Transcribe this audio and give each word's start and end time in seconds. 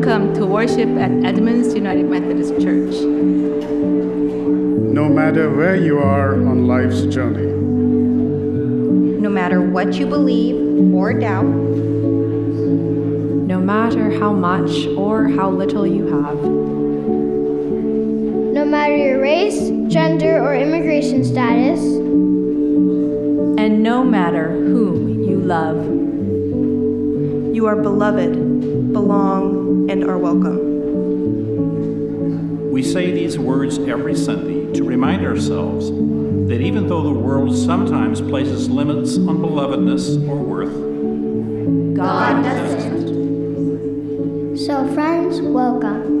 Welcome 0.00 0.32
to 0.36 0.46
worship 0.46 0.88
at 0.96 1.10
Edmonds 1.26 1.74
United 1.74 2.06
Methodist 2.06 2.54
Church. 2.54 2.94
No 4.94 5.10
matter 5.10 5.54
where 5.54 5.76
you 5.76 5.98
are 5.98 6.36
on 6.36 6.66
life's 6.66 7.02
journey, 7.02 7.52
no 9.20 9.28
matter 9.28 9.60
what 9.60 9.92
you 9.92 10.06
believe 10.06 10.94
or 10.94 11.12
doubt, 11.12 11.44
no 13.44 13.60
matter 13.60 14.18
how 14.18 14.32
much 14.32 14.86
or 14.96 15.28
how 15.28 15.50
little 15.50 15.86
you 15.86 16.06
have, 16.06 16.38
no 18.54 18.64
matter 18.64 18.96
your 18.96 19.20
race, 19.20 19.68
gender, 19.92 20.40
or 20.42 20.54
immigration 20.54 21.22
status, 21.26 21.78
and 23.60 23.82
no 23.82 24.02
matter 24.02 24.50
whom 24.50 25.22
you 25.22 25.36
love. 25.36 25.84
You 27.54 27.66
are 27.66 27.76
beloved, 27.76 28.92
belong, 28.94 29.59
and 29.90 30.04
are 30.04 30.18
welcome. 30.18 30.70
We 32.70 32.80
say 32.80 33.10
these 33.10 33.36
words 33.36 33.76
every 33.78 34.14
Sunday 34.14 34.72
to 34.74 34.84
remind 34.84 35.26
ourselves 35.26 35.90
that 35.90 36.60
even 36.60 36.86
though 36.86 37.02
the 37.02 37.10
world 37.10 37.56
sometimes 37.56 38.20
places 38.20 38.70
limits 38.70 39.16
on 39.16 39.38
belovedness 39.38 40.28
or 40.28 40.36
worth, 40.36 40.72
God 41.96 42.44
doesn't. 42.44 43.08
So, 44.58 44.86
friends, 44.94 45.40
welcome. 45.40 46.20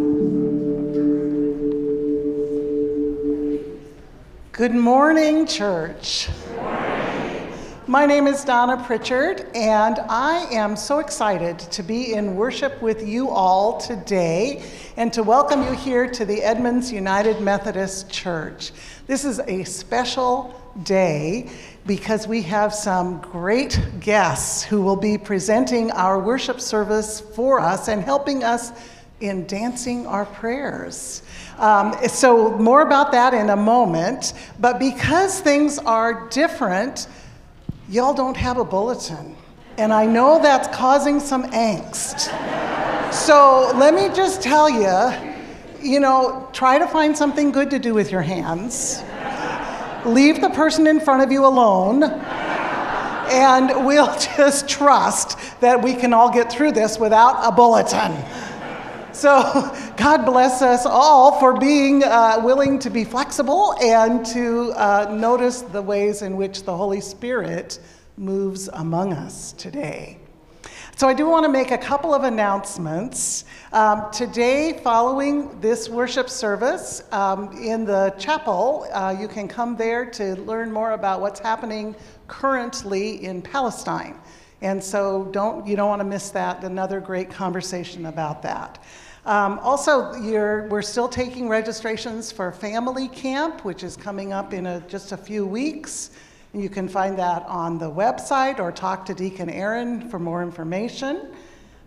Good 4.50 4.74
morning, 4.74 5.46
church. 5.46 6.28
My 7.90 8.06
name 8.06 8.28
is 8.28 8.44
Donna 8.44 8.80
Pritchard, 8.86 9.48
and 9.52 9.98
I 10.08 10.46
am 10.52 10.76
so 10.76 11.00
excited 11.00 11.58
to 11.58 11.82
be 11.82 12.12
in 12.12 12.36
worship 12.36 12.80
with 12.80 13.04
you 13.04 13.28
all 13.28 13.80
today 13.80 14.62
and 14.96 15.12
to 15.12 15.24
welcome 15.24 15.64
you 15.64 15.72
here 15.72 16.08
to 16.08 16.24
the 16.24 16.40
Edmonds 16.40 16.92
United 16.92 17.40
Methodist 17.40 18.08
Church. 18.08 18.70
This 19.08 19.24
is 19.24 19.40
a 19.40 19.64
special 19.64 20.54
day 20.84 21.50
because 21.84 22.28
we 22.28 22.42
have 22.42 22.72
some 22.72 23.20
great 23.22 23.80
guests 23.98 24.62
who 24.62 24.82
will 24.82 24.94
be 24.94 25.18
presenting 25.18 25.90
our 25.90 26.20
worship 26.20 26.60
service 26.60 27.20
for 27.20 27.58
us 27.58 27.88
and 27.88 28.04
helping 28.04 28.44
us 28.44 28.70
in 29.20 29.48
dancing 29.48 30.06
our 30.06 30.26
prayers. 30.26 31.24
Um, 31.58 31.96
so, 32.06 32.56
more 32.56 32.82
about 32.82 33.10
that 33.12 33.34
in 33.34 33.50
a 33.50 33.56
moment. 33.56 34.32
But 34.60 34.78
because 34.78 35.40
things 35.40 35.78
are 35.78 36.28
different, 36.28 37.08
y'all 37.90 38.14
don't 38.14 38.36
have 38.36 38.56
a 38.56 38.64
bulletin. 38.64 39.36
And 39.76 39.92
I 39.92 40.06
know 40.06 40.40
that's 40.40 40.68
causing 40.68 41.18
some 41.18 41.42
angst. 41.50 42.30
So 43.12 43.72
let 43.74 43.94
me 43.94 44.14
just 44.14 44.40
tell 44.40 44.70
you, 44.70 45.12
you 45.82 45.98
know, 45.98 46.48
try 46.52 46.78
to 46.78 46.86
find 46.86 47.16
something 47.16 47.50
good 47.50 47.70
to 47.70 47.80
do 47.80 47.92
with 47.92 48.12
your 48.12 48.22
hands. 48.22 49.02
Leave 50.06 50.40
the 50.40 50.50
person 50.50 50.86
in 50.86 51.00
front 51.00 51.22
of 51.22 51.32
you 51.32 51.44
alone. 51.44 52.04
And 52.04 53.84
we'll 53.84 54.16
just 54.36 54.68
trust 54.68 55.38
that 55.60 55.82
we 55.82 55.94
can 55.94 56.12
all 56.12 56.32
get 56.32 56.52
through 56.52 56.72
this 56.72 56.98
without 56.98 57.40
a 57.42 57.50
bulletin. 57.50 58.12
So, 59.20 59.70
God 59.98 60.24
bless 60.24 60.62
us 60.62 60.86
all 60.86 61.38
for 61.38 61.52
being 61.52 62.02
uh, 62.02 62.40
willing 62.42 62.78
to 62.78 62.88
be 62.88 63.04
flexible 63.04 63.74
and 63.74 64.24
to 64.26 64.72
uh, 64.72 65.14
notice 65.14 65.60
the 65.60 65.82
ways 65.82 66.22
in 66.22 66.38
which 66.38 66.62
the 66.62 66.74
Holy 66.74 67.02
Spirit 67.02 67.80
moves 68.16 68.68
among 68.68 69.12
us 69.12 69.52
today. 69.52 70.16
So, 70.96 71.06
I 71.06 71.12
do 71.12 71.28
want 71.28 71.44
to 71.44 71.52
make 71.52 71.70
a 71.70 71.76
couple 71.76 72.14
of 72.14 72.24
announcements. 72.24 73.44
Um, 73.74 74.10
today, 74.10 74.80
following 74.82 75.60
this 75.60 75.90
worship 75.90 76.30
service 76.30 77.02
um, 77.12 77.52
in 77.62 77.84
the 77.84 78.14
chapel, 78.18 78.88
uh, 78.90 79.14
you 79.20 79.28
can 79.28 79.48
come 79.48 79.76
there 79.76 80.06
to 80.12 80.34
learn 80.36 80.72
more 80.72 80.92
about 80.92 81.20
what's 81.20 81.40
happening 81.40 81.94
currently 82.26 83.22
in 83.22 83.42
Palestine. 83.42 84.18
And 84.62 84.82
so 84.82 85.28
don't, 85.30 85.66
you 85.66 85.76
don't 85.76 85.88
want 85.88 86.00
to 86.00 86.06
miss 86.06 86.30
that, 86.30 86.64
another 86.64 87.00
great 87.00 87.30
conversation 87.30 88.06
about 88.06 88.40
that. 88.42 88.82
Um, 89.26 89.58
also, 89.58 90.12
we're 90.18 90.82
still 90.82 91.08
taking 91.08 91.48
registrations 91.48 92.32
for 92.32 92.52
Family 92.52 93.08
Camp, 93.08 93.64
which 93.66 93.84
is 93.84 93.94
coming 93.94 94.32
up 94.32 94.54
in 94.54 94.66
a, 94.66 94.80
just 94.88 95.12
a 95.12 95.16
few 95.16 95.46
weeks. 95.46 96.10
You 96.54 96.70
can 96.70 96.88
find 96.88 97.18
that 97.18 97.44
on 97.46 97.78
the 97.78 97.90
website 97.90 98.58
or 98.58 98.72
talk 98.72 99.04
to 99.06 99.14
Deacon 99.14 99.50
Aaron 99.50 100.08
for 100.08 100.18
more 100.18 100.42
information. 100.42 101.28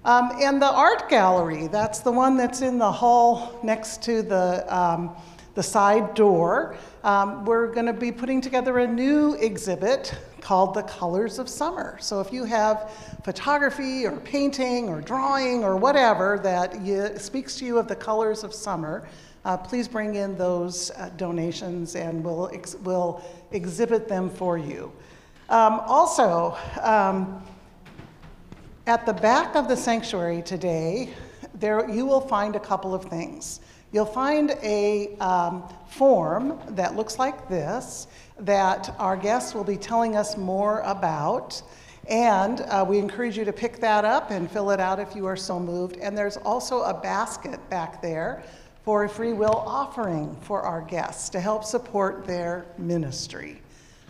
Um, 0.06 0.32
and 0.40 0.62
the 0.62 0.72
art 0.72 1.10
gallery, 1.10 1.68
that's 1.68 2.00
the 2.00 2.12
one 2.12 2.38
that's 2.38 2.62
in 2.62 2.78
the 2.78 2.92
hall 2.92 3.60
next 3.63 4.04
to 4.04 4.22
the, 4.22 4.66
um, 4.74 5.16
the 5.56 5.63
side 5.63 6.13
door. 6.13 6.75
Um, 7.04 7.46
we're 7.46 7.74
going 7.74 7.88
to 7.88 7.94
be 7.94 8.12
putting 8.12 8.42
together 8.42 8.78
a 8.80 8.88
new 8.88 9.34
exhibit 9.36 10.16
called 10.44 10.74
The 10.74 10.84
Colors 10.84 11.40
of 11.40 11.48
Summer. 11.48 11.98
So 12.02 12.20
if 12.20 12.34
you 12.34 12.44
have 12.44 12.92
photography 13.24 14.06
or 14.06 14.18
painting 14.18 14.90
or 14.90 15.00
drawing 15.00 15.64
or 15.64 15.78
whatever 15.78 16.38
that 16.44 16.82
you, 16.82 17.18
speaks 17.18 17.56
to 17.60 17.66
you 17.66 17.78
of 17.78 17.88
the 17.88 17.96
colors 17.96 18.44
of 18.44 18.54
summer, 18.54 19.08
uh, 19.46 19.56
please 19.56 19.88
bring 19.88 20.16
in 20.16 20.38
those 20.38 20.92
uh, 20.92 21.10
donations 21.16 21.96
and 21.96 22.22
we'll, 22.22 22.50
ex- 22.54 22.76
we'll 22.84 23.24
exhibit 23.52 24.10
them 24.10 24.30
for 24.30 24.58
you. 24.58 24.92
Um, 25.48 25.80
also, 25.86 26.58
um, 26.82 27.42
at 28.86 29.06
the 29.06 29.14
back 29.14 29.56
of 29.56 29.70
the 29.70 29.78
sanctuary 29.78 30.42
today, 30.42 31.14
there 31.56 31.90
you 31.90 32.06
will 32.06 32.22
find 32.22 32.58
a 32.58 32.60
couple 32.60 32.94
of 32.94 33.06
things. 33.06 33.62
You'll 33.94 34.06
find 34.08 34.58
a 34.64 35.16
um, 35.20 35.64
form 35.88 36.60
that 36.70 36.96
looks 36.96 37.20
like 37.20 37.48
this 37.48 38.08
that 38.40 38.94
our 38.98 39.16
guests 39.16 39.54
will 39.54 39.64
be 39.64 39.78
telling 39.78 40.16
us 40.16 40.36
more 40.36 40.80
about. 40.80 41.62
And 42.10 42.62
uh, 42.62 42.84
we 42.90 42.98
encourage 42.98 43.38
you 43.38 43.46
to 43.46 43.54
pick 43.54 43.78
that 43.82 44.04
up 44.04 44.32
and 44.32 44.50
fill 44.50 44.72
it 44.72 44.80
out 44.80 45.00
if 45.00 45.16
you 45.16 45.28
are 45.28 45.38
so 45.38 45.60
moved. 45.60 45.98
And 45.98 46.18
there's 46.18 46.38
also 46.38 46.82
a 46.82 46.94
basket 46.94 47.60
back 47.70 48.02
there 48.02 48.44
for 48.84 49.04
a 49.04 49.10
free 49.10 49.32
will 49.32 49.64
offering 49.66 50.36
for 50.42 50.64
our 50.64 50.82
guests 50.82 51.30
to 51.30 51.40
help 51.40 51.64
support 51.64 52.26
their 52.26 52.66
ministry. 52.80 53.62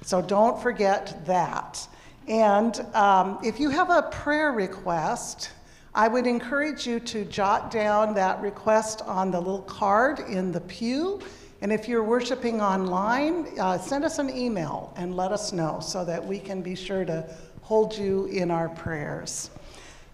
So 0.02 0.22
don't 0.22 0.62
forget 0.64 1.26
that. 1.26 1.86
And 2.30 2.80
um, 2.94 3.38
if 3.44 3.60
you 3.60 3.70
have 3.70 3.90
a 3.90 4.04
prayer 4.04 4.54
request, 4.54 5.52
I 5.96 6.08
would 6.08 6.26
encourage 6.26 6.88
you 6.88 7.00
to 7.02 7.24
jot 7.26 7.70
down 7.70 8.16
that 8.16 8.42
request 8.42 9.04
on 9.04 9.30
the 9.30 9.40
little 9.40 9.62
card 9.62 10.22
in 10.22 10.52
the 10.52 10.62
pew. 10.62 11.22
And 11.62 11.72
if 11.72 11.88
you're 11.88 12.04
worshiping 12.04 12.62
online, 12.62 13.48
uh, 13.60 13.78
send 13.78 14.04
us 14.04 14.18
an 14.18 14.36
email 14.36 14.92
and 14.98 15.16
let 15.16 15.32
us 15.32 15.54
know 15.54 15.80
so 15.82 16.04
that 16.06 16.26
we 16.26 16.40
can 16.40 16.64
be 16.64 16.74
sure 16.74 17.06
to 17.06 17.24
hold 17.62 17.96
you 17.96 18.26
in 18.26 18.50
our 18.50 18.70
prayers. 18.70 19.52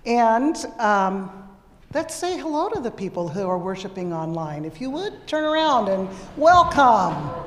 And 0.06 0.58
um, 0.80 1.48
let's 1.94 2.14
say 2.14 2.38
hello 2.38 2.68
to 2.70 2.82
the 2.82 2.92
people 2.92 3.30
who 3.30 3.48
are 3.48 3.58
worshiping 3.58 4.12
online. 4.12 4.66
If 4.66 4.82
you 4.82 4.90
would, 4.90 5.28
turn 5.28 5.46
around 5.46 5.88
and 5.88 6.10
welcome. 6.36 7.46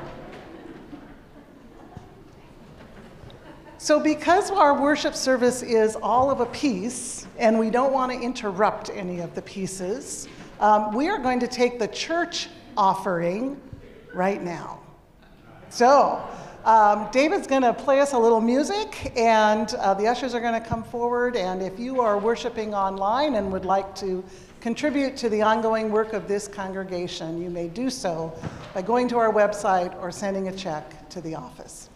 So, 3.82 3.98
because 3.98 4.52
our 4.52 4.80
worship 4.80 5.12
service 5.12 5.60
is 5.64 5.96
all 5.96 6.30
of 6.30 6.38
a 6.38 6.46
piece, 6.46 7.26
and 7.36 7.58
we 7.58 7.68
don't 7.68 7.92
want 7.92 8.12
to 8.12 8.20
interrupt 8.20 8.90
any 8.90 9.18
of 9.18 9.34
the 9.34 9.42
pieces, 9.42 10.28
um, 10.60 10.94
we 10.94 11.08
are 11.08 11.18
going 11.18 11.40
to 11.40 11.48
take 11.48 11.80
the 11.80 11.88
church 11.88 12.48
offering 12.76 13.60
right 14.14 14.40
now. 14.40 14.78
So, 15.68 16.24
um, 16.64 17.08
David's 17.10 17.48
going 17.48 17.62
to 17.62 17.74
play 17.74 17.98
us 17.98 18.12
a 18.12 18.18
little 18.20 18.40
music, 18.40 19.12
and 19.16 19.74
uh, 19.74 19.94
the 19.94 20.06
ushers 20.06 20.32
are 20.32 20.40
going 20.40 20.62
to 20.62 20.64
come 20.64 20.84
forward. 20.84 21.34
And 21.34 21.60
if 21.60 21.76
you 21.76 22.00
are 22.00 22.18
worshiping 22.18 22.76
online 22.76 23.34
and 23.34 23.50
would 23.50 23.64
like 23.64 23.96
to 23.96 24.22
contribute 24.60 25.16
to 25.16 25.28
the 25.28 25.42
ongoing 25.42 25.90
work 25.90 26.12
of 26.12 26.28
this 26.28 26.46
congregation, 26.46 27.42
you 27.42 27.50
may 27.50 27.66
do 27.66 27.90
so 27.90 28.32
by 28.74 28.82
going 28.82 29.08
to 29.08 29.18
our 29.18 29.32
website 29.32 29.92
or 30.00 30.12
sending 30.12 30.46
a 30.46 30.52
check 30.54 31.08
to 31.08 31.20
the 31.20 31.34
office. 31.34 31.90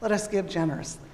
Let 0.00 0.12
us 0.12 0.28
give 0.28 0.48
generously. 0.48 1.08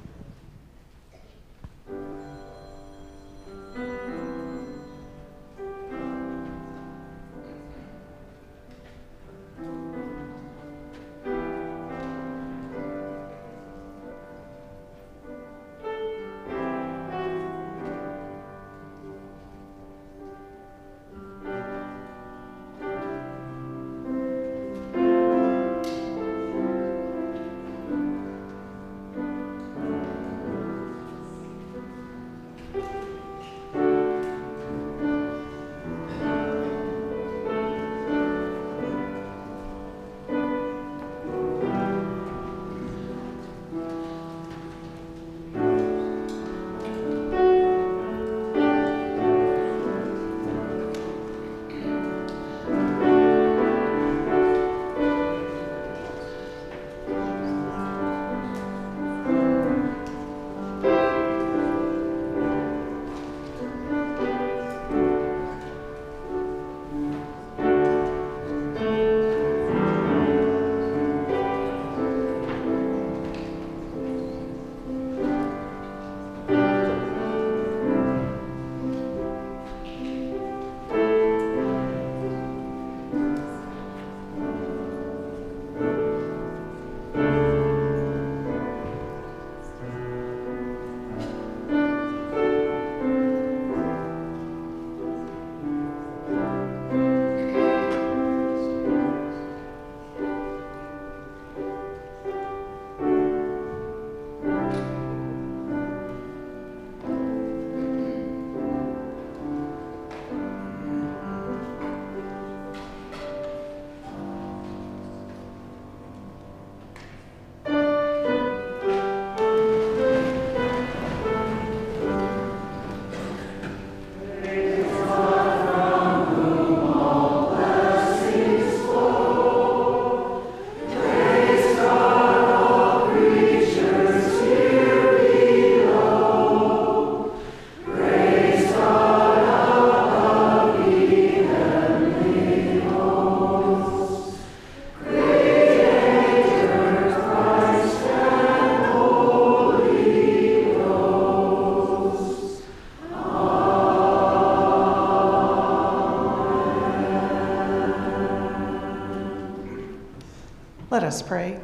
Us 161.09 161.23
pray. 161.23 161.59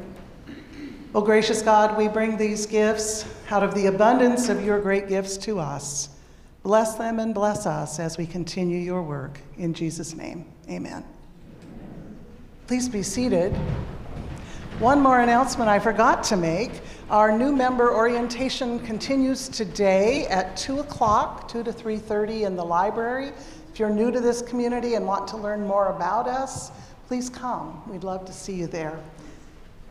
O 1.14 1.20
gracious 1.20 1.60
God, 1.60 1.98
we 1.98 2.08
bring 2.08 2.38
these 2.38 2.64
gifts 2.64 3.26
out 3.50 3.62
of 3.62 3.74
the 3.74 3.86
abundance 3.86 4.48
of 4.48 4.64
your 4.64 4.80
great 4.80 5.06
gifts 5.06 5.36
to 5.36 5.60
us. 5.60 6.08
Bless 6.62 6.94
them 6.94 7.20
and 7.20 7.34
bless 7.34 7.66
us 7.66 8.00
as 8.00 8.16
we 8.16 8.24
continue 8.24 8.78
your 8.78 9.02
work. 9.02 9.38
In 9.58 9.74
Jesus' 9.74 10.14
name, 10.14 10.46
amen. 10.70 11.04
Please 12.66 12.88
be 12.88 13.02
seated. 13.02 13.52
One 14.78 15.02
more 15.02 15.20
announcement 15.20 15.68
I 15.68 15.78
forgot 15.78 16.24
to 16.24 16.38
make. 16.38 16.80
Our 17.10 17.36
new 17.36 17.54
member 17.54 17.94
orientation 17.94 18.80
continues 18.80 19.50
today 19.50 20.26
at 20.28 20.56
2 20.56 20.80
o'clock, 20.80 21.48
2 21.48 21.64
to 21.64 21.70
3.30 21.70 22.46
in 22.46 22.56
the 22.56 22.64
library. 22.64 23.32
If 23.70 23.78
you're 23.78 23.90
new 23.90 24.10
to 24.10 24.20
this 24.20 24.40
community 24.40 24.94
and 24.94 25.06
want 25.06 25.28
to 25.28 25.36
learn 25.36 25.66
more 25.66 25.88
about 25.88 26.26
us, 26.26 26.72
please 27.08 27.28
come. 27.28 27.82
We'd 27.86 28.04
love 28.04 28.24
to 28.24 28.32
see 28.32 28.54
you 28.54 28.66
there. 28.66 28.98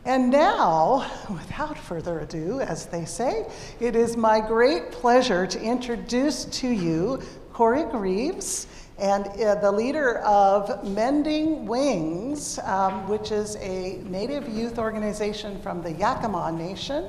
And 0.06 0.30
now, 0.30 1.10
without 1.30 1.78
further 1.78 2.20
ado, 2.20 2.60
as 2.60 2.84
they 2.86 3.06
say, 3.06 3.46
it 3.80 3.96
is 3.96 4.18
my 4.18 4.38
great 4.38 4.92
pleasure 4.92 5.46
to 5.46 5.60
introduce 5.60 6.44
to 6.44 6.68
you 6.68 7.22
Corey 7.54 7.84
Greaves 7.84 8.66
and 8.98 9.26
uh, 9.26 9.54
the 9.56 9.72
leader 9.72 10.18
of 10.18 10.86
Mending 10.86 11.64
Wings, 11.64 12.58
um, 12.64 13.08
which 13.08 13.32
is 13.32 13.56
a 13.56 13.98
Native 14.04 14.46
youth 14.46 14.78
organization 14.78 15.58
from 15.62 15.82
the 15.82 15.92
Yakima 15.92 16.52
Nation. 16.52 17.08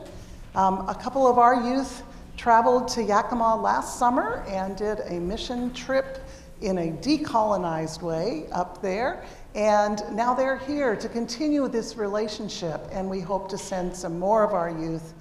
Um, 0.56 0.88
a 0.88 0.96
couple 0.96 1.28
of 1.28 1.38
our 1.38 1.68
youth 1.68 2.02
traveled 2.38 2.88
to 2.90 3.04
Yakima 3.04 3.58
last 3.58 4.00
summer 4.00 4.46
and 4.48 4.78
did 4.78 5.02
a 5.02 5.20
mission 5.20 5.74
trip 5.74 6.26
in 6.62 6.78
a 6.78 6.92
decolonized 6.92 8.02
way 8.02 8.46
up 8.54 8.82
there. 8.82 9.26
And 9.56 10.04
now 10.12 10.34
they're 10.34 10.58
here 10.58 10.98
to 10.98 11.08
continue 11.08 11.70
this 11.70 11.96
relationship, 11.96 12.82
and 12.92 13.10
we 13.10 13.22
hope 13.22 13.48
to 13.50 13.58
send 13.58 13.96
some 13.96 14.20
more 14.20 14.44
of 14.44 14.54
our 14.54 14.70
youth 14.70 15.14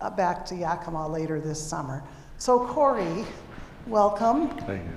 uh, 0.00 0.08
back 0.08 0.46
to 0.46 0.54
Yakima 0.54 1.08
later 1.08 1.40
this 1.40 1.60
summer. 1.60 2.04
So, 2.38 2.66
Corey, 2.68 3.24
welcome. 3.88 4.48
Thank 4.60 4.84
you. 4.84 4.92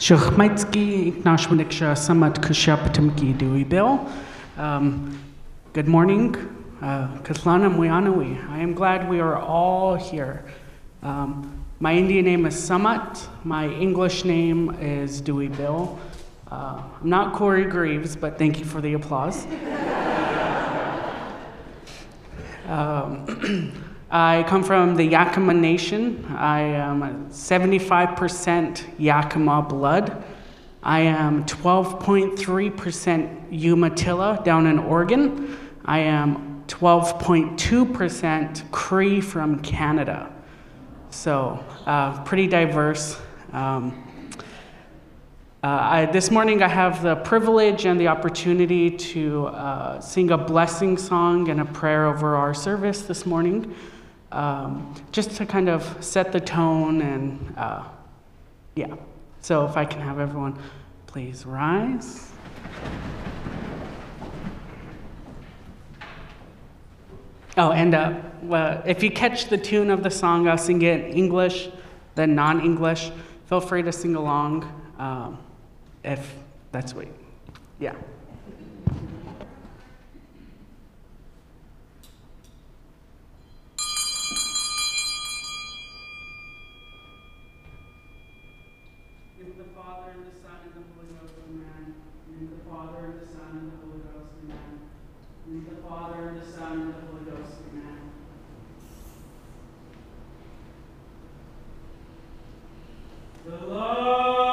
Shochmaitsky 0.00 1.22
Nashwaniksha 1.22 1.94
Samat 1.94 2.34
Kushapatamki 2.38 3.38
Dewey 3.38 3.62
Bill. 3.62 4.04
Um, 4.56 5.16
Good 5.72 5.86
morning. 5.86 6.61
Katlana 6.82 7.72
Muyanui. 7.72 8.50
I 8.50 8.58
am 8.58 8.74
glad 8.74 9.08
we 9.08 9.20
are 9.20 9.38
all 9.38 9.94
here. 9.94 10.44
Um, 11.04 11.64
my 11.78 11.94
Indian 11.94 12.24
name 12.24 12.44
is 12.44 12.56
Samat. 12.56 13.24
My 13.44 13.68
English 13.68 14.24
name 14.24 14.76
is 14.80 15.20
Dewey 15.20 15.46
Bill. 15.46 15.96
Uh, 16.50 16.82
I'm 17.00 17.08
not 17.08 17.34
Corey 17.34 17.66
Greaves, 17.66 18.16
but 18.16 18.36
thank 18.36 18.58
you 18.58 18.64
for 18.64 18.80
the 18.80 18.94
applause. 18.94 19.46
Um, 22.68 23.72
I 24.10 24.44
come 24.46 24.62
from 24.62 24.94
the 24.94 25.04
Yakima 25.04 25.52
Nation. 25.52 26.24
I 26.30 26.60
am 26.60 27.28
75% 27.28 28.84
Yakima 28.98 29.62
blood. 29.62 30.24
I 30.82 31.00
am 31.00 31.44
12.3% 31.44 33.52
Umatilla 33.52 34.40
down 34.44 34.66
in 34.66 34.78
Oregon. 34.78 35.58
I 35.84 35.98
am 35.98 36.51
12.2% 36.72 38.70
Cree 38.70 39.20
from 39.20 39.60
Canada. 39.60 40.32
So, 41.10 41.62
uh, 41.86 42.24
pretty 42.24 42.46
diverse. 42.46 43.20
Um, 43.52 44.08
uh, 45.62 45.66
I, 45.66 46.06
this 46.06 46.30
morning, 46.30 46.62
I 46.62 46.68
have 46.68 47.02
the 47.02 47.16
privilege 47.16 47.84
and 47.84 48.00
the 48.00 48.08
opportunity 48.08 48.90
to 48.90 49.48
uh, 49.48 50.00
sing 50.00 50.30
a 50.30 50.38
blessing 50.38 50.96
song 50.96 51.50
and 51.50 51.60
a 51.60 51.66
prayer 51.66 52.06
over 52.06 52.36
our 52.36 52.54
service 52.54 53.02
this 53.02 53.26
morning 53.26 53.74
um, 54.32 54.94
just 55.12 55.32
to 55.32 55.46
kind 55.46 55.68
of 55.68 56.02
set 56.02 56.32
the 56.32 56.40
tone 56.40 57.02
and 57.02 57.54
uh, 57.56 57.84
yeah. 58.74 58.94
So 59.40 59.66
if 59.66 59.76
I 59.76 59.84
can 59.84 60.00
have 60.00 60.18
everyone 60.18 60.58
please 61.06 61.44
rise. 61.44 62.30
Oh, 67.56 67.70
and 67.70 67.94
uh, 67.94 68.18
well, 68.42 68.82
if 68.86 69.02
you 69.02 69.10
catch 69.10 69.46
the 69.46 69.58
tune 69.58 69.90
of 69.90 70.02
the 70.02 70.10
song, 70.10 70.48
I'll 70.48 70.56
sing 70.56 70.80
it 70.80 71.04
in 71.04 71.12
English, 71.12 71.68
then 72.14 72.34
non 72.34 72.60
English. 72.60 73.10
Feel 73.46 73.60
free 73.60 73.82
to 73.82 73.92
sing 73.92 74.14
along 74.16 74.64
um, 74.98 75.38
if 76.02 76.34
that's 76.70 76.94
what, 76.94 77.06
yeah. 77.78 77.92
Is 89.38 89.54
the 89.58 89.64
Father 89.74 90.12
and 90.14 90.24
the 90.24 90.34
Son 90.40 90.56
and 90.64 90.72
the 90.72 90.84
Holy 90.94 91.08
Ghost, 91.20 91.34
amen. 91.46 91.94
In 92.30 92.48
the 92.48 92.70
Father 92.70 93.04
and 93.04 93.20
the 93.20 93.26
Son 93.26 93.50
and 93.52 93.72
the 93.72 93.76
Holy 93.84 94.00
Ghost, 94.00 94.32
amen. 94.44 94.80
In 95.48 95.64
the 95.66 95.82
Father 95.82 96.28
and 96.28 96.40
the 96.40 96.46
Son 96.50 96.72
and 96.72 96.88
the 96.88 97.00
Holy 97.06 97.24
Ghost, 97.30 97.58
amen. 97.72 98.00
The 103.82 104.51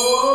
Oh. 0.00 0.27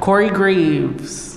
Corey 0.00 0.30
Greaves. 0.30 1.36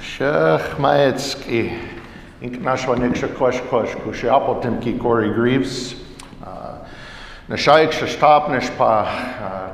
Shech 0.00 0.76
Maetsky, 0.76 1.76
Inknashwa 2.40 2.96
Niksha 2.96 3.34
Kosh 3.34 3.60
Kosh, 3.68 3.88
Kushiapo 3.88 4.62
Timki 4.62 4.96
Corey 4.98 5.34
Greaves. 5.34 5.96
Uh, 6.44 6.86
Nashaik 7.48 7.90
Shashtap 7.90 8.48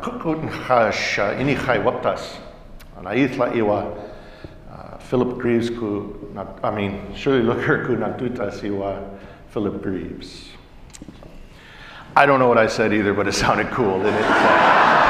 Nishpa, 0.04 0.20
Kukut 0.20 0.50
Nchash, 0.50 1.18
Inichai 1.38 1.82
Waptas, 1.82 2.36
Naithla 3.00 3.54
Iwa, 3.54 3.92
Philip 5.00 5.38
Greaves, 5.38 5.70
ku, 5.70 6.34
I 6.62 6.70
mean, 6.70 7.14
Shirley 7.14 7.42
Looker, 7.42 7.86
ku 7.86 7.96
Natutas 7.96 8.62
Iwa, 8.64 9.18
Philip 9.50 9.82
Greaves. 9.82 10.48
I 12.16 12.26
don't 12.26 12.38
know 12.38 12.48
what 12.48 12.58
I 12.58 12.68
said 12.68 12.92
either, 12.92 13.12
but 13.12 13.26
it 13.26 13.32
sounded 13.32 13.68
cool, 13.70 13.98
didn't 13.98 14.14
it? 14.14 14.80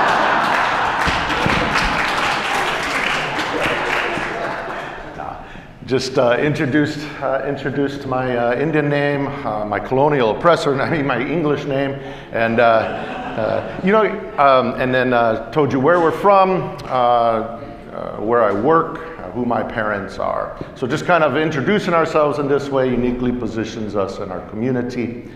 just 5.86 6.18
uh, 6.18 6.34
introduced 6.38 7.06
uh, 7.20 7.44
introduced 7.46 8.06
my 8.06 8.34
uh, 8.34 8.54
Indian 8.58 8.88
name, 8.88 9.26
uh, 9.26 9.66
my 9.66 9.78
colonial 9.78 10.30
oppressor, 10.30 10.72
and 10.72 10.80
I 10.86 10.88
mean 10.88 11.06
my 11.06 11.20
English 11.20 11.66
name, 11.66 11.92
and 12.32 12.58
uh, 12.58 12.64
uh, 12.64 13.80
you 13.84 13.92
know, 13.92 14.23
um, 14.38 14.74
and 14.80 14.94
then 14.94 15.12
uh, 15.12 15.50
told 15.50 15.72
you 15.72 15.80
where 15.80 16.00
we're 16.00 16.10
from, 16.10 16.76
uh, 16.84 16.86
uh, 16.86 18.16
where 18.16 18.42
I 18.42 18.52
work, 18.52 18.98
uh, 19.18 19.30
who 19.30 19.44
my 19.44 19.62
parents 19.62 20.18
are. 20.18 20.58
So 20.74 20.86
just 20.86 21.06
kind 21.06 21.24
of 21.24 21.36
introducing 21.36 21.94
ourselves 21.94 22.38
in 22.38 22.48
this 22.48 22.68
way 22.68 22.90
uniquely 22.90 23.32
positions 23.32 23.96
us 23.96 24.18
in 24.18 24.30
our 24.30 24.46
community. 24.50 25.30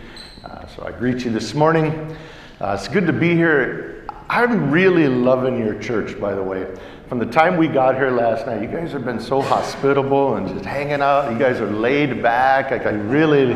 So 0.77 0.85
I 0.87 0.93
greet 0.93 1.25
you 1.25 1.31
this 1.33 1.55
morning. 1.55 2.17
It's 2.61 2.89
good 2.89 3.07
to 3.07 3.13
be 3.13 3.35
here. 3.35 4.07
I'm 4.29 4.71
really 4.71 5.09
loving 5.09 5.59
your 5.59 5.81
church, 5.81 6.21
by 6.21 6.35
the 6.35 6.43
way. 6.43 6.67
From 7.09 7.19
the 7.19 7.27
time 7.27 7.57
we 7.57 7.69
got 7.69 7.95
here 7.95 8.11
last 8.11 8.47
night, 8.47 8.61
you 8.61 8.69
guys 8.69 8.93
have 8.93 9.05
been 9.05 9.19
so 9.19 9.41
hospitable 9.41 10.35
and 10.35 10.47
just 10.47 10.67
hanging 10.67 11.01
out. 11.01 11.33
You 11.33 11.39
guys 11.39 11.59
are 11.59 11.71
laid 11.71 12.23
back. 12.23 12.71
Like 12.71 12.85
I 12.85 12.91
really, 12.91 13.55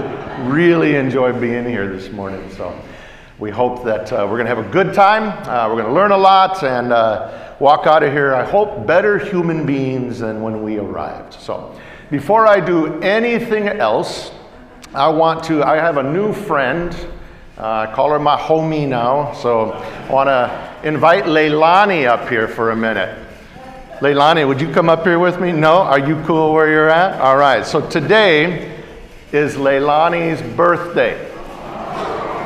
really 0.51 0.95
enjoy 0.95 1.39
being 1.39 1.67
here 1.67 1.95
this 1.95 2.11
morning. 2.11 2.51
So 2.53 2.75
we 3.43 3.51
hope 3.51 3.83
that 3.83 4.13
uh, 4.13 4.19
we're 4.19 4.37
going 4.37 4.47
to 4.47 4.55
have 4.55 4.65
a 4.65 4.71
good 4.71 4.95
time. 4.95 5.25
Uh, 5.49 5.69
we're 5.69 5.75
going 5.75 5.93
to 5.93 5.93
learn 5.93 6.13
a 6.13 6.17
lot 6.17 6.63
and 6.63 6.93
uh, 6.93 7.57
walk 7.59 7.89
out 7.89 8.05
of 8.05 8.13
here, 8.13 8.37
I 8.37 8.45
hope, 8.45 8.87
better 8.87 9.19
human 9.19 9.67
beings 9.67 10.21
than 10.21 10.43
when 10.43 10.63
we 10.63 10.79
arrived. 10.79 11.35
So 11.35 11.77
before 12.09 12.47
I 12.47 12.61
do 12.61 13.01
anything 13.01 13.67
else, 13.67 14.31
I 14.95 15.09
want 15.09 15.43
to, 15.47 15.65
I 15.65 15.75
have 15.75 15.97
a 15.97 16.05
new 16.05 16.33
friend. 16.33 16.95
Uh, 17.59 17.89
I 17.89 17.93
call 17.93 18.11
her 18.11 18.21
my 18.21 18.39
homie 18.39 18.87
now. 18.87 19.33
So 19.33 19.73
I 19.73 20.13
want 20.13 20.29
to 20.29 20.89
invite 20.89 21.25
Leilani 21.25 22.07
up 22.07 22.29
here 22.29 22.47
for 22.47 22.71
a 22.71 22.77
minute. 22.77 23.27
Leilani, 23.99 24.47
would 24.47 24.61
you 24.61 24.73
come 24.73 24.89
up 24.89 25.03
here 25.03 25.19
with 25.19 25.41
me? 25.41 25.51
No? 25.51 25.79
Are 25.79 25.99
you 25.99 26.23
cool 26.27 26.53
where 26.53 26.71
you're 26.71 26.91
at? 26.91 27.21
All 27.21 27.37
right. 27.37 27.67
So 27.67 27.85
today 27.91 28.81
is 29.33 29.57
Leilani's 29.57 30.41
birthday. 30.55 31.32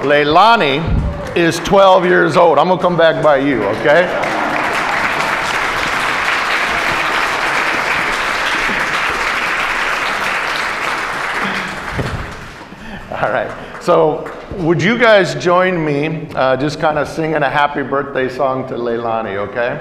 Leilani 0.06 1.36
is 1.36 1.58
12 1.58 2.04
years 2.04 2.36
old. 2.36 2.58
I'm 2.58 2.68
going 2.68 2.78
to 2.78 2.82
come 2.82 2.96
back 2.96 3.20
by 3.24 3.38
you, 3.38 3.64
okay? 3.64 4.06
All 13.10 13.32
right. 13.32 13.82
So, 13.82 14.32
would 14.58 14.80
you 14.80 14.96
guys 14.96 15.34
join 15.34 15.84
me 15.84 16.28
uh, 16.36 16.56
just 16.56 16.78
kind 16.78 16.98
of 16.98 17.08
singing 17.08 17.42
a 17.42 17.50
happy 17.50 17.82
birthday 17.82 18.28
song 18.28 18.68
to 18.68 18.74
Leilani, 18.74 19.36
okay? 19.48 19.72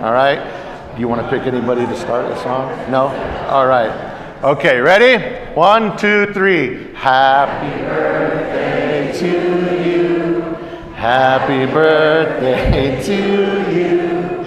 All 0.00 0.12
right. 0.12 0.42
Do 0.96 1.00
you 1.00 1.06
want 1.06 1.22
to 1.22 1.30
pick 1.30 1.46
anybody 1.46 1.86
to 1.86 1.96
start 1.96 2.28
the 2.28 2.42
song? 2.42 2.90
No? 2.90 3.06
All 3.48 3.68
right. 3.68 4.42
Okay, 4.42 4.80
ready? 4.80 5.54
One, 5.54 5.96
two, 5.96 6.32
three. 6.32 6.92
Happy 6.94 7.84
birthday. 7.84 8.43
Happy 11.04 11.66
birthday 11.66 12.96
to 13.04 13.12
you. 13.70 14.42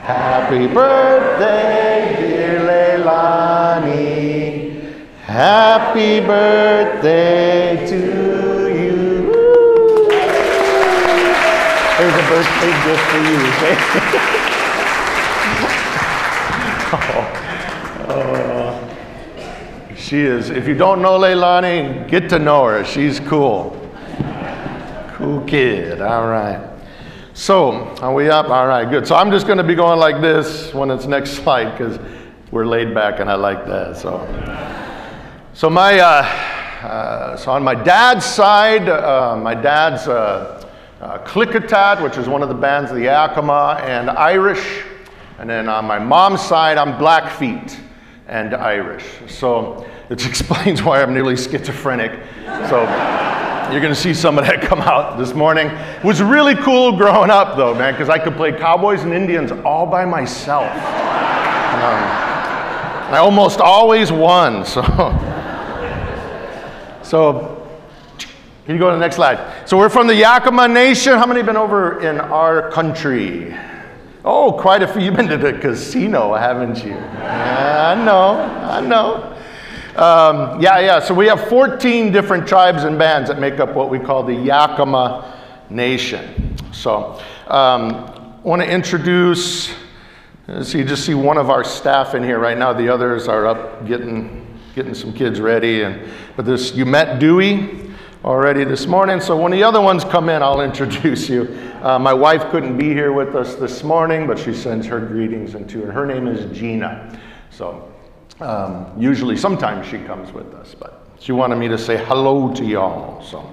Happy 0.00 0.66
birthday, 0.66 2.16
dear 2.18 2.60
Leilani. 3.00 3.92
Happy 5.20 6.20
birthday 6.20 7.86
to 7.86 7.98
you. 8.72 9.32
There's 11.98 12.14
a 12.14 12.24
birthday 12.30 12.72
gift 12.86 13.04
for 13.10 13.20
you, 13.28 13.40
oh, 16.94 17.04
oh. 18.08 19.94
She 19.94 20.22
is, 20.22 20.48
if 20.48 20.66
you 20.66 20.74
don't 20.74 21.02
know 21.02 21.18
Leilani, 21.18 22.08
get 22.08 22.30
to 22.30 22.38
know 22.38 22.64
her. 22.64 22.82
She's 22.82 23.20
cool. 23.20 23.87
Cool 25.18 25.44
kid, 25.46 26.00
all 26.00 26.28
right. 26.28 26.64
So, 27.34 27.72
are 28.00 28.14
we 28.14 28.30
up? 28.30 28.50
All 28.50 28.68
right, 28.68 28.88
good. 28.88 29.04
So 29.04 29.16
I'm 29.16 29.32
just 29.32 29.46
going 29.46 29.58
to 29.58 29.64
be 29.64 29.74
going 29.74 29.98
like 29.98 30.20
this 30.20 30.72
when 30.72 30.92
it's 30.92 31.06
next 31.06 31.30
slide 31.42 31.72
because 31.72 31.98
we're 32.52 32.66
laid 32.66 32.94
back 32.94 33.18
and 33.18 33.28
I 33.28 33.34
like 33.34 33.66
that. 33.66 33.96
So, 33.96 34.22
so 35.54 35.68
my, 35.68 35.98
uh, 35.98 36.22
uh, 36.86 37.36
so 37.36 37.50
on 37.50 37.64
my 37.64 37.74
dad's 37.74 38.24
side, 38.24 38.88
uh, 38.88 39.36
my 39.36 39.56
dad's 39.56 40.06
uh, 40.06 40.64
uh, 41.00 41.18
Klickitat, 41.24 42.00
which 42.00 42.16
is 42.16 42.28
one 42.28 42.44
of 42.44 42.48
the 42.48 42.54
bands 42.54 42.92
of 42.92 42.96
the 42.96 43.02
Yakima, 43.02 43.80
and 43.82 44.10
Irish. 44.10 44.84
And 45.40 45.50
then 45.50 45.68
on 45.68 45.84
my 45.84 45.98
mom's 45.98 46.42
side, 46.42 46.78
I'm 46.78 46.96
Blackfeet 46.96 47.76
and 48.28 48.54
Irish. 48.54 49.04
So 49.26 49.84
it 50.10 50.24
explains 50.28 50.84
why 50.84 51.02
I'm 51.02 51.12
nearly 51.12 51.36
schizophrenic. 51.36 52.12
So 52.68 52.86
you're 53.70 53.80
going 53.80 53.94
to 53.94 54.00
see 54.00 54.14
some 54.14 54.38
of 54.38 54.46
that 54.46 54.62
come 54.68 54.80
out 54.80 55.18
this 55.18 55.34
morning. 55.34 55.66
It 55.68 56.04
was 56.04 56.22
really 56.22 56.54
cool 56.54 56.92
growing 56.92 57.30
up, 57.30 57.56
though, 57.56 57.74
man, 57.74 57.92
because 57.94 58.08
I 58.08 58.18
could 58.18 58.34
play 58.34 58.52
cowboys 58.52 59.02
and 59.02 59.12
Indians 59.12 59.52
all 59.52 59.86
by 59.86 60.04
myself. 60.04 60.70
Um, 60.72 62.18
I 63.10 63.18
almost 63.18 63.60
always 63.60 64.12
won. 64.12 64.64
So, 67.04 67.08
so 67.08 67.68
can 68.66 68.74
you 68.74 68.78
go 68.78 68.90
to 68.90 68.96
the 68.96 69.00
next 69.00 69.16
slide? 69.16 69.66
So 69.66 69.78
we're 69.78 69.88
from 69.88 70.06
the 70.06 70.14
Yakima 70.14 70.68
Nation. 70.68 71.14
How 71.14 71.24
many 71.24 71.38
have 71.38 71.46
been 71.46 71.56
over 71.56 72.06
in 72.06 72.20
our 72.20 72.70
country? 72.70 73.56
Oh, 74.26 74.52
quite 74.52 74.82
a 74.82 74.88
few. 74.88 75.00
You've 75.00 75.16
been 75.16 75.28
to 75.28 75.38
the 75.38 75.54
casino, 75.54 76.34
haven't 76.34 76.84
you? 76.84 76.92
I 76.92 77.94
know, 78.04 78.40
I 78.40 78.80
know. 78.80 79.37
Um, 79.98 80.60
yeah, 80.60 80.78
yeah. 80.78 81.00
So 81.00 81.12
we 81.12 81.26
have 81.26 81.48
14 81.48 82.12
different 82.12 82.46
tribes 82.46 82.84
and 82.84 82.96
bands 82.96 83.28
that 83.30 83.40
make 83.40 83.58
up 83.58 83.74
what 83.74 83.90
we 83.90 83.98
call 83.98 84.22
the 84.22 84.32
Yakima 84.32 85.64
Nation. 85.70 86.56
So 86.72 87.20
um, 87.48 87.94
I 87.96 88.40
want 88.44 88.62
to 88.62 88.70
introduce, 88.70 89.74
so 90.62 90.78
you 90.78 90.84
just 90.84 91.04
see 91.04 91.14
one 91.14 91.36
of 91.36 91.50
our 91.50 91.64
staff 91.64 92.14
in 92.14 92.22
here 92.22 92.38
right 92.38 92.56
now. 92.56 92.72
The 92.72 92.88
others 92.88 93.26
are 93.26 93.48
up 93.48 93.88
getting, 93.88 94.46
getting 94.76 94.94
some 94.94 95.12
kids 95.12 95.40
ready. 95.40 95.82
And, 95.82 96.08
but 96.36 96.46
this, 96.46 96.76
you 96.76 96.86
met 96.86 97.18
Dewey 97.18 97.90
already 98.24 98.62
this 98.62 98.86
morning. 98.86 99.20
So 99.20 99.36
when 99.36 99.50
the 99.50 99.64
other 99.64 99.80
ones 99.80 100.04
come 100.04 100.28
in, 100.28 100.44
I'll 100.44 100.60
introduce 100.70 101.28
you. 101.28 101.72
Uh, 101.82 101.98
my 101.98 102.14
wife 102.14 102.48
couldn't 102.52 102.78
be 102.78 102.90
here 102.90 103.12
with 103.12 103.34
us 103.34 103.56
this 103.56 103.82
morning, 103.82 104.28
but 104.28 104.38
she 104.38 104.54
sends 104.54 104.86
her 104.86 105.00
greetings 105.00 105.56
and 105.56 105.68
to. 105.70 105.80
Her 105.86 106.06
name 106.06 106.28
is 106.28 106.56
Gina. 106.56 107.18
So 107.50 107.87
Um, 108.40 108.86
usually, 108.96 109.36
sometimes 109.36 109.86
she 109.86 109.98
comes 109.98 110.32
with 110.32 110.54
us, 110.54 110.72
but 110.78 111.02
she 111.18 111.32
wanted 111.32 111.56
me 111.56 111.66
to 111.66 111.76
say 111.76 111.96
hello 112.04 112.54
to 112.54 112.64
y'all. 112.64 113.20
So, 113.20 113.44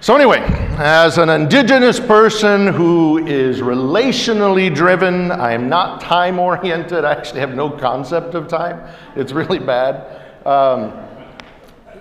so 0.00 0.16
anyway, 0.16 0.40
as 0.78 1.16
an 1.16 1.28
indigenous 1.28 2.00
person 2.00 2.66
who 2.66 3.24
is 3.24 3.60
relationally 3.60 4.74
driven, 4.74 5.30
I 5.30 5.52
am 5.52 5.68
not 5.68 6.00
time 6.00 6.40
oriented. 6.40 7.04
I 7.04 7.12
actually 7.12 7.38
have 7.38 7.54
no 7.54 7.70
concept 7.70 8.34
of 8.34 8.48
time. 8.48 8.82
It's 9.14 9.30
really 9.30 9.60
bad. 9.60 10.24
Um, 10.44 10.92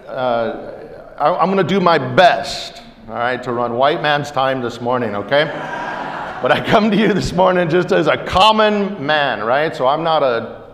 uh, 0.07 0.73
I, 1.19 1.35
I'm 1.35 1.51
going 1.51 1.57
to 1.57 1.63
do 1.63 1.79
my 1.79 1.99
best, 1.99 2.81
all 3.07 3.15
right, 3.15 3.41
to 3.43 3.51
run 3.51 3.73
white 3.73 4.01
man's 4.01 4.31
time 4.31 4.61
this 4.61 4.81
morning, 4.81 5.15
okay? 5.15 5.45
But 6.41 6.51
I 6.51 6.65
come 6.65 6.89
to 6.89 6.97
you 6.97 7.13
this 7.13 7.33
morning 7.33 7.69
just 7.69 7.91
as 7.91 8.07
a 8.07 8.17
common 8.25 9.05
man, 9.05 9.43
right? 9.43 9.75
So 9.75 9.85
I'm 9.85 10.03
not 10.03 10.23
a 10.23 10.66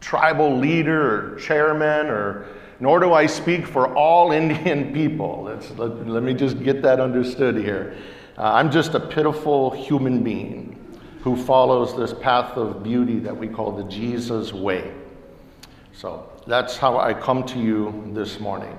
tribal 0.00 0.56
leader 0.56 1.34
or 1.34 1.38
chairman, 1.38 2.06
or 2.06 2.46
nor 2.80 3.00
do 3.00 3.12
I 3.12 3.26
speak 3.26 3.66
for 3.66 3.94
all 3.94 4.32
Indian 4.32 4.92
people. 4.92 5.42
Let, 5.78 6.08
let, 6.08 6.22
me 6.22 6.34
just 6.34 6.62
get 6.62 6.82
that 6.82 7.00
understood 7.00 7.56
here. 7.56 7.96
Uh, 8.36 8.52
I'm 8.54 8.70
just 8.70 8.94
a 8.94 9.00
pitiful 9.00 9.70
human 9.70 10.22
being 10.22 10.74
who 11.22 11.36
follows 11.36 11.96
this 11.96 12.14
path 12.14 12.56
of 12.56 12.82
beauty 12.82 13.18
that 13.18 13.36
we 13.36 13.48
call 13.48 13.72
the 13.72 13.84
Jesus 13.84 14.52
way. 14.52 14.94
So 15.92 16.30
that's 16.46 16.76
how 16.76 16.98
I 16.98 17.12
come 17.12 17.44
to 17.46 17.58
you 17.58 18.08
this 18.14 18.38
morning. 18.38 18.76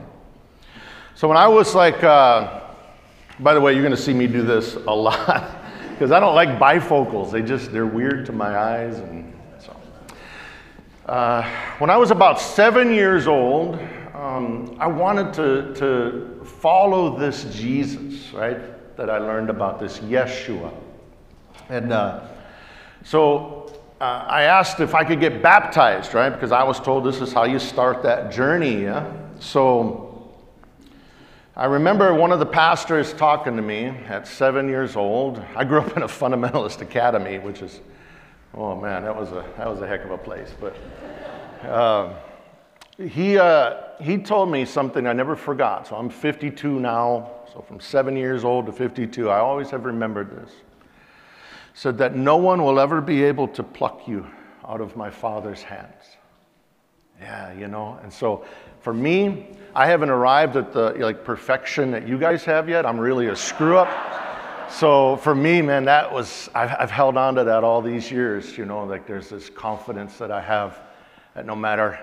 So 1.15 1.27
when 1.27 1.35
I 1.35 1.49
was 1.49 1.75
like, 1.75 2.01
uh, 2.01 2.61
by 3.41 3.53
the 3.53 3.59
way, 3.59 3.73
you're 3.73 3.83
going 3.83 3.95
to 3.95 4.01
see 4.01 4.13
me 4.13 4.25
do 4.25 4.41
this 4.41 4.75
a 4.75 4.95
lot 4.95 5.51
because 5.89 6.13
I 6.13 6.21
don't 6.21 6.35
like 6.35 6.57
bifocals. 6.57 7.29
They 7.31 7.41
just 7.41 7.73
they're 7.73 7.85
weird 7.85 8.25
to 8.27 8.31
my 8.31 8.57
eyes, 8.57 8.99
and. 8.99 9.28
Uh, 11.09 11.43
when 11.79 11.89
I 11.89 11.97
was 11.97 12.11
about 12.11 12.39
seven 12.39 12.93
years 12.93 13.25
old, 13.25 13.79
um, 14.13 14.77
I 14.79 14.85
wanted 14.85 15.33
to 15.33 15.73
to 15.73 16.45
follow 16.45 17.17
this 17.17 17.45
Jesus, 17.45 18.31
right? 18.31 18.59
That 18.95 19.09
I 19.09 19.17
learned 19.17 19.49
about 19.49 19.79
this 19.79 19.97
Yeshua, 20.01 20.71
and 21.67 21.91
uh, 21.91 22.27
so 23.03 23.73
uh, 23.99 24.23
I 24.27 24.43
asked 24.43 24.81
if 24.81 24.93
I 24.93 25.03
could 25.03 25.19
get 25.19 25.41
baptized, 25.41 26.13
right? 26.13 26.29
Because 26.29 26.51
I 26.51 26.61
was 26.61 26.79
told 26.79 27.03
this 27.05 27.21
is 27.21 27.33
how 27.33 27.45
you 27.45 27.57
start 27.57 28.03
that 28.03 28.31
journey. 28.31 28.83
Yeah? 28.83 29.11
So 29.39 30.31
I 31.55 31.65
remember 31.65 32.13
one 32.13 32.31
of 32.31 32.37
the 32.37 32.45
pastors 32.45 33.13
talking 33.13 33.55
to 33.55 33.63
me 33.63 33.85
at 33.85 34.27
seven 34.27 34.69
years 34.69 34.95
old. 34.95 35.43
I 35.55 35.63
grew 35.63 35.79
up 35.79 35.97
in 35.97 36.03
a 36.03 36.07
fundamentalist 36.07 36.81
academy, 36.81 37.39
which 37.39 37.63
is, 37.63 37.79
oh 38.53 38.75
man, 38.75 39.03
that 39.03 39.15
was 39.15 39.31
a, 39.31 39.45
that 39.57 39.67
was 39.67 39.81
a 39.81 39.87
heck 39.87 40.03
of 40.03 40.11
a 40.11 40.17
place. 40.17 40.53
But 40.59 40.75
uh, 41.67 42.13
he, 42.97 43.37
uh, 43.37 43.77
he 44.01 44.17
told 44.17 44.51
me 44.51 44.65
something 44.65 45.07
I 45.07 45.13
never 45.13 45.35
forgot. 45.35 45.87
So 45.87 45.95
I'm 45.95 46.09
52 46.09 46.79
now. 46.79 47.31
So 47.53 47.61
from 47.61 47.79
seven 47.79 48.15
years 48.15 48.43
old 48.43 48.65
to 48.65 48.71
52, 48.71 49.29
I 49.29 49.39
always 49.39 49.69
have 49.71 49.85
remembered 49.85 50.31
this. 50.31 50.51
Said 51.73 51.97
that 51.99 52.15
no 52.15 52.37
one 52.37 52.63
will 52.63 52.79
ever 52.79 52.99
be 52.99 53.23
able 53.23 53.47
to 53.49 53.63
pluck 53.63 54.07
you 54.07 54.27
out 54.67 54.81
of 54.81 54.95
my 54.95 55.09
Father's 55.09 55.63
hands. 55.63 56.17
Yeah, 57.21 57.53
you 57.53 57.67
know. 57.67 57.99
And 58.03 58.11
so 58.11 58.45
for 58.81 58.93
me, 58.93 59.47
I 59.75 59.87
haven't 59.87 60.09
arrived 60.09 60.55
at 60.57 60.73
the 60.73 60.91
like 60.99 61.23
perfection 61.23 61.91
that 61.91 62.07
you 62.07 62.17
guys 62.17 62.43
have 62.45 62.69
yet. 62.69 62.85
I'm 62.85 62.99
really 62.99 63.27
a 63.27 63.35
screw 63.35 63.77
up. 63.77 63.89
So 64.71 65.17
for 65.17 65.33
me, 65.33 65.61
man, 65.61 65.85
that 65.85 66.11
was 66.11 66.49
I've, 66.53 66.75
I've 66.79 66.91
held 66.91 67.17
on 67.17 67.35
to 67.35 67.43
that 67.43 67.63
all 67.63 67.81
these 67.81 68.11
years. 68.11 68.57
You 68.57 68.65
know, 68.65 68.83
like 68.85 69.07
there's 69.07 69.29
this 69.29 69.49
confidence 69.49 70.17
that 70.17 70.31
I 70.31 70.41
have 70.41 70.79
that 71.35 71.45
no 71.45 71.55
matter 71.55 71.99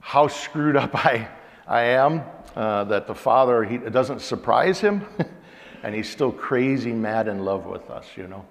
how 0.00 0.28
screwed 0.28 0.76
up 0.76 0.94
I 0.94 1.28
I 1.66 1.82
am, 1.82 2.22
uh, 2.56 2.84
that 2.84 3.06
the 3.06 3.14
Father 3.14 3.64
he 3.64 3.76
it 3.76 3.92
doesn't 3.92 4.20
surprise 4.20 4.80
him, 4.80 5.06
and 5.82 5.94
he's 5.94 6.08
still 6.08 6.32
crazy 6.32 6.92
mad 6.92 7.28
in 7.28 7.44
love 7.44 7.66
with 7.66 7.88
us. 7.90 8.06
You 8.16 8.26
know. 8.26 8.44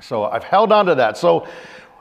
So 0.00 0.24
I've 0.24 0.44
held 0.44 0.70
on 0.70 0.86
to 0.86 0.94
that. 0.94 1.16
So 1.16 1.46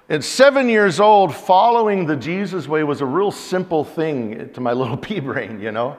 at 0.10 0.24
seven 0.24 0.70
years 0.70 1.00
old, 1.00 1.34
following 1.36 2.06
the 2.06 2.16
Jesus 2.16 2.68
way 2.68 2.84
was 2.84 3.02
a 3.02 3.06
real 3.06 3.32
simple 3.32 3.84
thing 3.84 4.50
to 4.54 4.62
my 4.62 4.74
little 4.74 4.98
pea 4.98 5.20
brain, 5.20 5.60
you 5.60 5.72
know. 5.72 5.98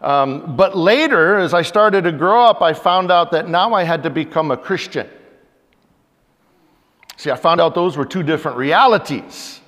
Um, 0.00 0.56
but 0.56 0.76
later, 0.76 1.38
as 1.38 1.54
I 1.54 1.62
started 1.62 2.04
to 2.04 2.12
grow 2.12 2.44
up, 2.44 2.60
I 2.60 2.72
found 2.72 3.10
out 3.10 3.30
that 3.32 3.48
now 3.48 3.72
I 3.72 3.84
had 3.84 4.02
to 4.02 4.10
become 4.10 4.50
a 4.50 4.56
Christian. 4.56 5.08
See, 7.16 7.30
I 7.30 7.36
found 7.36 7.60
out 7.60 7.74
those 7.74 7.96
were 7.96 8.04
two 8.04 8.22
different 8.22 8.56
realities. 8.56 9.60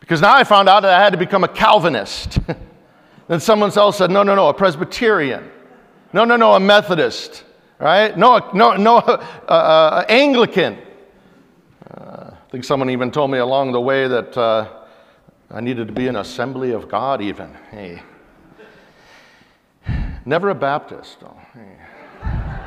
Because 0.00 0.22
now 0.22 0.34
I 0.34 0.44
found 0.44 0.68
out 0.68 0.80
that 0.80 0.98
I 0.98 1.02
had 1.02 1.10
to 1.10 1.18
become 1.18 1.44
a 1.44 1.48
Calvinist. 1.48 2.38
then 3.28 3.40
someone 3.40 3.70
else 3.76 3.98
said, 3.98 4.10
no, 4.10 4.22
no, 4.22 4.34
no, 4.34 4.48
a 4.48 4.54
Presbyterian. 4.54 5.50
No, 6.12 6.24
no, 6.24 6.36
no, 6.36 6.54
a 6.54 6.60
Methodist. 6.60 7.44
Right? 7.78 8.16
No, 8.16 8.50
no, 8.54 8.74
no, 8.76 8.96
uh, 8.96 9.20
uh, 9.46 10.04
Anglican. 10.08 10.78
Uh, 11.90 12.30
I 12.32 12.50
think 12.50 12.64
someone 12.64 12.90
even 12.90 13.10
told 13.10 13.30
me 13.30 13.38
along 13.38 13.72
the 13.72 13.80
way 13.80 14.08
that 14.08 14.36
uh, 14.36 14.68
I 15.50 15.60
needed 15.60 15.88
to 15.88 15.92
be 15.92 16.08
an 16.08 16.16
assembly 16.16 16.72
of 16.72 16.88
God, 16.88 17.20
even. 17.20 17.52
Hey. 17.70 18.02
Never 20.28 20.50
a 20.50 20.54
Baptist. 20.54 21.24
Hey. 21.54 22.58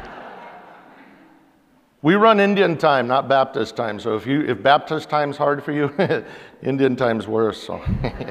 We 2.02 2.15
run 2.15 2.39
Indian 2.39 2.76
time, 2.76 3.08
not 3.08 3.30
Baptist 3.30 3.76
time. 3.76 4.00
So 4.00 4.15
if 4.15 4.26
you 4.26 4.41
if 4.41 4.63
Baptist 4.63 5.12
time's 5.12 5.38
hard 5.38 5.63
for 5.63 5.71
you, 5.71 5.93
Indian 6.63 6.95
time's 6.95 7.28
worse. 7.28 7.62
So. 7.62 7.80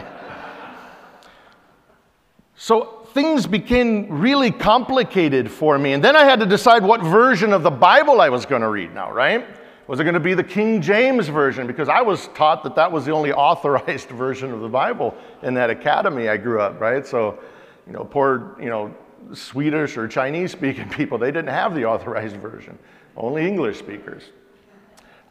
so 2.57 3.07
things 3.15 3.47
became 3.47 4.09
really 4.21 4.51
complicated 4.51 5.49
for 5.49 5.79
me, 5.79 5.93
and 5.93 6.03
then 6.03 6.17
I 6.17 6.25
had 6.25 6.41
to 6.41 6.47
decide 6.47 6.83
what 6.83 7.01
version 7.01 7.53
of 7.53 7.63
the 7.63 7.71
Bible 7.71 8.21
I 8.21 8.31
was 8.31 8.45
going 8.45 8.63
to 8.63 8.69
read 8.69 8.93
now, 8.93 9.13
right? 9.13 9.47
Was 9.87 10.01
it 10.01 10.05
going 10.05 10.15
to 10.15 10.21
be 10.21 10.35
the 10.35 10.43
King 10.43 10.83
James 10.83 11.29
Version? 11.29 11.69
Because 11.69 11.89
I 11.89 12.03
was 12.03 12.27
taught 12.35 12.65
that 12.65 12.75
that 12.75 12.91
was 12.91 13.05
the 13.05 13.13
only 13.13 13.33
authorized 13.49 14.09
version 14.09 14.51
of 14.51 14.61
the 14.61 14.69
Bible 14.69 15.15
in 15.45 15.55
that 15.55 15.71
academy 15.71 16.29
I 16.29 16.37
grew 16.37 16.61
up, 16.61 16.81
right? 16.81 17.07
So, 17.07 17.39
you 17.87 17.93
know, 17.93 18.03
poor, 18.03 18.57
you 18.61 18.69
know, 18.69 18.93
Swedish 19.35 19.97
or 19.97 20.09
Chinese 20.09 20.53
speaking 20.53 20.89
people, 20.91 21.19
they 21.19 21.31
didn't 21.31 21.51
have 21.51 21.75
the 21.75 21.85
authorized 21.85 22.37
version, 22.37 22.79
only 23.17 23.47
English 23.47 23.79
speakers. 23.79 24.25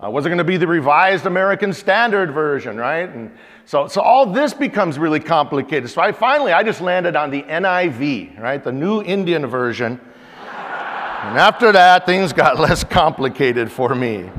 Uh, 0.01 0.09
was 0.09 0.25
it 0.25 0.29
going 0.29 0.37
to 0.37 0.45
be 0.45 0.55
the 0.55 0.67
Revised 0.67 1.25
American 1.25 1.73
Standard 1.73 2.31
Version, 2.31 2.77
right? 2.77 3.09
And 3.09 3.31
so, 3.65 3.87
so 3.87 3.99
all 3.99 4.25
this 4.25 4.53
becomes 4.53 4.97
really 4.97 5.19
complicated. 5.19 5.89
So 5.89 6.01
I 6.01 6.13
finally, 6.13 6.53
I 6.53 6.63
just 6.63 6.79
landed 6.79 7.17
on 7.17 7.29
the 7.29 7.43
NIV, 7.43 8.39
right? 8.39 8.63
The 8.63 8.71
New 8.71 9.03
Indian 9.03 9.45
Version. 9.45 9.99
And 11.21 11.37
after 11.37 11.73
that, 11.73 12.05
things 12.05 12.31
got 12.31 12.57
less 12.59 12.85
complicated 12.85 13.69
for 13.69 13.93
me. 13.93 14.31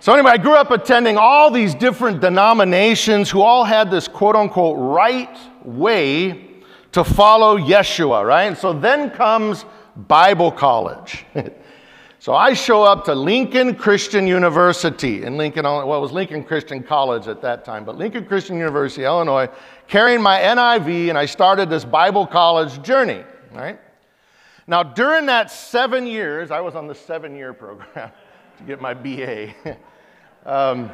So, 0.00 0.12
anyway, 0.12 0.32
I 0.32 0.38
grew 0.38 0.54
up 0.54 0.72
attending 0.72 1.16
all 1.16 1.50
these 1.50 1.74
different 1.74 2.20
denominations 2.20 3.30
who 3.30 3.42
all 3.42 3.64
had 3.64 3.90
this 3.92 4.08
quote 4.08 4.34
unquote 4.34 4.76
right 4.78 5.38
way 5.62 6.49
to 6.92 7.04
follow 7.04 7.58
Yeshua, 7.58 8.26
right? 8.26 8.44
And 8.44 8.56
so 8.56 8.72
then 8.72 9.10
comes 9.10 9.64
Bible 9.96 10.50
college. 10.50 11.24
so 12.18 12.34
I 12.34 12.52
show 12.52 12.82
up 12.82 13.04
to 13.04 13.14
Lincoln 13.14 13.74
Christian 13.74 14.26
University 14.26 15.22
in 15.22 15.36
Lincoln, 15.36 15.64
well, 15.64 15.96
it 15.96 16.00
was 16.00 16.12
Lincoln 16.12 16.42
Christian 16.42 16.82
College 16.82 17.28
at 17.28 17.40
that 17.42 17.64
time, 17.64 17.84
but 17.84 17.96
Lincoln 17.96 18.24
Christian 18.26 18.56
University, 18.56 19.04
Illinois, 19.04 19.48
carrying 19.86 20.20
my 20.20 20.40
NIV, 20.40 21.08
and 21.10 21.18
I 21.18 21.26
started 21.26 21.70
this 21.70 21.84
Bible 21.84 22.26
college 22.26 22.82
journey, 22.82 23.24
right? 23.52 23.78
Now, 24.66 24.82
during 24.82 25.26
that 25.26 25.50
seven 25.50 26.06
years, 26.06 26.50
I 26.50 26.60
was 26.60 26.74
on 26.74 26.86
the 26.86 26.94
seven 26.94 27.34
year 27.34 27.52
program 27.52 28.10
to 28.58 28.64
get 28.64 28.80
my 28.80 28.94
BA. 28.94 29.54
um, 30.46 30.90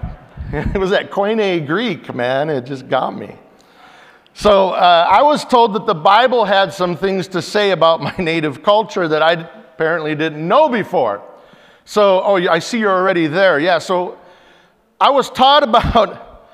it 0.53 0.79
was 0.79 0.91
that 0.91 1.11
Koine 1.11 1.67
Greek, 1.67 2.15
man, 2.15 2.49
it 2.49 2.65
just 2.65 2.89
got 2.89 3.17
me. 3.17 3.37
So 4.39 4.73
uh, 4.73 5.07
I 5.11 5.23
was 5.23 5.47
told 5.47 5.73
that 5.73 5.87
the 5.87 5.95
Bible 5.95 6.45
had 6.45 6.71
some 6.71 6.95
things 6.95 7.27
to 7.29 7.41
say 7.41 7.71
about 7.71 8.03
my 8.03 8.15
native 8.19 8.63
culture 8.63 9.09
that 9.09 9.23
I 9.23 9.33
apparently 9.33 10.15
didn't 10.15 10.47
know 10.47 10.69
before. 10.69 11.23
So, 11.87 12.21
oh, 12.23 12.37
I 12.37 12.59
see 12.59 12.81
you're 12.81 12.93
already 12.93 13.29
there. 13.29 13.59
Yeah, 13.59 13.79
so 13.79 14.19
I 15.01 15.09
was 15.09 15.31
taught 15.31 15.63
about. 15.63 16.51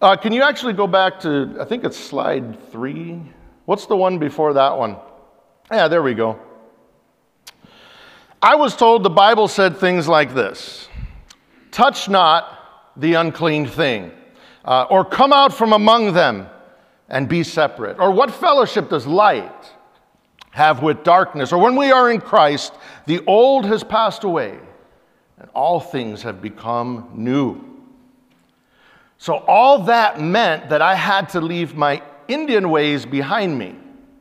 Uh, 0.00 0.14
can 0.14 0.32
you 0.32 0.44
actually 0.44 0.74
go 0.74 0.86
back 0.86 1.18
to, 1.20 1.56
I 1.58 1.64
think 1.64 1.82
it's 1.82 1.96
slide 1.96 2.70
three? 2.70 3.20
What's 3.64 3.86
the 3.86 3.96
one 3.96 4.20
before 4.20 4.52
that 4.52 4.78
one? 4.78 4.96
Yeah, 5.72 5.88
there 5.88 6.04
we 6.04 6.14
go. 6.14 6.38
I 8.40 8.54
was 8.54 8.76
told 8.76 9.02
the 9.02 9.10
Bible 9.10 9.48
said 9.48 9.78
things 9.78 10.06
like 10.06 10.32
this 10.32 10.88
Touch 11.72 12.08
not 12.08 12.92
the 12.96 13.14
unclean 13.14 13.66
thing, 13.66 14.12
uh, 14.64 14.86
or 14.90 15.04
come 15.04 15.32
out 15.32 15.52
from 15.52 15.72
among 15.72 16.12
them 16.12 16.50
and 17.08 17.28
be 17.28 17.42
separate. 17.42 17.98
Or 17.98 18.10
what 18.10 18.30
fellowship 18.30 18.90
does 18.90 19.06
light 19.06 19.72
have 20.50 20.82
with 20.82 21.04
darkness? 21.04 21.52
Or 21.52 21.58
when 21.58 21.76
we 21.76 21.90
are 21.92 22.10
in 22.10 22.20
Christ, 22.20 22.74
the 23.06 23.24
old 23.26 23.64
has 23.66 23.84
passed 23.84 24.24
away 24.24 24.58
and 25.38 25.50
all 25.54 25.80
things 25.80 26.22
have 26.22 26.40
become 26.40 27.10
new. 27.14 27.62
So, 29.18 29.36
all 29.36 29.84
that 29.84 30.20
meant 30.20 30.68
that 30.68 30.82
I 30.82 30.94
had 30.94 31.30
to 31.30 31.40
leave 31.40 31.74
my 31.74 32.02
Indian 32.28 32.70
ways 32.70 33.06
behind 33.06 33.58
me 33.58 33.74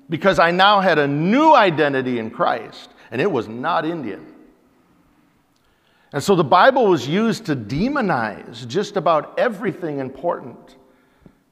because 0.10 0.39
I 0.39 0.52
now 0.52 0.80
had 0.80 1.00
a 1.00 1.08
new 1.08 1.54
identity 1.54 2.19
in 2.19 2.30
Christ, 2.30 2.91
and 3.12 3.21
it 3.21 3.30
was 3.30 3.48
not 3.48 3.86
Indian. 3.86 4.34
And 6.13 6.24
so 6.24 6.36
the 6.36 6.43
Bible 6.45 6.88
was 6.88 7.08
used 7.08 7.45
to 7.48 7.56
demonize 7.56 8.65
just 8.67 8.95
about 8.95 9.38
everything 9.38 10.00
important 10.00 10.78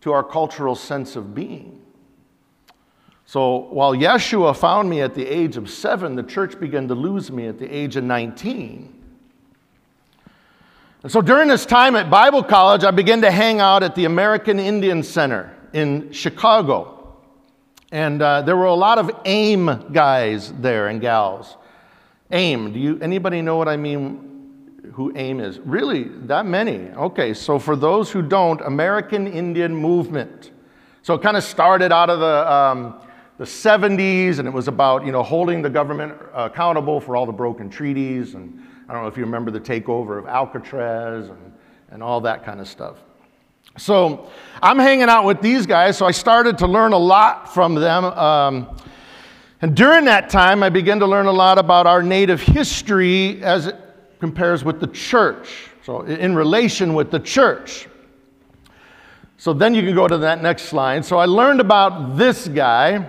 to 0.04 0.12
our 0.12 0.22
cultural 0.22 0.76
sense 0.76 1.16
of 1.16 1.34
being. 1.34 1.82
So 3.26 3.70
while 3.70 3.94
Yeshua 3.94 4.54
found 4.54 4.90
me 4.90 5.00
at 5.00 5.16
the 5.16 5.26
age 5.26 5.56
of 5.56 5.70
seven, 5.70 6.18
the 6.18 6.24
church 6.24 6.60
began 6.60 6.90
to 6.90 6.94
lose 6.94 7.32
me 7.32 7.48
at 7.48 7.58
the 7.58 7.74
age 7.74 7.96
of 7.96 8.04
19. 8.04 9.02
And 11.04 11.12
so 11.12 11.22
during 11.22 11.48
this 11.48 11.66
time 11.66 11.96
at 11.96 12.10
Bible 12.10 12.44
college, 12.44 12.84
I 12.84 12.92
began 12.92 13.22
to 13.22 13.32
hang 13.32 13.62
out 13.62 13.82
at 13.82 13.96
the 13.96 14.04
American 14.04 14.60
Indian 14.60 15.04
Center 15.04 15.56
in 15.72 16.12
Chicago. 16.12 17.16
And 17.94 18.22
uh, 18.22 18.42
there 18.42 18.58
were 18.58 18.66
a 18.66 18.76
lot 18.76 18.98
of 18.98 19.10
AIM 19.24 19.94
guys 19.94 20.52
there 20.60 20.90
and 20.90 21.00
gals. 21.00 21.56
AIM, 22.30 22.74
do 22.74 22.80
you, 22.80 23.00
anybody 23.00 23.42
know 23.42 23.56
what 23.56 23.70
I 23.70 23.78
mean 23.78 24.33
who 24.92 25.12
AIM 25.16 25.40
is? 25.40 25.60
Really, 25.60 26.04
that 26.04 26.46
many? 26.46 26.90
Okay, 26.92 27.34
so 27.34 27.58
for 27.58 27.76
those 27.76 28.12
who 28.12 28.22
don't, 28.22 28.60
American 28.62 29.28
Indian 29.28 29.74
Movement. 29.74 30.52
So 31.02 31.14
it 31.14 31.22
kind 31.22 31.38
of 31.38 31.44
started 31.44 31.92
out 31.92 32.10
of 32.10 32.20
the, 32.20 32.52
um, 32.52 33.02
the 33.38 33.46
70s, 33.46 34.40
and 34.40 34.48
it 34.48 34.52
was 34.52 34.68
about 34.68 35.06
you 35.06 35.12
know 35.12 35.24
holding 35.24 35.62
the 35.62 35.70
government 35.70 36.14
accountable 36.34 37.00
for 37.00 37.16
all 37.16 37.26
the 37.26 37.32
broken 37.32 37.70
treaties, 37.70 38.36
and 38.36 38.62
I 38.88 38.94
don't 38.94 39.02
know 39.02 39.08
if 39.08 39.18
you 39.18 39.24
remember 39.24 39.52
the 39.52 39.60
takeover 39.60 40.20
of 40.20 40.28
Alcatraz 40.28 41.30
and, 41.30 41.54
and 41.90 42.04
all 42.04 42.22
that 42.22 42.44
kind 42.44 42.60
of 42.60 42.68
stuff. 42.68 42.98
So 43.78 44.30
I'm 44.62 44.78
hanging 44.78 45.10
out 45.10 45.26
with 45.26 45.42
these 45.42 45.66
guys, 45.66 45.98
so 45.98 46.06
I 46.06 46.12
started 46.12 46.58
to 46.60 46.68
learn 46.68 46.94
a 46.94 46.98
lot 46.98 47.52
from 47.52 47.74
them. 47.74 48.06
Um, 48.06 48.78
and 49.62 49.76
during 49.76 50.06
that 50.06 50.30
time, 50.30 50.62
I 50.62 50.70
began 50.70 51.00
to 51.00 51.08
learn 51.08 51.26
a 51.26 51.32
lot 51.32 51.58
about 51.58 51.88
our 51.88 52.04
native 52.04 52.42
history 52.42 53.42
as 53.42 53.74
compares 54.24 54.64
with 54.64 54.80
the 54.80 54.88
church. 54.88 55.50
So, 55.86 56.04
in 56.04 56.34
relation 56.34 56.94
with 56.94 57.12
the 57.12 57.20
church. 57.20 57.90
So, 59.36 59.52
then 59.52 59.76
you 59.76 59.82
can 59.82 59.94
go 59.94 60.08
to 60.08 60.18
that 60.20 60.42
next 60.42 60.64
slide. 60.64 61.04
So, 61.04 61.18
I 61.18 61.26
learned 61.26 61.60
about 61.60 62.16
this 62.16 62.48
guy. 62.48 63.06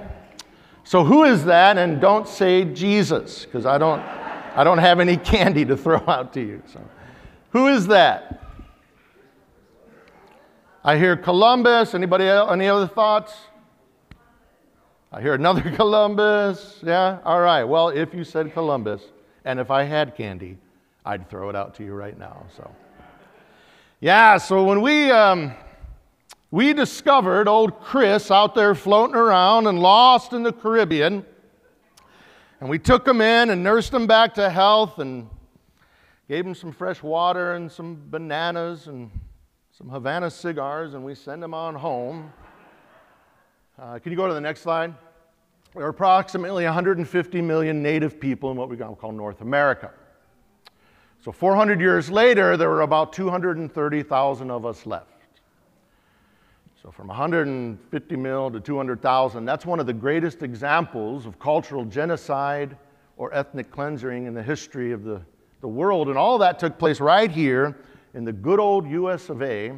So, 0.83 1.05
who 1.05 1.22
is 1.22 1.44
that? 1.44 1.79
And 1.79 2.00
don't 2.00 2.27
say 2.27 2.64
Jesus, 2.64 3.44
because 3.44 3.64
I 3.64 3.79
don't, 3.79 4.00
I 4.00 4.64
don't 4.64 4.79
have 4.79 4.98
any 4.98 5.16
candy 5.16 5.64
to 5.66 5.77
throw 5.77 6.03
out 6.09 6.33
to 6.33 6.40
you. 6.40 6.61
So, 6.66 6.81
who 7.50 7.68
is 7.68 7.87
that? 7.87 8.42
I 10.83 10.98
hear 10.98 11.16
Columbus. 11.16 11.94
Anybody 11.94 12.24
else? 12.24 12.50
Any 12.50 12.66
other 12.66 12.88
thoughts? 12.88 13.33
I 15.12 15.20
hear 15.22 15.35
another 15.35 15.70
Columbus. 15.77 16.81
Yeah? 16.83 17.20
All 17.24 17.40
right. 17.40 17.62
Well, 17.62 17.90
if 17.90 18.12
you 18.12 18.24
said 18.24 18.53
Columbus, 18.53 19.00
and 19.44 19.61
if 19.61 19.70
I 19.70 19.85
had 19.85 20.16
candy, 20.16 20.59
I'd 21.06 21.28
throw 21.28 21.50
it 21.50 21.56
out 21.56 21.74
to 21.74 21.84
you 21.84 21.92
right 21.92 22.18
now. 22.18 22.46
So, 22.56 22.70
yeah, 24.00 24.38
so 24.38 24.64
when 24.64 24.80
we, 24.80 25.10
um, 25.10 25.52
we 26.50 26.72
discovered 26.72 27.46
old 27.46 27.78
Chris 27.80 28.30
out 28.30 28.54
there 28.54 28.74
floating 28.74 29.14
around 29.14 29.66
and 29.66 29.80
lost 29.80 30.32
in 30.32 30.42
the 30.42 30.52
Caribbean, 30.52 31.26
and 32.60 32.70
we 32.70 32.78
took 32.78 33.06
him 33.06 33.20
in 33.20 33.50
and 33.50 33.62
nursed 33.62 33.92
him 33.92 34.06
back 34.06 34.32
to 34.34 34.48
health 34.48 34.98
and 34.98 35.28
gave 36.26 36.46
him 36.46 36.54
some 36.54 36.72
fresh 36.72 37.02
water 37.02 37.52
and 37.52 37.70
some 37.70 38.00
bananas 38.08 38.86
and 38.86 39.10
some 39.72 39.90
Havana 39.90 40.30
cigars, 40.30 40.94
and 40.94 41.04
we 41.04 41.14
sent 41.14 41.42
him 41.42 41.52
on 41.52 41.74
home. 41.74 42.32
Uh, 43.78 43.98
can 43.98 44.10
you 44.10 44.16
go 44.16 44.26
to 44.26 44.32
the 44.32 44.40
next 44.40 44.62
slide? 44.62 44.94
There 45.74 45.84
are 45.84 45.88
approximately 45.88 46.64
150 46.64 47.42
million 47.42 47.82
native 47.82 48.18
people 48.18 48.50
in 48.52 48.56
what 48.56 48.70
we 48.70 48.76
call 48.78 49.12
North 49.12 49.42
America. 49.42 49.90
So 51.24 51.32
400 51.32 51.80
years 51.80 52.10
later, 52.10 52.54
there 52.58 52.68
were 52.68 52.82
about 52.82 53.14
230,000 53.14 54.50
of 54.50 54.66
us 54.66 54.84
left. 54.84 55.08
So 56.82 56.90
from 56.90 57.06
150 57.06 58.16
mil 58.16 58.50
to 58.50 58.60
200,000, 58.60 59.46
that's 59.46 59.64
one 59.64 59.80
of 59.80 59.87
the 59.87 59.94
greatest 59.94 60.42
examples 60.42 61.24
of 61.24 61.38
cultural 61.38 61.87
genocide 61.87 62.76
or 63.16 63.32
ethnic 63.32 63.70
cleansing 63.70 64.26
in 64.26 64.34
the 64.34 64.42
history 64.42 64.92
of 64.92 65.02
the, 65.02 65.22
the 65.62 65.68
world. 65.68 66.10
And 66.10 66.18
all 66.18 66.37
that 66.37 66.58
took 66.58 66.78
place 66.78 67.00
right 67.00 67.30
here 67.30 67.74
in 68.12 68.26
the 68.26 68.32
good 68.32 68.60
old 68.60 68.87
US 68.87 69.30
of 69.30 69.40
A 69.40 69.72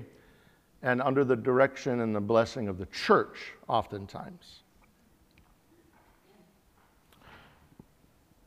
and 0.83 1.01
under 1.01 1.23
the 1.23 1.37
direction 1.37 2.01
and 2.01 2.13
the 2.13 2.21
blessing 2.21 2.67
of 2.67 2.77
the 2.77 2.87
church, 2.87 3.53
oftentimes. 3.69 4.65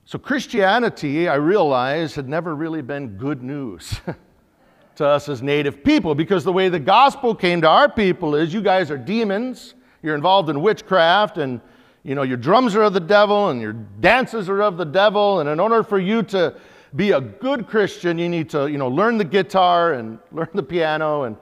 So, 0.10 0.18
Christianity, 0.18 1.28
I 1.28 1.36
realized, 1.36 2.16
had 2.16 2.28
never 2.28 2.56
really 2.56 2.82
been 2.82 3.10
good 3.10 3.44
news 3.44 4.02
to 4.96 5.06
us 5.06 5.30
as 5.30 5.44
native 5.44 5.84
people 5.84 6.16
because 6.16 6.44
the 6.44 6.52
way 6.52 6.68
the 6.68 6.80
gospel 6.80 7.36
came 7.36 7.62
to 7.62 7.70
our 7.70 7.88
people 7.88 8.34
is 8.34 8.52
you 8.52 8.64
guys 8.64 8.90
are 8.90 8.98
demons, 8.98 9.76
you're 10.02 10.16
involved 10.16 10.50
in 10.50 10.62
witchcraft, 10.62 11.38
and 11.38 11.62
you 12.02 12.16
know, 12.16 12.24
your 12.24 12.38
drums 12.38 12.76
are 12.76 12.82
of 12.82 12.94
the 12.94 13.00
devil 13.00 13.50
and 13.50 13.62
your 13.62 13.74
dances 13.74 14.50
are 14.50 14.64
of 14.64 14.78
the 14.78 14.84
devil. 14.84 15.42
And 15.42 15.48
in 15.48 15.60
order 15.60 15.84
for 15.84 16.00
you 16.00 16.24
to 16.24 16.56
be 16.96 17.12
a 17.12 17.22
good 17.22 17.68
Christian, 17.68 18.18
you 18.18 18.30
need 18.30 18.50
to, 18.50 18.66
you 18.66 18.80
know, 18.80 18.88
learn 18.88 19.20
the 19.20 19.26
guitar 19.26 19.94
and 19.94 20.18
learn 20.32 20.50
the 20.56 20.64
piano, 20.64 21.26
and 21.26 21.38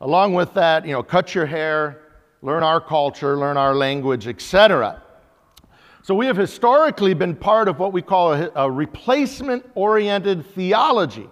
along 0.00 0.32
with 0.32 0.54
that, 0.54 0.86
you 0.86 0.92
know, 0.92 1.02
cut 1.02 1.34
your 1.34 1.44
hair, 1.44 2.00
learn 2.40 2.62
our 2.62 2.80
culture, 2.80 3.36
learn 3.36 3.58
our 3.58 3.74
language, 3.74 4.26
etc. 4.26 5.02
So 6.06 6.14
we 6.14 6.26
have 6.26 6.36
historically 6.36 7.14
been 7.14 7.34
part 7.34 7.66
of 7.66 7.80
what 7.80 7.92
we 7.92 8.00
call 8.00 8.32
a, 8.32 8.48
a 8.54 8.70
replacement 8.70 9.68
oriented 9.74 10.46
theology, 10.46 11.28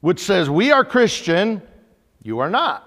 which 0.00 0.20
says 0.20 0.48
we 0.48 0.70
are 0.70 0.84
Christian, 0.84 1.60
you 2.22 2.38
are 2.38 2.48
not. 2.48 2.84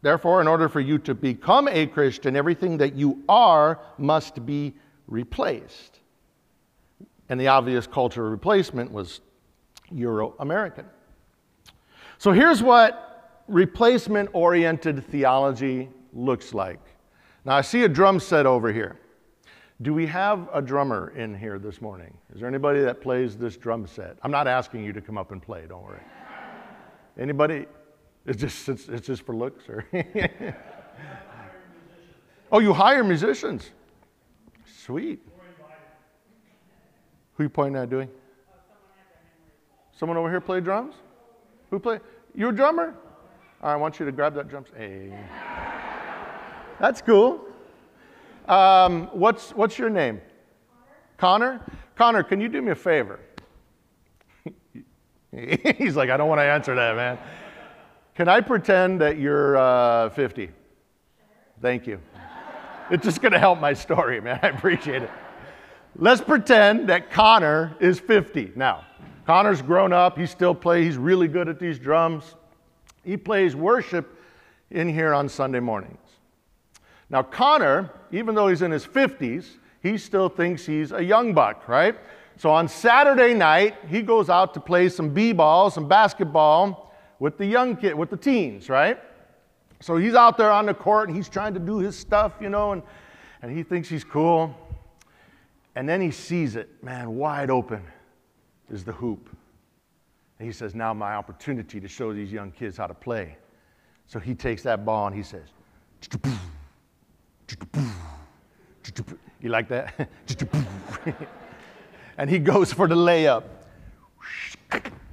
Therefore, 0.00 0.40
in 0.40 0.46
order 0.46 0.68
for 0.68 0.78
you 0.78 0.98
to 0.98 1.12
become 1.12 1.66
a 1.66 1.88
Christian, 1.88 2.36
everything 2.36 2.78
that 2.78 2.94
you 2.94 3.24
are 3.28 3.80
must 3.98 4.46
be 4.46 4.74
replaced. 5.08 5.98
And 7.28 7.40
the 7.40 7.48
obvious 7.48 7.84
cultural 7.88 8.30
replacement 8.30 8.92
was 8.92 9.22
Euro 9.90 10.36
American. 10.38 10.86
So 12.18 12.30
here's 12.30 12.62
what 12.62 13.42
replacement 13.48 14.30
oriented 14.34 15.04
theology 15.06 15.88
looks 16.12 16.54
like. 16.54 16.78
Now, 17.44 17.56
I 17.56 17.62
see 17.62 17.82
a 17.82 17.88
drum 17.88 18.20
set 18.20 18.46
over 18.46 18.72
here. 18.72 19.00
Do 19.82 19.92
we 19.92 20.06
have 20.06 20.48
a 20.52 20.62
drummer 20.62 21.12
in 21.16 21.36
here 21.36 21.58
this 21.58 21.80
morning? 21.80 22.16
Is 22.32 22.40
there 22.40 22.48
anybody 22.48 22.80
that 22.82 23.00
plays 23.00 23.36
this 23.36 23.56
drum 23.56 23.88
set? 23.88 24.16
I'm 24.22 24.30
not 24.30 24.46
asking 24.46 24.84
you 24.84 24.92
to 24.92 25.00
come 25.00 25.18
up 25.18 25.32
and 25.32 25.42
play, 25.42 25.64
don't 25.68 25.82
worry. 25.82 26.00
Anybody? 27.18 27.66
It's 28.24 28.40
just, 28.40 28.68
it's, 28.68 28.88
it's 28.88 29.06
just 29.06 29.26
for 29.26 29.34
looks? 29.34 29.68
Or 29.68 29.84
oh, 32.52 32.60
you 32.60 32.72
hire 32.72 33.02
musicians? 33.02 33.70
Sweet. 34.64 35.20
Who 37.34 37.42
you 37.42 37.48
pointing 37.48 37.82
at 37.82 37.90
doing? 37.90 38.08
Someone 39.92 40.16
over 40.16 40.30
here 40.30 40.40
play 40.40 40.60
drums? 40.60 40.94
Who 41.70 41.80
play? 41.80 41.98
You 42.32 42.50
a 42.50 42.52
drummer? 42.52 42.94
All 43.60 43.70
right, 43.70 43.74
I 43.74 43.76
want 43.76 43.98
you 43.98 44.06
to 44.06 44.12
grab 44.12 44.34
that 44.34 44.48
drum. 44.48 44.64
Hey. 44.76 45.12
That's 46.78 47.02
cool. 47.02 47.44
Um, 48.46 49.08
what's, 49.12 49.50
what's 49.50 49.78
your 49.78 49.90
name? 49.90 50.20
Connor? 51.16 51.58
Connor, 51.58 51.78
Connor, 51.96 52.22
can 52.22 52.40
you 52.40 52.48
do 52.48 52.60
me 52.60 52.72
a 52.72 52.74
favor? 52.74 53.20
He's 55.78 55.96
like, 55.96 56.10
I 56.10 56.16
don't 56.16 56.28
want 56.28 56.40
to 56.40 56.44
answer 56.44 56.74
that, 56.74 56.96
man. 56.96 57.18
Can 58.14 58.28
I 58.28 58.40
pretend 58.40 59.00
that 59.00 59.18
you're 59.18 59.56
uh, 59.56 60.10
50? 60.10 60.50
Thank 61.60 61.86
you. 61.86 62.00
It's 62.90 63.04
just 63.04 63.22
going 63.22 63.32
to 63.32 63.38
help 63.38 63.60
my 63.60 63.72
story, 63.72 64.20
man. 64.20 64.38
I 64.42 64.48
appreciate 64.48 65.02
it. 65.02 65.10
Let's 65.96 66.20
pretend 66.20 66.88
that 66.88 67.10
Connor 67.10 67.76
is 67.80 67.98
50 68.00 68.52
now. 68.56 68.84
Connor's 69.26 69.62
grown 69.62 69.92
up. 69.92 70.18
He 70.18 70.26
still 70.26 70.54
plays. 70.54 70.84
He's 70.84 70.96
really 70.98 71.28
good 71.28 71.48
at 71.48 71.58
these 71.58 71.78
drums. 71.78 72.34
He 73.04 73.16
plays 73.16 73.56
worship 73.56 74.18
in 74.70 74.88
here 74.88 75.14
on 75.14 75.28
Sunday 75.28 75.60
mornings. 75.60 76.03
Now, 77.10 77.22
Connor, 77.22 77.90
even 78.12 78.34
though 78.34 78.48
he's 78.48 78.62
in 78.62 78.70
his 78.70 78.86
50s, 78.86 79.58
he 79.82 79.98
still 79.98 80.28
thinks 80.28 80.64
he's 80.64 80.92
a 80.92 81.02
young 81.02 81.34
buck, 81.34 81.68
right? 81.68 81.96
So 82.36 82.50
on 82.50 82.68
Saturday 82.68 83.34
night, 83.34 83.76
he 83.88 84.02
goes 84.02 84.28
out 84.28 84.54
to 84.54 84.60
play 84.60 84.88
some 84.88 85.10
b-ball, 85.10 85.70
some 85.70 85.86
basketball 85.86 86.94
with 87.18 87.38
the 87.38 87.46
young 87.46 87.76
kid, 87.76 87.94
with 87.94 88.10
the 88.10 88.16
teens, 88.16 88.68
right? 88.68 88.98
So 89.80 89.96
he's 89.96 90.14
out 90.14 90.38
there 90.38 90.50
on 90.50 90.66
the 90.66 90.74
court 90.74 91.08
and 91.08 91.16
he's 91.16 91.28
trying 91.28 91.54
to 91.54 91.60
do 91.60 91.78
his 91.78 91.96
stuff, 91.96 92.32
you 92.40 92.48
know, 92.48 92.72
and, 92.72 92.82
and 93.42 93.56
he 93.56 93.62
thinks 93.62 93.88
he's 93.88 94.04
cool. 94.04 94.54
And 95.76 95.88
then 95.88 96.00
he 96.00 96.10
sees 96.10 96.56
it, 96.56 96.82
man, 96.82 97.14
wide 97.16 97.50
open 97.50 97.82
is 98.70 98.84
the 98.84 98.92
hoop. 98.92 99.28
And 100.38 100.46
he 100.46 100.52
says, 100.52 100.74
Now 100.74 100.94
my 100.94 101.14
opportunity 101.14 101.80
to 101.80 101.88
show 101.88 102.12
these 102.12 102.32
young 102.32 102.50
kids 102.50 102.76
how 102.76 102.86
to 102.86 102.94
play. 102.94 103.36
So 104.06 104.18
he 104.18 104.34
takes 104.34 104.62
that 104.62 104.84
ball 104.84 105.06
and 105.06 105.16
he 105.16 105.22
says, 105.22 105.48
You 109.40 109.50
like 109.50 109.68
that? 109.68 110.08
and 112.18 112.30
he 112.30 112.38
goes 112.38 112.72
for 112.72 112.88
the 112.88 112.94
layup. 112.94 113.44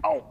Oh, 0.04 0.24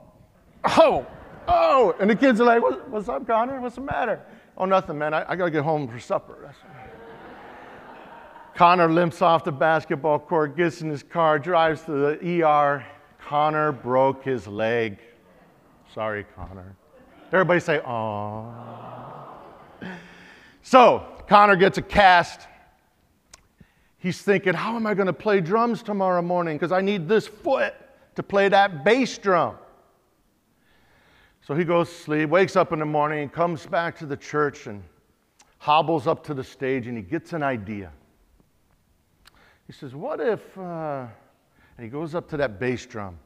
oh, 0.65 1.07
oh. 1.47 1.95
And 2.01 2.09
the 2.09 2.17
kids 2.17 2.41
are 2.41 2.45
like, 2.45 2.63
What's 2.89 3.09
up, 3.09 3.27
Connor? 3.27 3.61
What's 3.61 3.75
the 3.75 3.83
matter? 3.83 4.21
Oh, 4.57 4.65
nothing, 4.65 4.99
man. 4.99 5.13
I, 5.15 5.31
I 5.31 5.37
got 5.37 5.47
to 5.47 5.51
get 5.51 5.63
home 5.63 5.87
for 5.87 5.99
supper. 5.99 6.55
Connor 8.55 8.91
limps 8.91 9.23
off 9.23 9.45
the 9.45 9.53
basketball 9.53 10.19
court, 10.19 10.57
gets 10.57 10.83
in 10.83 10.91
his 10.91 11.03
car, 11.03 11.39
drives 11.39 11.83
to 11.83 11.93
the 11.93 12.43
ER. 12.43 12.85
Connor 13.19 13.73
broke 13.73 14.25
his 14.25 14.47
leg. 14.47 14.99
Sorry, 15.95 16.27
Connor. 16.37 16.77
Everybody 17.33 17.61
say, 17.61 17.79
"Aww." 17.79 18.55
So 20.63 21.07
Connor 21.31 21.55
gets 21.55 21.79
a 21.79 21.83
cast. 21.83 22.49
He's 23.99 24.21
thinking, 24.21 24.53
how 24.53 24.75
am 24.75 24.85
I 24.85 24.95
going 24.95 25.07
to 25.07 25.13
play 25.13 25.41
drums 25.41 25.81
tomorrow 25.81 26.23
morning? 26.23 26.57
Because 26.57 26.73
I 26.73 26.81
need 26.81 27.09
this 27.09 27.29
foot 27.29 27.73
to 28.17 28.25
play 28.25 28.49
that 28.49 28.85
bass 28.85 29.17
drum. 29.17 29.55
So 31.43 31.55
he 31.55 31.63
goes 31.63 31.89
to 31.89 31.95
sleep, 31.95 32.31
wakes 32.31 32.57
up 32.57 32.73
in 32.73 32.81
the 32.81 32.85
morning, 32.85 33.29
comes 33.29 33.65
back 33.65 33.97
to 34.01 34.07
the 34.07 34.17
church, 34.17 34.67
and 34.67 34.83
hobbles 35.59 36.09
up 36.09 36.25
to 36.25 36.35
the 36.35 36.43
stage, 36.43 36.89
and 36.89 36.97
he 36.97 37.03
gets 37.05 37.33
an 37.33 37.45
idea. 37.45 37.93
He 39.69 39.73
says, 39.73 39.95
What 39.95 40.19
if, 40.19 40.59
uh, 40.59 41.07
and 41.79 41.85
he 41.85 41.89
goes 41.89 42.17
up 42.17 42.29
to 42.31 42.39
that 42.39 42.59
bass 42.59 42.85
drum, 42.87 43.17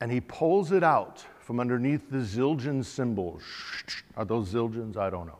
and 0.00 0.10
he 0.10 0.20
pulls 0.20 0.72
it 0.72 0.82
out 0.82 1.24
from 1.38 1.60
underneath 1.60 2.10
the 2.10 2.18
Zildjian 2.18 2.84
cymbals. 2.84 3.44
Are 4.16 4.24
those 4.24 4.52
Zildjians? 4.52 4.96
I 4.96 5.10
don't 5.10 5.28
know. 5.28 5.38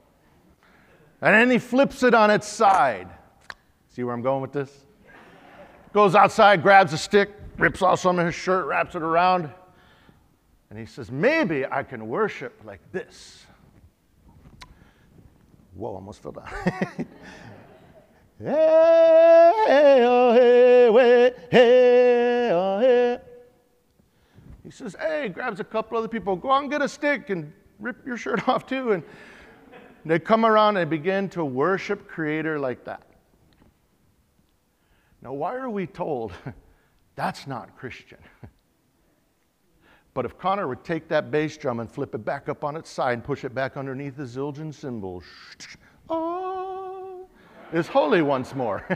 And 1.25 1.35
then 1.35 1.51
he 1.51 1.59
flips 1.59 2.03
it 2.03 2.12
on 2.12 2.31
its 2.31 2.47
side. 2.47 3.09
See 3.89 4.05
where 4.05 4.12
I'm 4.12 4.20
going 4.20 4.43
with 4.43 4.53
this? 4.53 4.70
Goes 5.95 6.14
outside, 6.14 6.62
grabs 6.62 6.93
a 6.93 6.99
stick, 6.99 7.31
rips 7.57 7.81
off 7.81 8.01
some 8.01 8.18
of 8.18 8.27
his 8.27 8.35
shirt, 8.35 8.66
wraps 8.66 8.95
it 8.95 9.01
around, 9.01 9.49
and 10.68 10.79
he 10.79 10.85
says, 10.85 11.11
Maybe 11.11 11.64
I 11.64 11.83
can 11.83 12.09
worship 12.09 12.61
like 12.62 12.81
this. 12.93 13.47
Whoa, 15.75 15.95
almost 15.95 16.22
fell 16.22 16.33
down. 16.33 16.47
hey, 18.39 20.03
oh, 20.05 20.33
hey, 20.35 21.33
hey, 21.51 22.51
oh, 22.53 22.81
hey. 22.81 23.18
He 24.62 24.70
says, 24.70 24.95
Hey, 25.01 25.31
grabs 25.31 25.59
a 25.59 25.64
couple 25.64 25.97
other 25.97 26.09
people, 26.09 26.37
go 26.37 26.51
on, 26.51 26.68
get 26.68 26.83
a 26.83 26.89
stick 26.89 27.31
and 27.31 27.51
rip 27.81 28.07
your 28.07 28.18
shirt 28.18 28.47
off 28.51 28.66
too. 28.66 28.93
And 28.93 29.03
they 30.05 30.18
come 30.18 30.44
around 30.44 30.76
and 30.76 30.90
begin 30.90 31.28
to 31.30 31.44
worship 31.44 32.09
Creator 32.09 32.59
like 32.59 32.84
that. 32.84 33.02
Now, 35.22 35.32
why 35.32 35.57
are 35.57 35.70
we 35.70 35.86
told 35.86 36.32
that's 37.16 37.46
not 37.46 37.76
Christian? 37.76 38.18
But 40.14 40.24
if 40.24 40.38
Connor 40.38 40.68
would 40.68 40.84
take 40.84 41.09
that 41.09 41.32
bass 41.32 41.57
drum 41.57 41.80
and 41.80 41.90
flip 41.90 42.14
it 42.14 42.24
back 42.24 42.48
up 42.48 42.62
on 42.62 42.76
its 42.76 42.88
side 42.88 43.14
and 43.14 43.24
push 43.24 43.44
it 43.44 43.52
back 43.52 43.76
underneath 43.76 44.16
the 44.16 44.22
Zildjian 44.22 44.72
cymbals, 44.72 45.24
oh, 46.09 47.26
ah, 47.74 47.82
holy 47.82 48.22
once 48.22 48.55
more. 48.55 48.86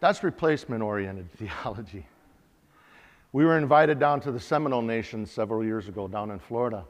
That's 0.00 0.24
replacement 0.24 0.82
oriented 0.82 1.30
theology. 1.32 2.06
We 3.32 3.44
were 3.44 3.58
invited 3.58 3.98
down 3.98 4.20
to 4.22 4.32
the 4.32 4.40
Seminole 4.40 4.80
Nation 4.80 5.26
several 5.26 5.62
years 5.62 5.88
ago 5.88 6.08
down 6.08 6.30
in 6.30 6.38
Florida 6.38 6.86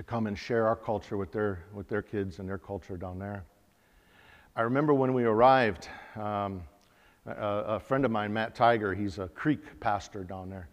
to 0.00 0.04
come 0.04 0.26
and 0.26 0.38
share 0.38 0.66
our 0.66 0.76
culture 0.76 1.18
with 1.18 1.30
their, 1.30 1.62
with 1.74 1.86
their 1.86 2.00
kids 2.00 2.38
and 2.38 2.48
their 2.48 2.56
culture 2.56 2.96
down 2.96 3.18
there. 3.18 3.44
I 4.56 4.62
remember 4.62 4.94
when 4.94 5.12
we 5.12 5.24
arrived, 5.24 5.90
um, 6.16 6.62
a, 7.26 7.32
a 7.36 7.80
friend 7.80 8.06
of 8.06 8.10
mine, 8.10 8.32
Matt 8.32 8.54
Tiger, 8.54 8.94
he's 8.94 9.18
a 9.18 9.28
Creek 9.28 9.78
pastor 9.78 10.24
down 10.24 10.48
there. 10.48 10.68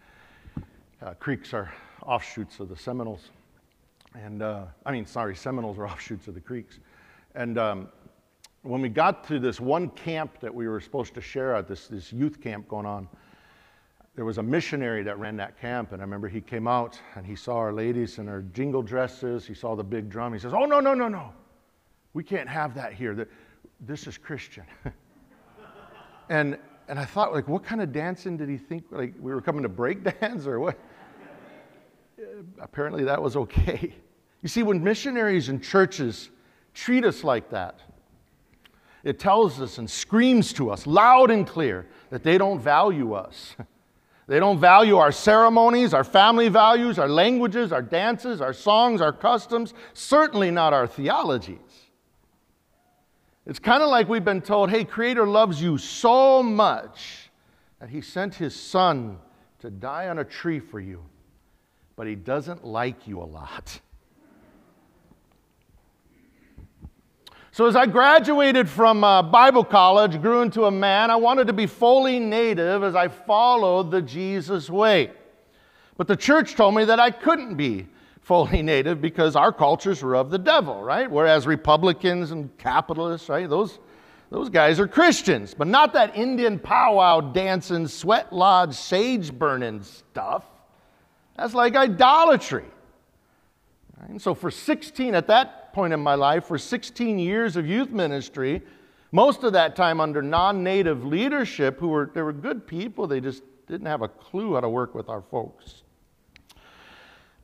Uh, 1.01 1.13
creeks 1.15 1.53
are 1.53 1.69
offshoots 2.03 2.61
of 2.61 2.69
the 2.69 2.77
Seminoles. 2.77 3.31
And, 4.15 4.41
uh, 4.41 4.63
I 4.85 4.93
mean, 4.93 5.05
sorry, 5.05 5.35
Seminoles 5.35 5.77
are 5.77 5.87
offshoots 5.89 6.29
of 6.29 6.33
the 6.33 6.39
Creeks. 6.39 6.79
And 7.35 7.57
um, 7.57 7.89
when 8.61 8.79
we 8.79 8.87
got 8.87 9.27
to 9.27 9.39
this 9.39 9.59
one 9.59 9.89
camp 9.89 10.39
that 10.39 10.55
we 10.55 10.69
were 10.69 10.79
supposed 10.79 11.13
to 11.15 11.21
share 11.21 11.53
at, 11.53 11.67
this, 11.67 11.87
this 11.87 12.13
youth 12.13 12.39
camp 12.39 12.69
going 12.69 12.85
on, 12.85 13.09
there 14.17 14.25
was 14.25 14.39
a 14.39 14.43
missionary 14.43 15.03
that 15.03 15.19
ran 15.19 15.37
that 15.37 15.61
camp. 15.61 15.91
And 15.91 16.01
I 16.01 16.03
remember 16.03 16.27
he 16.27 16.41
came 16.41 16.67
out 16.67 16.99
and 17.15 17.23
he 17.23 17.35
saw 17.35 17.55
our 17.57 17.71
ladies 17.71 18.17
in 18.17 18.25
their 18.25 18.41
jingle 18.51 18.81
dresses. 18.81 19.45
He 19.45 19.53
saw 19.53 19.75
the 19.75 19.83
big 19.83 20.09
drum. 20.09 20.33
He 20.33 20.39
says, 20.39 20.53
Oh, 20.55 20.65
no, 20.65 20.79
no, 20.79 20.95
no, 20.95 21.07
no. 21.07 21.31
We 22.13 22.23
can't 22.23 22.49
have 22.49 22.73
that 22.73 22.93
here. 22.93 23.27
This 23.79 24.07
is 24.07 24.17
Christian. 24.17 24.63
and 26.29 26.57
and 26.89 26.97
I 26.97 27.05
thought, 27.05 27.33
like, 27.33 27.47
what 27.47 27.63
kind 27.63 27.81
of 27.81 27.91
dancing 27.91 28.37
did 28.37 28.49
he 28.49 28.57
think? 28.57 28.85
Like, 28.91 29.13
we 29.19 29.33
were 29.33 29.41
coming 29.41 29.61
to 29.63 29.69
break 29.69 30.03
dance 30.19 30.47
or 30.47 30.59
what? 30.59 30.79
Uh, 32.17 32.23
apparently, 32.59 33.03
that 33.03 33.21
was 33.21 33.37
okay. 33.37 33.93
You 34.43 34.49
see, 34.49 34.61
when 34.61 34.83
missionaries 34.83 35.49
and 35.49 35.61
churches 35.63 36.29
treat 36.75 37.03
us 37.03 37.23
like 37.23 37.49
that, 37.49 37.79
it 39.03 39.17
tells 39.17 39.59
us 39.59 39.79
and 39.79 39.89
screams 39.89 40.53
to 40.53 40.69
us 40.69 40.85
loud 40.85 41.31
and 41.31 41.45
clear 41.45 41.87
that 42.11 42.21
they 42.21 42.37
don't 42.37 42.59
value 42.59 43.13
us. 43.13 43.55
They 44.27 44.39
don't 44.39 44.59
value 44.59 44.97
our 44.97 45.13
ceremonies, 45.13 45.93
our 45.93 46.03
family 46.03 46.49
values, 46.49 46.99
our 46.99 47.07
languages, 47.07 47.71
our 47.71 47.81
dances, 47.81 48.41
our 48.41 48.51
songs, 48.51 48.99
our 48.99 49.13
customs, 49.13 49.73
certainly 49.93 50.51
not 50.51 50.73
our 50.73 50.85
theologies. 50.85 51.57
It's 53.45 53.59
kind 53.59 53.81
of 53.81 53.89
like 53.89 54.09
we've 54.09 54.25
been 54.25 54.41
told, 54.41 54.69
hey, 54.69 54.83
Creator 54.83 55.25
loves 55.25 55.61
you 55.61 55.77
so 55.77 56.43
much 56.43 57.29
that 57.79 57.89
He 57.89 58.01
sent 58.01 58.35
His 58.35 58.53
Son 58.53 59.17
to 59.59 59.69
die 59.69 60.09
on 60.09 60.19
a 60.19 60.25
tree 60.25 60.59
for 60.59 60.81
you, 60.81 61.01
but 61.95 62.05
He 62.05 62.15
doesn't 62.15 62.65
like 62.65 63.07
you 63.07 63.21
a 63.21 63.23
lot. 63.23 63.79
So, 67.57 67.65
as 67.65 67.75
I 67.75 67.87
graduated 67.87 68.69
from 68.69 69.03
uh, 69.03 69.23
Bible 69.23 69.63
college, 69.63 70.21
grew 70.21 70.43
into 70.43 70.65
a 70.65 70.71
man, 70.71 71.09
I 71.09 71.15
wanted 71.15 71.47
to 71.47 71.53
be 71.53 71.65
fully 71.65 72.19
native 72.19 72.83
as 72.83 72.93
I 72.93 73.07
followed 73.07 73.89
the 73.89 73.99
Jesus 73.99 74.69
way. 74.69 75.09
But 75.97 76.07
the 76.07 76.15
church 76.15 76.53
told 76.53 76.75
me 76.75 76.85
that 76.85 76.99
I 76.99 77.09
couldn't 77.09 77.55
be 77.55 77.87
fully 78.21 78.61
native 78.61 79.01
because 79.01 79.35
our 79.35 79.51
cultures 79.51 80.03
were 80.03 80.15
of 80.15 80.29
the 80.29 80.37
devil, 80.37 80.83
right? 80.83 81.09
Whereas 81.09 81.47
Republicans 81.47 82.29
and 82.29 82.55
capitalists, 82.59 83.27
right, 83.27 83.49
those, 83.49 83.79
those 84.29 84.49
guys 84.49 84.79
are 84.79 84.87
Christians, 84.87 85.55
but 85.55 85.65
not 85.65 85.93
that 85.93 86.15
Indian 86.15 86.59
powwow 86.59 87.21
dancing, 87.21 87.87
sweat 87.87 88.31
lodge, 88.31 88.75
sage 88.75 89.33
burning 89.33 89.81
stuff. 89.81 90.45
That's 91.35 91.55
like 91.55 91.75
idolatry. 91.75 92.65
And 94.09 94.21
so, 94.21 94.35
for 94.35 94.51
16, 94.51 95.15
at 95.15 95.25
that 95.25 95.66
point 95.77 95.93
in 95.93 95.99
my 95.99 96.15
life, 96.15 96.45
for 96.45 96.57
16 96.57 97.19
years 97.19 97.55
of 97.55 97.67
youth 97.67 97.91
ministry, 97.91 98.63
most 99.11 99.43
of 99.43 99.53
that 99.53 99.75
time 99.75 100.01
under 100.01 100.23
non 100.23 100.63
native 100.63 101.05
leadership, 101.05 101.79
who 101.79 101.89
were, 101.89 102.09
they 102.15 102.23
were 102.23 102.33
good 102.33 102.65
people, 102.65 103.05
they 103.05 103.21
just 103.21 103.43
didn't 103.67 103.85
have 103.85 104.01
a 104.01 104.07
clue 104.07 104.55
how 104.55 104.59
to 104.59 104.69
work 104.69 104.95
with 104.95 105.07
our 105.07 105.21
folks. 105.21 105.83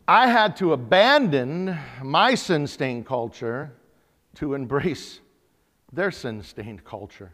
I 0.07 0.25
had 0.25 0.55
to 0.57 0.73
abandon 0.73 1.77
my 2.01 2.33
sin 2.33 2.65
stained 2.65 3.05
culture 3.05 3.71
to 4.37 4.55
embrace 4.55 5.19
their 5.91 6.09
sin 6.09 6.41
stained 6.41 6.83
culture. 6.83 7.33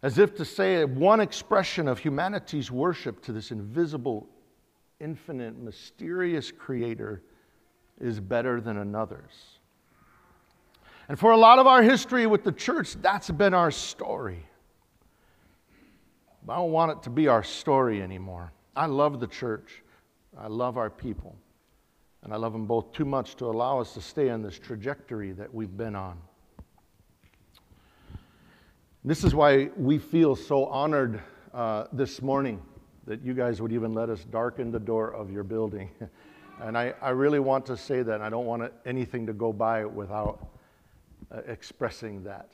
As 0.00 0.16
if 0.16 0.36
to 0.36 0.44
say, 0.44 0.84
one 0.84 1.18
expression 1.18 1.88
of 1.88 1.98
humanity's 1.98 2.70
worship 2.70 3.20
to 3.22 3.32
this 3.32 3.50
invisible, 3.50 4.28
infinite, 5.00 5.58
mysterious 5.58 6.52
creator 6.52 7.20
is 8.00 8.20
better 8.20 8.60
than 8.60 8.78
another's. 8.78 9.58
And 11.08 11.18
for 11.18 11.32
a 11.32 11.36
lot 11.36 11.58
of 11.58 11.66
our 11.66 11.82
history 11.82 12.26
with 12.26 12.44
the 12.44 12.52
church, 12.52 12.94
that's 12.94 13.30
been 13.30 13.52
our 13.52 13.70
story. 13.70 14.46
But 16.44 16.52
I 16.52 16.56
don't 16.56 16.70
want 16.70 16.92
it 16.92 17.02
to 17.02 17.10
be 17.10 17.28
our 17.28 17.42
story 17.42 18.00
anymore. 18.02 18.52
I 18.76 18.86
love 18.86 19.20
the 19.20 19.26
church. 19.26 19.82
I 20.38 20.46
love 20.46 20.78
our 20.78 20.88
people. 20.88 21.36
And 22.22 22.32
I 22.32 22.36
love 22.36 22.52
them 22.52 22.66
both 22.66 22.92
too 22.92 23.04
much 23.04 23.36
to 23.36 23.46
allow 23.46 23.80
us 23.80 23.92
to 23.94 24.00
stay 24.00 24.30
on 24.30 24.42
this 24.42 24.58
trajectory 24.58 25.32
that 25.32 25.52
we've 25.52 25.76
been 25.76 25.96
on. 25.96 26.18
This 29.04 29.24
is 29.24 29.34
why 29.34 29.70
we 29.76 29.98
feel 29.98 30.36
so 30.36 30.66
honored 30.66 31.20
uh, 31.54 31.86
this 31.92 32.20
morning 32.22 32.62
that 33.06 33.24
you 33.24 33.34
guys 33.34 33.60
would 33.60 33.72
even 33.72 33.94
let 33.94 34.10
us 34.10 34.24
darken 34.26 34.70
the 34.70 34.78
door 34.78 35.12
of 35.12 35.30
your 35.30 35.42
building. 35.42 35.90
and 36.62 36.76
I, 36.76 36.94
I 37.00 37.10
really 37.10 37.40
want 37.40 37.66
to 37.66 37.76
say 37.76 38.02
that. 38.02 38.20
I 38.20 38.30
don't 38.30 38.46
want 38.46 38.72
anything 38.84 39.26
to 39.26 39.32
go 39.32 39.52
by 39.52 39.84
without 39.84 40.46
uh, 41.32 41.40
expressing 41.46 42.22
that. 42.24 42.48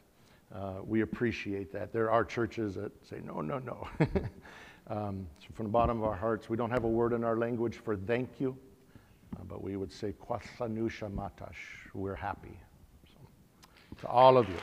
Uh, 0.55 0.75
we 0.87 1.01
appreciate 1.01 1.73
that. 1.73 1.93
There 1.93 2.11
are 2.11 2.25
churches 2.25 2.75
that 2.77 2.93
say, 3.07 3.19
no, 3.25 3.41
no, 3.41 3.59
no. 3.59 3.89
Um, 4.89 5.27
so 5.41 5.49
from 5.55 5.67
the 5.67 5.73
bottom 5.73 5.99
of 5.99 6.05
our 6.05 6.15
hearts, 6.15 6.49
we 6.49 6.57
don't 6.57 6.71
have 6.71 6.85
a 6.85 6.89
word 6.89 7.13
in 7.13 7.25
our 7.25 7.37
language 7.37 7.77
for 7.79 7.97
thank 7.97 8.29
you. 8.39 8.57
uh, 9.37 9.43
but 9.49 9.63
we 9.63 9.77
would 9.77 9.91
say 9.91 10.15
Kwasanusha 10.25 11.13
Matash. 11.13 11.91
We're 11.93 12.15
happy. 12.15 12.57
So, 13.13 13.19
to 14.03 14.07
all 14.07 14.39
of 14.39 14.49
you. 14.49 14.55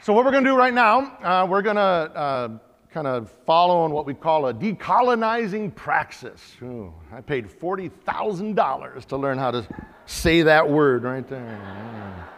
So, 0.00 0.12
what 0.12 0.24
we're 0.24 0.30
going 0.30 0.44
to 0.44 0.50
do 0.50 0.56
right 0.56 0.72
now, 0.72 1.18
uh, 1.22 1.46
we're 1.46 1.62
going 1.62 1.76
to 1.76 1.82
uh, 1.82 2.48
kind 2.92 3.08
of 3.08 3.32
follow 3.44 3.78
on 3.78 3.90
what 3.90 4.06
we 4.06 4.14
call 4.14 4.46
a 4.46 4.54
decolonizing 4.54 5.74
praxis. 5.74 6.56
Ooh, 6.62 6.94
I 7.12 7.20
paid 7.20 7.48
$40,000 7.48 9.04
to 9.06 9.16
learn 9.16 9.38
how 9.38 9.50
to 9.50 9.66
say 10.06 10.42
that 10.42 10.70
word 10.70 11.02
right 11.02 11.26
there. 11.26 12.28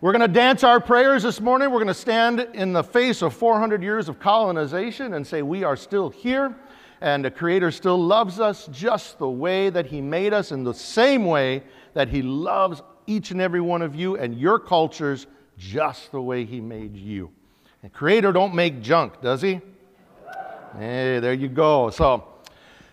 We're 0.00 0.10
going 0.10 0.22
to 0.22 0.28
dance 0.28 0.64
our 0.64 0.80
prayers 0.80 1.22
this 1.22 1.40
morning. 1.40 1.70
We're 1.70 1.78
going 1.78 1.88
to 1.88 1.94
stand 1.94 2.40
in 2.54 2.72
the 2.72 2.84
face 2.84 3.22
of 3.22 3.32
400 3.34 3.80
years 3.80 4.08
of 4.08 4.18
colonization 4.18 5.14
and 5.14 5.24
say, 5.24 5.42
We 5.42 5.62
are 5.62 5.76
still 5.76 6.10
here, 6.10 6.56
and 7.00 7.24
the 7.24 7.30
Creator 7.30 7.70
still 7.70 8.04
loves 8.04 8.40
us 8.40 8.68
just 8.72 9.20
the 9.20 9.30
way 9.30 9.70
that 9.70 9.86
He 9.86 10.00
made 10.00 10.32
us, 10.32 10.50
in 10.50 10.64
the 10.64 10.74
same 10.74 11.24
way 11.24 11.62
that 11.94 12.08
He 12.08 12.22
loves 12.22 12.82
each 13.06 13.30
and 13.30 13.40
every 13.40 13.60
one 13.60 13.80
of 13.80 13.94
you 13.94 14.16
and 14.16 14.36
your 14.36 14.58
cultures 14.58 15.28
just 15.58 16.12
the 16.12 16.22
way 16.22 16.44
He 16.44 16.60
made 16.60 16.96
you. 16.96 17.30
And 17.82 17.92
Creator 17.92 18.32
don't 18.32 18.54
make 18.54 18.80
junk, 18.80 19.20
does 19.20 19.42
He? 19.42 19.60
Hey, 20.78 21.18
there 21.18 21.32
you 21.32 21.48
go. 21.48 21.90
So, 21.90 22.24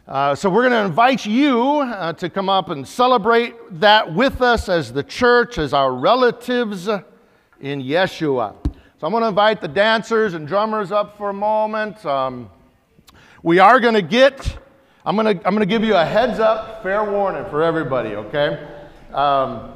uh, 0.08 0.36
so 0.36 0.50
we're 0.50 0.68
going 0.68 0.74
to 0.74 0.86
invite 0.86 1.26
you 1.26 1.82
uh, 1.82 2.14
to 2.14 2.30
come 2.30 2.50
up 2.50 2.70
and 2.70 2.88
celebrate 2.88 3.54
that 3.80 4.14
with 4.14 4.42
us 4.42 4.70
as 4.70 4.92
the 4.92 5.04
church, 5.04 5.58
as 5.58 5.74
our 5.74 5.94
relatives 5.94 6.88
in 6.88 7.82
Yeshua. 7.82 8.56
So 9.00 9.08
I'm 9.08 9.12
going 9.12 9.24
to 9.24 9.30
invite 9.30 9.62
the 9.62 9.68
dancers 9.68 10.34
and 10.34 10.48
drummers 10.48 10.92
up 10.92 11.18
for 11.18 11.30
a 11.30 11.34
moment. 11.34 12.04
Um, 12.06 12.50
we 13.44 13.60
are 13.60 13.80
going 13.80 13.94
to 13.94 14.02
get. 14.02 14.58
I'm 15.06 15.16
going 15.16 15.38
to 15.38 15.48
I'm 15.48 15.54
going 15.54 15.68
to 15.68 15.72
give 15.72 15.84
you 15.84 15.96
a 15.96 16.06
heads 16.06 16.40
up, 16.40 16.82
fair 16.82 17.04
warning 17.04 17.46
for 17.52 17.62
everybody. 17.62 18.16
Okay. 18.16 18.68
Um, 19.14 19.75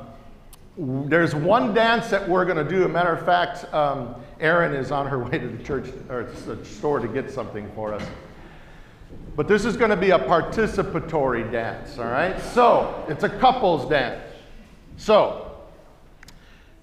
there's 0.77 1.35
one 1.35 1.73
dance 1.73 2.09
that 2.09 2.27
we're 2.27 2.45
going 2.45 2.57
to 2.57 2.69
do. 2.69 2.85
A 2.85 2.89
matter 2.89 3.11
of 3.11 3.25
fact, 3.25 3.71
um, 3.73 4.15
Erin 4.39 4.73
is 4.73 4.91
on 4.91 5.07
her 5.07 5.19
way 5.23 5.37
to 5.37 5.47
the 5.47 5.63
church 5.63 5.89
or 6.09 6.23
the 6.45 6.63
store 6.65 6.99
to 6.99 7.07
get 7.07 7.29
something 7.31 7.69
for 7.75 7.93
us. 7.93 8.03
But 9.35 9.47
this 9.47 9.65
is 9.65 9.77
going 9.77 9.89
to 9.89 9.97
be 9.97 10.11
a 10.11 10.19
participatory 10.19 11.49
dance, 11.51 11.97
all 11.97 12.05
right? 12.05 12.39
So 12.41 13.05
it's 13.07 13.23
a 13.23 13.29
couples 13.29 13.89
dance. 13.89 14.21
So 14.97 15.49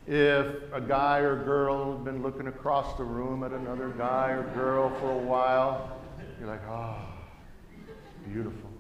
if 0.07 0.47
a 0.73 0.81
guy 0.81 1.19
or 1.19 1.43
girl 1.45 1.97
has 1.97 2.05
been 2.05 2.23
looking 2.23 2.47
across 2.47 2.97
the 2.97 3.05
room 3.05 3.43
at 3.43 3.53
another 3.53 3.91
guy 3.91 4.31
or 4.31 4.43
girl 4.55 4.89
for 5.01 5.11
a 5.11 5.19
while, 5.19 5.99
you're 6.39 6.49
like, 6.49 6.67
oh, 6.69 6.97
beautiful, 8.27 8.71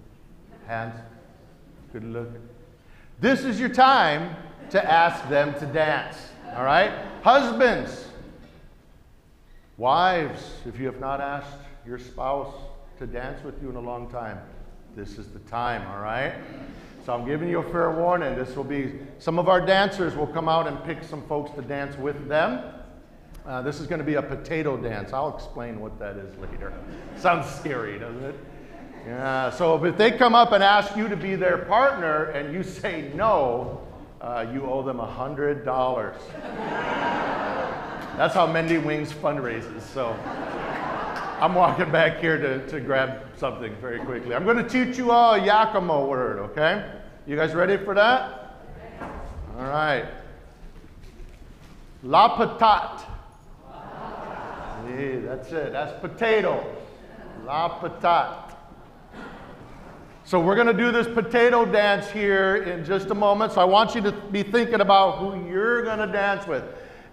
handsome, 0.66 1.02
good 1.92 2.04
looking. 2.04 2.48
This 3.20 3.44
is 3.44 3.58
your 3.58 3.68
time 3.68 4.36
to 4.70 4.90
ask 4.90 5.28
them 5.28 5.54
to 5.58 5.66
dance, 5.66 6.16
all 6.54 6.64
right? 6.64 6.92
Husbands, 7.22 8.08
wives, 9.76 10.50
if 10.66 10.78
you 10.78 10.86
have 10.86 11.00
not 11.00 11.20
asked 11.20 11.58
your 11.86 11.98
spouse 11.98 12.54
to 12.98 13.06
dance 13.06 13.42
with 13.44 13.60
you 13.62 13.70
in 13.70 13.76
a 13.76 13.80
long 13.80 14.10
time, 14.10 14.38
this 14.96 15.18
is 15.18 15.28
the 15.28 15.38
time, 15.40 15.86
all 15.88 16.00
right? 16.00 16.34
So 17.04 17.14
I'm 17.14 17.24
giving 17.24 17.48
you 17.48 17.60
a 17.60 17.70
fair 17.70 17.92
warning. 17.92 18.34
This 18.34 18.56
will 18.56 18.64
be, 18.64 18.94
some 19.18 19.38
of 19.38 19.48
our 19.48 19.60
dancers 19.60 20.16
will 20.16 20.26
come 20.26 20.48
out 20.48 20.66
and 20.66 20.82
pick 20.84 21.04
some 21.04 21.22
folks 21.28 21.52
to 21.52 21.62
dance 21.62 21.96
with 21.96 22.26
them. 22.26 22.72
Uh, 23.46 23.62
this 23.62 23.78
is 23.78 23.86
going 23.86 24.00
to 24.00 24.04
be 24.04 24.14
a 24.14 24.22
potato 24.22 24.76
dance. 24.76 25.12
I'll 25.12 25.32
explain 25.32 25.78
what 25.78 25.98
that 26.00 26.16
is 26.16 26.36
later. 26.38 26.72
Sounds 27.16 27.46
scary, 27.46 27.98
doesn't 27.98 28.24
it? 28.24 28.34
Yeah, 29.06 29.50
so 29.50 29.84
if 29.84 29.96
they 29.96 30.10
come 30.10 30.34
up 30.34 30.50
and 30.50 30.64
ask 30.64 30.96
you 30.96 31.06
to 31.06 31.16
be 31.16 31.36
their 31.36 31.58
partner 31.58 32.24
and 32.30 32.52
you 32.52 32.64
say 32.64 33.12
no, 33.14 33.86
uh, 34.26 34.44
you 34.52 34.66
owe 34.66 34.82
them 34.82 34.98
$100. 34.98 35.64
That's 38.16 38.34
how 38.34 38.46
Mending 38.46 38.84
Wings 38.84 39.12
fundraises. 39.12 39.82
So 39.82 40.08
I'm 41.40 41.54
walking 41.54 41.92
back 41.92 42.18
here 42.18 42.36
to, 42.36 42.66
to 42.66 42.80
grab 42.80 43.20
something 43.36 43.72
very 43.76 44.00
quickly. 44.00 44.34
I'm 44.34 44.44
going 44.44 44.56
to 44.56 44.68
teach 44.68 44.98
you 44.98 45.12
all 45.12 45.34
a 45.34 45.44
Yakima 45.44 46.06
word, 46.06 46.40
okay? 46.50 46.90
You 47.24 47.36
guys 47.36 47.54
ready 47.54 47.76
for 47.76 47.94
that? 47.94 48.56
All 49.58 49.66
right. 49.66 50.06
La 52.02 52.36
patate. 52.36 53.04
Yeah, 54.88 55.20
that's 55.24 55.52
it. 55.52 55.72
That's 55.72 56.00
potato. 56.00 56.64
La 57.44 57.78
patate. 57.80 58.45
So 60.26 60.40
we're 60.40 60.56
going 60.56 60.66
to 60.66 60.72
do 60.72 60.90
this 60.90 61.06
potato 61.06 61.64
dance 61.64 62.10
here 62.10 62.56
in 62.56 62.84
just 62.84 63.10
a 63.10 63.14
moment. 63.14 63.52
So 63.52 63.60
I 63.60 63.64
want 63.64 63.94
you 63.94 64.00
to 64.00 64.10
be 64.10 64.42
thinking 64.42 64.80
about 64.80 65.18
who 65.18 65.48
you're 65.48 65.84
going 65.84 66.00
to 66.00 66.08
dance 66.08 66.48
with. 66.48 66.64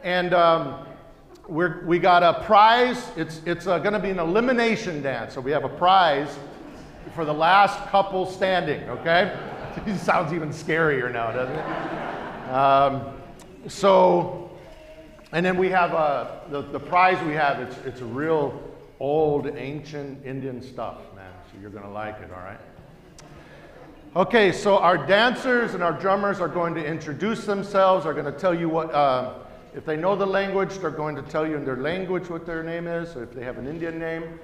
And 0.01 0.33
um, 0.33 0.87
we're, 1.47 1.85
we 1.85 1.99
got 1.99 2.23
a 2.23 2.43
prize. 2.43 3.11
It's, 3.15 3.39
it's 3.45 3.67
uh, 3.67 3.77
going 3.77 3.93
to 3.93 3.99
be 3.99 4.09
an 4.09 4.17
elimination 4.17 5.03
dance. 5.03 5.35
So 5.35 5.41
we 5.41 5.51
have 5.51 5.63
a 5.63 5.69
prize 5.69 6.35
for 7.13 7.23
the 7.23 7.33
last 7.33 7.87
couple 7.89 8.25
standing, 8.25 8.81
okay? 8.89 9.37
it 9.85 9.99
sounds 9.99 10.33
even 10.33 10.49
scarier 10.49 11.13
now, 11.13 11.31
doesn't 11.31 11.55
it? 11.55 12.49
Um, 12.51 13.13
so, 13.67 14.49
and 15.33 15.45
then 15.45 15.55
we 15.55 15.69
have 15.69 15.93
uh, 15.93 16.39
the, 16.49 16.63
the 16.63 16.79
prize 16.79 17.23
we 17.27 17.33
have, 17.33 17.59
it's, 17.59 17.77
it's 17.85 18.01
real 18.01 18.59
old, 18.99 19.45
ancient 19.55 20.25
Indian 20.25 20.63
stuff, 20.63 20.97
man. 21.15 21.31
So 21.51 21.59
you're 21.61 21.69
going 21.69 21.83
to 21.83 21.91
like 21.91 22.19
it, 22.19 22.31
all 22.31 22.41
right? 22.41 22.57
Okay, 24.15 24.51
so 24.51 24.77
our 24.77 24.95
dancers 24.95 25.73
and 25.73 25.81
our 25.81 25.91
drummers 25.91 26.39
are 26.39 26.47
going 26.47 26.75
to 26.75 26.85
introduce 26.85 27.47
themselves, 27.47 28.05
are 28.05 28.13
going 28.13 28.31
to 28.31 28.31
tell 28.31 28.53
you 28.53 28.69
what, 28.69 28.93
uh, 28.93 29.39
if 29.73 29.87
they 29.87 29.97
know 29.97 30.15
the 30.15 30.23
language, 30.23 30.77
they're 30.77 30.91
going 30.91 31.15
to 31.15 31.23
tell 31.23 31.47
you 31.47 31.55
in 31.55 31.65
their 31.65 31.77
language 31.77 32.29
what 32.29 32.45
their 32.45 32.61
name 32.61 32.85
is. 32.85 33.11
So 33.11 33.21
if 33.21 33.33
they 33.33 33.43
have 33.43 33.57
an 33.57 33.65
Indian 33.65 33.97
name, 33.97 34.39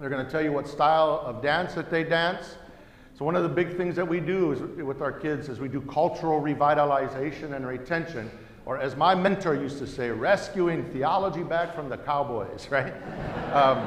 they're 0.00 0.08
going 0.08 0.24
to 0.24 0.32
tell 0.32 0.40
you 0.40 0.52
what 0.52 0.66
style 0.66 1.22
of 1.22 1.42
dance 1.42 1.74
that 1.74 1.90
they 1.90 2.02
dance. 2.02 2.56
So 3.18 3.26
one 3.26 3.36
of 3.36 3.42
the 3.42 3.48
big 3.50 3.76
things 3.76 3.94
that 3.96 4.08
we 4.08 4.20
do 4.20 4.52
is, 4.52 4.60
with 4.82 5.02
our 5.02 5.12
kids 5.12 5.50
is 5.50 5.60
we 5.60 5.68
do 5.68 5.82
cultural 5.82 6.40
revitalization 6.40 7.54
and 7.54 7.66
retention, 7.66 8.30
or 8.64 8.78
as 8.78 8.96
my 8.96 9.14
mentor 9.14 9.54
used 9.54 9.76
to 9.80 9.86
say, 9.86 10.08
rescuing 10.08 10.82
theology 10.94 11.42
back 11.42 11.74
from 11.74 11.90
the 11.90 11.98
cowboys, 11.98 12.68
right? 12.70 12.94
um, 13.52 13.86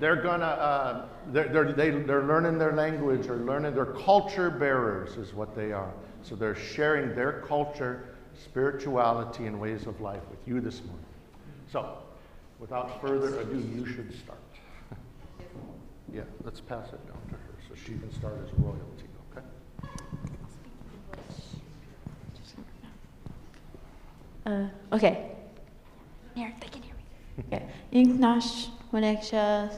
they're 0.00 0.16
gonna 0.16 0.44
uh, 0.46 1.06
they're, 1.32 1.48
they're, 1.48 1.72
they, 1.72 1.88
are 1.88 2.02
they 2.02 2.12
are 2.12 2.24
learning 2.24 2.58
their 2.58 2.72
language 2.72 3.26
or 3.28 3.36
learning 3.36 3.74
their 3.74 3.86
culture 3.86 4.50
bearers 4.50 5.16
is 5.16 5.34
what 5.34 5.54
they 5.54 5.72
are. 5.72 5.92
So 6.22 6.34
they're 6.34 6.54
sharing 6.54 7.14
their 7.14 7.42
culture 7.46 8.14
spirituality 8.42 9.46
and 9.46 9.60
ways 9.60 9.86
of 9.86 10.00
life 10.00 10.22
with 10.30 10.46
you 10.46 10.60
this 10.60 10.82
morning. 10.84 11.04
So 11.70 11.98
without 12.58 13.00
further 13.00 13.40
ado 13.40 13.58
you 13.58 13.86
should 13.86 14.12
start. 14.18 14.38
Yeah 16.12 16.22
let's 16.44 16.60
pass 16.60 16.88
it 16.92 17.04
down 17.08 17.20
to 17.28 17.34
her 17.34 17.54
so 17.68 17.74
she 17.74 17.92
can 17.98 18.12
start 18.12 18.34
as 18.44 18.52
royalty 18.60 19.08
okay? 19.32 19.46
Uh, 24.46 24.94
okay. 24.94 25.32
Here 26.36 26.52
they 26.60 26.68
can 26.68 26.82
hear 26.82 26.94
me. 26.94 27.44
Okay 27.46 27.66
Ignash 27.92 28.68
Moneksha 28.92 29.74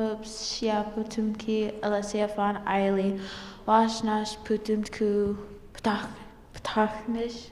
Putumki, 0.00 1.78
Alessia 1.80 2.34
Von 2.34 2.56
Eiley, 2.64 3.20
Washnash 3.68 4.38
Putumku, 4.44 5.36
Patachnish. 5.74 7.50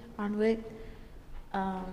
Um, 1.53 1.85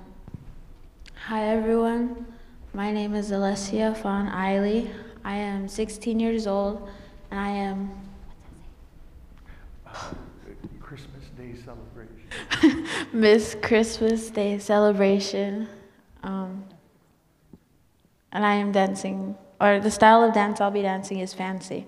hi 1.14 1.48
everyone, 1.50 2.26
my 2.74 2.92
name 2.92 3.16
is 3.16 3.32
Alessia 3.32 3.96
Von 4.02 4.28
Eiley. 4.30 4.90
I 5.26 5.36
am 5.36 5.68
16 5.68 6.20
years 6.20 6.48
old 6.48 6.88
and 7.32 7.40
I 7.40 7.50
am. 7.50 7.92
Christmas 10.80 11.26
Day 11.38 11.54
celebration. 11.66 12.88
Miss 13.14 13.58
Christmas 13.62 14.30
Day 14.30 14.60
celebration. 14.60 15.68
Um, 16.24 16.64
and 18.32 18.46
I 18.46 18.54
am 18.54 18.72
dancing 18.72 19.36
or 19.60 19.80
the 19.80 19.92
style 19.92 20.24
of 20.24 20.34
dance 20.34 20.62
I'll 20.62 20.72
be 20.72 20.82
dancing 20.82 21.20
is 21.20 21.34
fancy. 21.34 21.86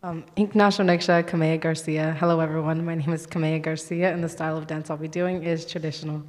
Um, 0.00 0.24
Ignacio 0.36 0.84
Neksha 0.84 1.24
Kamea 1.24 1.60
Garcia. 1.60 2.16
Hello, 2.20 2.38
everyone. 2.38 2.84
My 2.84 2.94
name 2.94 3.12
is 3.12 3.26
Kamea 3.26 3.60
Garcia, 3.60 4.12
and 4.12 4.22
the 4.22 4.28
style 4.28 4.56
of 4.56 4.68
dance 4.68 4.90
I'll 4.90 4.96
be 4.96 5.08
doing 5.08 5.42
is 5.42 5.66
traditional. 5.66 6.22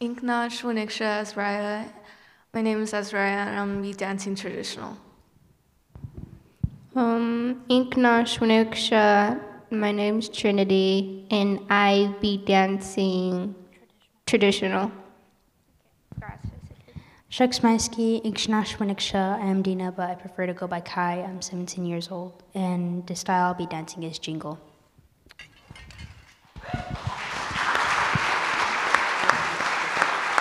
Inkna 0.00 0.48
Shwaniksha 0.48 1.20
Azraya. 1.20 1.92
My 2.54 2.62
name 2.62 2.80
is 2.80 2.92
Azraya, 2.92 3.46
and 3.46 3.60
I'm 3.60 3.72
going 3.72 3.82
to 3.82 3.88
be 3.88 3.94
dancing 3.94 4.34
traditional. 4.34 4.96
Um, 6.94 7.62
Inkna 7.68 8.24
Shwaniksha 8.24 9.38
my 9.70 9.90
name's 9.90 10.28
Trinity, 10.28 11.26
and 11.30 11.60
I 11.68 12.14
be 12.20 12.38
dancing 12.38 13.54
traditional. 14.26 14.90
Shuksmaisky, 17.30 18.24
Ikshnash 18.24 18.76
Winiksha, 18.78 19.40
I 19.40 19.46
am 19.46 19.62
Dina, 19.62 19.92
but 19.92 20.10
I 20.10 20.14
prefer 20.16 20.46
to 20.46 20.54
go 20.54 20.66
by 20.66 20.80
Kai. 20.80 21.22
I'm 21.22 21.40
17 21.40 21.86
years 21.86 22.10
old, 22.10 22.42
and 22.54 23.06
the 23.06 23.14
style 23.14 23.46
I'll 23.46 23.54
be 23.54 23.66
dancing 23.66 24.02
is 24.02 24.18
jingle. 24.18 24.58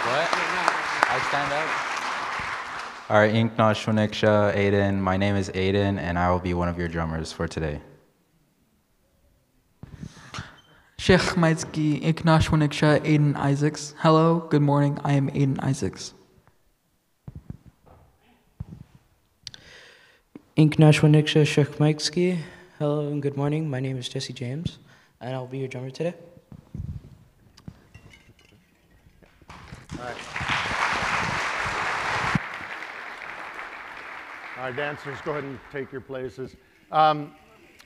What? 0.08 0.30
I 1.08 1.20
stand 1.28 1.54
up. 1.54 3.12
All 3.12 3.18
right, 3.20 3.34
Inkna 3.34 3.76
Shuniksha, 3.76 4.56
Aiden. 4.56 5.00
My 5.00 5.18
name 5.18 5.36
is 5.36 5.50
Aiden, 5.50 6.00
and 6.00 6.18
I 6.18 6.32
will 6.32 6.40
be 6.40 6.56
one 6.56 6.70
of 6.70 6.80
your 6.80 6.88
drummers 6.88 7.32
for 7.32 7.48
today. 7.48 7.82
Sheikh 11.06 11.36
Maitsky, 11.38 12.02
Iknash 12.02 12.50
Winiksha, 12.50 13.00
Aiden 13.02 13.36
Isaacs. 13.36 13.94
Hello, 14.00 14.40
good 14.40 14.64
morning. 14.64 14.98
I 15.04 15.14
am 15.14 15.30
Aiden 15.30 15.64
Isaacs. 15.64 16.16
Inknash 20.58 21.02
Winiksha, 21.02 21.46
Sheikh 21.46 21.78
Maitsky. 21.78 22.40
Hello 22.80 23.08
and 23.08 23.22
good 23.22 23.38
morning. 23.38 23.70
My 23.70 23.80
name 23.80 24.00
is 24.00 24.10
Jesse 24.10 24.34
James, 24.34 24.80
and 25.22 25.36
I'll 25.36 25.46
be 25.46 25.60
your 25.60 25.68
drummer 25.68 25.92
today. 25.92 26.16
All 29.52 30.00
right. 30.00 30.18
All 34.58 34.64
right, 34.64 34.76
dancers, 34.76 35.20
go 35.24 35.34
ahead 35.34 35.44
and 35.44 35.60
take 35.72 35.92
your 35.92 36.02
places. 36.02 36.56
Um, 36.92 37.36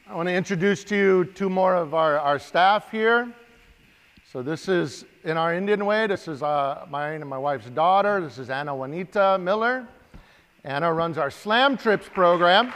I 0.09 0.15
want 0.15 0.27
to 0.27 0.33
introduce 0.33 0.83
to 0.85 0.95
you 0.95 1.25
two 1.35 1.51
more 1.51 1.75
of 1.75 1.93
our, 1.93 2.17
our 2.17 2.39
staff 2.39 2.89
here. 2.89 3.31
So 4.31 4.41
this 4.41 4.67
is 4.67 5.05
in 5.23 5.37
our 5.37 5.53
Indian 5.53 5.85
way. 5.85 6.07
This 6.07 6.27
is 6.27 6.41
uh, 6.41 6.87
mine 6.89 7.21
and 7.21 7.29
my 7.29 7.37
wife's 7.37 7.69
daughter. 7.69 8.19
This 8.19 8.39
is 8.39 8.49
Anna 8.49 8.75
Juanita 8.75 9.37
Miller. 9.39 9.87
Anna 10.63 10.91
runs 10.91 11.19
our 11.19 11.29
Slam 11.29 11.77
Trips 11.77 12.09
program, 12.09 12.73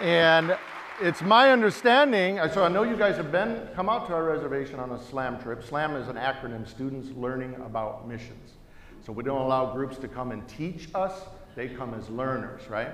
and 0.00 0.58
it's 1.00 1.22
my 1.22 1.52
understanding. 1.52 2.40
So 2.52 2.64
I 2.64 2.68
know 2.68 2.82
you 2.82 2.96
guys 2.96 3.14
have 3.18 3.30
been 3.30 3.68
come 3.76 3.88
out 3.88 4.08
to 4.08 4.12
our 4.12 4.24
reservation 4.24 4.80
on 4.80 4.90
a 4.90 5.00
Slam 5.00 5.40
trip. 5.40 5.62
Slam 5.62 5.94
is 5.94 6.08
an 6.08 6.16
acronym: 6.16 6.66
Students 6.66 7.10
Learning 7.16 7.54
About 7.64 8.08
Missions. 8.08 8.54
So 9.06 9.12
we 9.12 9.22
don't 9.22 9.42
allow 9.42 9.72
groups 9.72 9.96
to 9.98 10.08
come 10.08 10.32
and 10.32 10.46
teach 10.48 10.88
us; 10.92 11.22
they 11.54 11.68
come 11.68 11.94
as 11.94 12.10
learners, 12.10 12.68
right? 12.68 12.90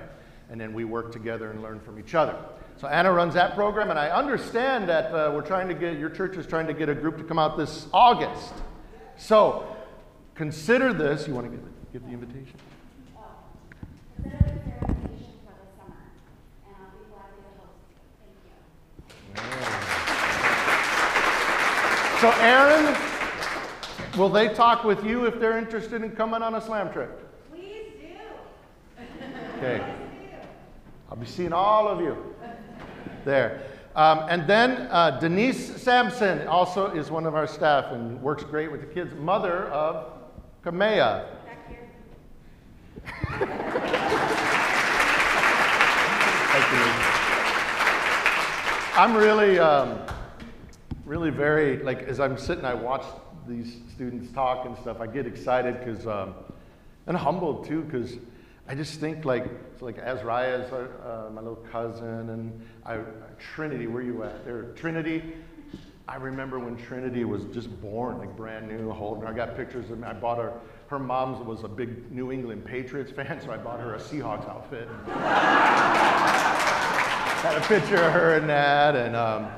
And 0.51 0.61
then 0.61 0.71
we 0.71 0.83
work 0.83 1.11
together 1.11 1.49
and 1.49 1.63
learn 1.63 1.79
from 1.79 1.97
each 1.97 2.13
other. 2.13 2.37
So 2.81 2.87
Anna 2.87 3.13
runs 3.13 3.35
that 3.35 3.53
program, 3.53 3.91
and 3.91 3.99
I 3.99 4.09
understand 4.09 4.89
that 4.89 5.13
uh, 5.13 5.31
we're 5.35 5.43
trying 5.43 5.67
to 5.67 5.75
get 5.75 5.99
your 5.99 6.09
church 6.09 6.35
is 6.35 6.47
trying 6.47 6.65
to 6.65 6.73
get 6.73 6.89
a 6.89 6.95
group 6.95 7.15
to 7.19 7.23
come 7.23 7.37
out 7.37 7.55
this 7.55 7.85
August. 7.93 8.55
So 9.17 9.77
consider 10.33 10.91
this. 10.91 11.27
You 11.27 11.35
want 11.35 11.45
to 11.45 11.55
give, 11.55 11.63
it, 11.63 11.93
give 11.93 12.03
the 12.03 12.09
invitation? 12.09 12.55
So 22.19 22.31
Aaron, 22.39 22.97
will 24.17 24.29
they 24.29 24.51
talk 24.55 24.83
with 24.83 25.05
you 25.05 25.25
if 25.25 25.39
they're 25.39 25.59
interested 25.59 26.01
in 26.01 26.09
coming 26.13 26.41
on 26.41 26.55
a 26.55 26.61
slam 26.61 26.91
trip? 26.91 27.31
Please 27.51 27.91
do. 27.99 29.03
Okay. 29.59 29.85
I'll 31.11 31.17
be 31.17 31.27
seeing 31.27 31.53
all 31.53 31.87
of 31.87 32.01
you 32.01 32.30
there. 33.25 33.61
Um, 33.95 34.25
and 34.29 34.47
then 34.47 34.87
uh, 34.89 35.19
Denise 35.19 35.81
Sampson 35.81 36.47
also 36.47 36.87
is 36.95 37.11
one 37.11 37.25
of 37.25 37.35
our 37.35 37.47
staff 37.47 37.91
and 37.91 38.21
works 38.21 38.43
great 38.43 38.71
with 38.71 38.81
the 38.81 38.87
kids. 38.87 39.13
Mother 39.15 39.65
of 39.67 40.13
Kamea. 40.63 41.25
Thank 46.51 46.71
you. 46.71 47.21
I'm 48.93 49.15
really, 49.15 49.57
um, 49.57 49.99
really 51.05 51.29
very 51.29 51.77
like 51.77 52.03
as 52.03 52.19
I'm 52.19 52.37
sitting, 52.37 52.65
I 52.65 52.73
watch 52.73 53.05
these 53.47 53.77
students 53.93 54.31
talk 54.31 54.65
and 54.65 54.77
stuff. 54.77 55.01
I 55.01 55.07
get 55.07 55.25
excited 55.25 55.79
because, 55.79 56.07
um, 56.07 56.33
and 57.07 57.17
humbled 57.17 57.65
too, 57.65 57.81
because 57.83 58.17
I 58.71 58.73
just 58.73 59.01
think 59.01 59.25
like, 59.25 59.43
it's 59.73 59.81
like 59.81 59.97
Azariah 59.97 60.61
is 60.61 60.71
our, 60.71 60.87
uh, 61.05 61.29
my 61.29 61.41
little 61.41 61.57
cousin, 61.57 62.29
and 62.29 62.65
I, 62.85 62.99
Trinity. 63.37 63.87
Where 63.87 64.01
you 64.01 64.23
at? 64.23 64.45
There, 64.45 64.71
Trinity. 64.77 65.33
I 66.07 66.15
remember 66.15 66.57
when 66.57 66.77
Trinity 66.77 67.25
was 67.25 67.43
just 67.53 67.69
born, 67.81 68.17
like 68.17 68.33
brand 68.37 68.69
new, 68.69 68.89
holding. 68.89 69.27
I 69.27 69.33
got 69.33 69.57
pictures 69.57 69.91
of. 69.91 69.99
me 69.99 70.07
I 70.07 70.13
bought 70.13 70.37
her. 70.37 70.53
Her 70.87 70.99
mom 70.99 71.45
was 71.45 71.65
a 71.65 71.67
big 71.67 72.09
New 72.13 72.31
England 72.31 72.63
Patriots 72.63 73.11
fan, 73.11 73.41
so 73.43 73.51
I 73.51 73.57
bought 73.57 73.81
her 73.81 73.95
a 73.95 73.99
Seahawks 73.99 74.47
outfit. 74.47 74.87
Had 77.41 77.57
a 77.57 77.61
picture 77.67 78.01
of 78.01 78.13
her 78.13 78.37
in 78.37 78.47
that, 78.47 78.95
and 78.95 79.17
um, 79.17 79.49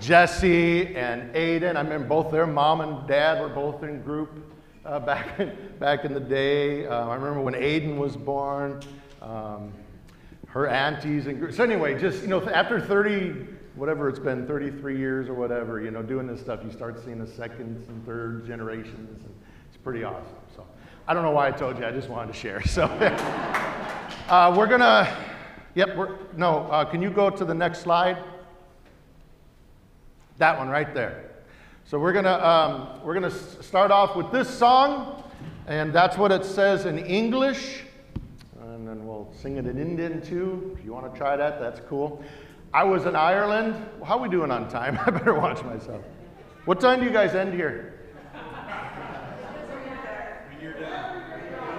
Jesse 0.00 0.96
and 0.96 1.32
Aiden. 1.36 1.76
I 1.76 1.82
remember 1.82 2.08
both 2.08 2.32
their 2.32 2.48
mom 2.48 2.80
and 2.80 3.06
dad 3.06 3.40
were 3.40 3.48
both 3.48 3.84
in 3.84 4.02
group 4.02 4.49
uh, 4.90 4.98
back 5.06 5.38
back 5.78 6.04
in 6.04 6.12
the 6.12 6.20
day. 6.20 6.86
Uh, 6.86 7.08
I 7.08 7.14
remember 7.14 7.40
when 7.40 7.54
Aiden 7.54 7.96
was 7.96 8.16
born. 8.16 8.80
Um, 9.22 9.72
her 10.48 10.66
aunties 10.66 11.26
and. 11.26 11.54
So 11.54 11.62
anyway, 11.62 11.98
just 11.98 12.22
you 12.22 12.28
know, 12.28 12.42
after 12.48 12.80
30, 12.80 13.46
whatever 13.76 14.08
it's 14.08 14.18
been, 14.18 14.46
33 14.48 14.98
years 14.98 15.28
or 15.28 15.34
whatever, 15.34 15.80
you 15.80 15.92
know, 15.92 16.02
doing 16.02 16.26
this 16.26 16.40
stuff, 16.40 16.60
you 16.64 16.72
start 16.72 17.02
seeing 17.04 17.20
the 17.20 17.26
second 17.26 17.84
and 17.88 18.04
third 18.04 18.46
generations, 18.46 19.22
and 19.22 19.34
it's 19.68 19.76
pretty 19.76 20.02
awesome. 20.02 20.34
So 20.56 20.66
I 21.06 21.14
don't 21.14 21.22
know 21.22 21.30
why 21.30 21.46
I 21.46 21.52
told 21.52 21.78
you. 21.78 21.86
I 21.86 21.92
just 21.92 22.08
wanted 22.08 22.32
to 22.32 22.38
share. 22.38 22.60
So 22.66 22.84
uh, 24.28 24.54
we're 24.56 24.66
gonna. 24.66 25.16
Yep. 25.76 25.96
We're 25.96 26.18
no. 26.36 26.66
Uh, 26.70 26.84
can 26.84 27.00
you 27.00 27.10
go 27.10 27.30
to 27.30 27.44
the 27.44 27.54
next 27.54 27.80
slide? 27.80 28.18
That 30.38 30.58
one 30.58 30.68
right 30.68 30.92
there. 30.94 31.29
So 31.90 31.98
we're 31.98 32.12
gonna 32.12 32.38
um, 32.38 33.02
we're 33.02 33.14
gonna 33.14 33.32
start 33.32 33.90
off 33.90 34.14
with 34.14 34.30
this 34.30 34.48
song, 34.48 35.24
and 35.66 35.92
that's 35.92 36.16
what 36.16 36.30
it 36.30 36.44
says 36.44 36.86
in 36.86 37.00
English, 37.00 37.82
and 38.60 38.86
then 38.86 39.04
we'll 39.04 39.28
sing 39.34 39.56
it 39.56 39.66
in 39.66 39.76
Indian 39.76 40.22
too. 40.22 40.76
If 40.78 40.84
you 40.84 40.92
want 40.92 41.12
to 41.12 41.18
try 41.18 41.36
that, 41.36 41.58
that's 41.58 41.80
cool. 41.88 42.22
I 42.72 42.84
was 42.84 43.06
in 43.06 43.16
Ireland. 43.16 43.74
How 44.06 44.18
are 44.18 44.22
we 44.22 44.28
doing 44.28 44.52
on 44.52 44.68
time? 44.68 45.00
I 45.04 45.10
better 45.10 45.34
watch 45.34 45.64
myself. 45.64 46.04
What 46.64 46.80
time 46.80 47.00
do 47.00 47.06
you 47.06 47.12
guys 47.12 47.34
end 47.34 47.54
here? 47.54 47.98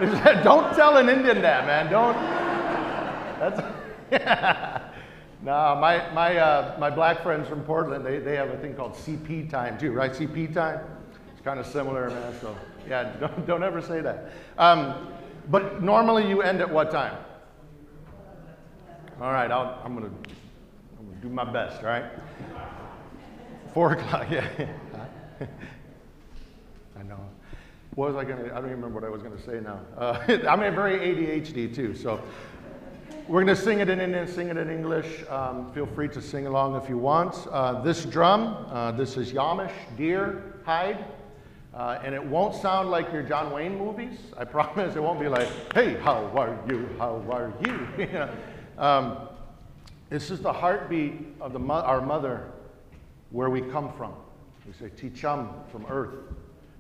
Don't 0.43 0.75
tell 0.75 0.97
an 0.97 1.07
Indian 1.07 1.41
that, 1.41 1.65
man. 1.65 1.89
Don't. 1.89 2.15
That's. 4.11 4.90
No, 5.43 5.75
my 5.79 6.11
my 6.13 6.37
uh, 6.37 6.77
my 6.79 6.89
black 6.89 7.23
friends 7.23 7.47
from 7.47 7.63
Portland, 7.63 8.05
they, 8.05 8.19
they 8.19 8.35
have 8.35 8.49
a 8.49 8.57
thing 8.57 8.75
called 8.75 8.93
CP 8.93 9.49
time 9.49 9.77
too, 9.77 9.91
right? 9.91 10.11
CP 10.11 10.53
time. 10.53 10.81
It's 11.31 11.41
kind 11.41 11.59
of 11.59 11.65
similar, 11.65 12.09
man. 12.09 12.33
So 12.39 12.55
yeah, 12.87 13.03
don't 13.19 13.47
don't 13.47 13.63
ever 13.63 13.81
say 13.81 14.01
that. 14.01 14.31
Um, 14.57 15.07
but 15.49 15.81
normally 15.81 16.29
you 16.29 16.43
end 16.43 16.61
at 16.61 16.69
what 16.69 16.91
time? 16.91 17.17
All 19.19 19.31
right, 19.31 19.49
I'll, 19.49 19.81
I'm 19.83 19.95
gonna 19.95 20.11
I'm 20.99 21.05
gonna 21.07 21.21
do 21.21 21.29
my 21.29 21.51
best. 21.51 21.81
Right. 21.81 22.05
Four 23.73 23.93
o'clock. 23.93 24.27
Yeah. 24.31 24.47
I 26.99 27.03
know. 27.03 27.17
What 27.95 28.13
was 28.13 28.15
I 28.15 28.23
gonna? 28.23 28.45
I 28.45 28.61
don't 28.61 28.65
even 28.65 28.81
remember 28.81 28.99
what 28.99 29.03
I 29.03 29.09
was 29.09 29.23
gonna 29.23 29.41
say 29.41 29.59
now. 29.59 29.79
Uh, 29.97 30.47
I'm 30.47 30.59
very 30.75 30.99
ADHD 30.99 31.73
too, 31.73 31.95
so 31.95 32.21
we're 33.31 33.39
gonna 33.39 33.55
sing 33.55 33.79
it 33.79 33.89
in 33.89 34.01
Indian, 34.01 34.27
sing 34.27 34.49
it 34.49 34.57
in 34.57 34.69
English. 34.69 35.23
Um, 35.29 35.71
feel 35.71 35.85
free 35.85 36.09
to 36.09 36.21
sing 36.21 36.47
along 36.47 36.75
if 36.75 36.89
you 36.89 36.97
want. 36.97 37.47
Uh, 37.49 37.81
this 37.81 38.03
drum, 38.03 38.65
uh, 38.69 38.91
this 38.91 39.15
is 39.15 39.31
Yamish 39.31 39.71
deer 39.95 40.59
hide, 40.65 41.05
uh, 41.73 41.99
and 42.03 42.13
it 42.13 42.21
won't 42.21 42.53
sound 42.53 42.91
like 42.91 43.09
your 43.13 43.23
John 43.23 43.53
Wayne 43.53 43.77
movies. 43.77 44.19
I 44.35 44.43
promise. 44.57 44.97
It 44.97 45.01
won't 45.01 45.17
be 45.17 45.29
like, 45.29 45.47
"Hey, 45.73 45.93
how 46.01 46.29
are 46.35 46.59
you? 46.67 46.89
How 46.97 47.23
are 47.31 47.53
you?" 47.65 48.27
um, 48.77 49.29
this 50.09 50.29
is 50.29 50.41
the 50.41 50.51
heartbeat 50.51 51.13
of 51.39 51.53
the 51.53 51.59
mo- 51.59 51.85
our 51.85 52.01
mother, 52.01 52.51
where 53.29 53.49
we 53.49 53.61
come 53.61 53.93
from. 53.93 54.13
We 54.67 54.73
say 54.73 54.89
Ticham 54.89 55.47
from 55.71 55.85
earth. 55.85 56.15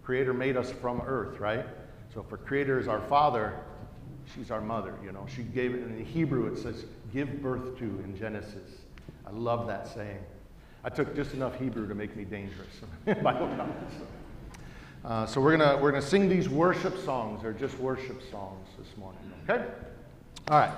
Creator 0.03 0.33
made 0.33 0.57
us 0.57 0.69
from 0.69 0.99
earth, 1.05 1.39
right? 1.39 1.65
So 2.13 2.19
if 2.19 2.29
our 2.29 2.37
creator 2.37 2.77
is 2.77 2.89
our 2.89 2.99
father, 3.07 3.53
she's 4.35 4.51
our 4.51 4.61
mother, 4.61 4.95
you 5.03 5.11
know. 5.11 5.25
She 5.33 5.43
gave 5.43 5.73
it 5.73 5.83
in 5.83 5.97
the 5.97 6.03
Hebrew, 6.03 6.51
it 6.51 6.57
says, 6.57 6.85
give 7.13 7.41
birth 7.41 7.77
to 7.79 7.83
in 7.83 8.15
Genesis. 8.17 8.81
I 9.25 9.31
love 9.31 9.67
that 9.67 9.87
saying. 9.87 10.19
I 10.83 10.89
took 10.89 11.15
just 11.15 11.33
enough 11.33 11.59
Hebrew 11.59 11.87
to 11.87 11.95
make 11.95 12.15
me 12.15 12.23
dangerous. 12.23 12.81
Bible 13.05 13.47
comments. 13.55 13.95
Uh, 15.03 15.25
so 15.25 15.41
we're 15.41 15.57
gonna 15.57 15.77
we're 15.77 15.91
gonna 15.91 16.01
sing 16.01 16.29
these 16.29 16.47
worship 16.47 16.97
songs. 16.97 17.41
They're 17.41 17.53
just 17.53 17.77
worship 17.79 18.21
songs 18.29 18.67
this 18.77 18.95
morning. 18.97 19.19
Okay. 19.47 19.65
All 20.47 20.59
right. 20.59 20.73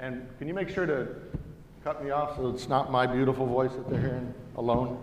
And 0.00 0.26
can 0.38 0.48
you 0.48 0.54
make 0.54 0.68
sure 0.68 0.86
to 0.86 1.08
cut 1.84 2.04
me 2.04 2.10
off 2.10 2.36
so 2.36 2.48
it's 2.48 2.68
not 2.68 2.90
my 2.90 3.06
beautiful 3.06 3.46
voice 3.46 3.72
that 3.72 3.88
they're 3.88 4.00
hearing 4.00 4.34
alone. 4.56 5.02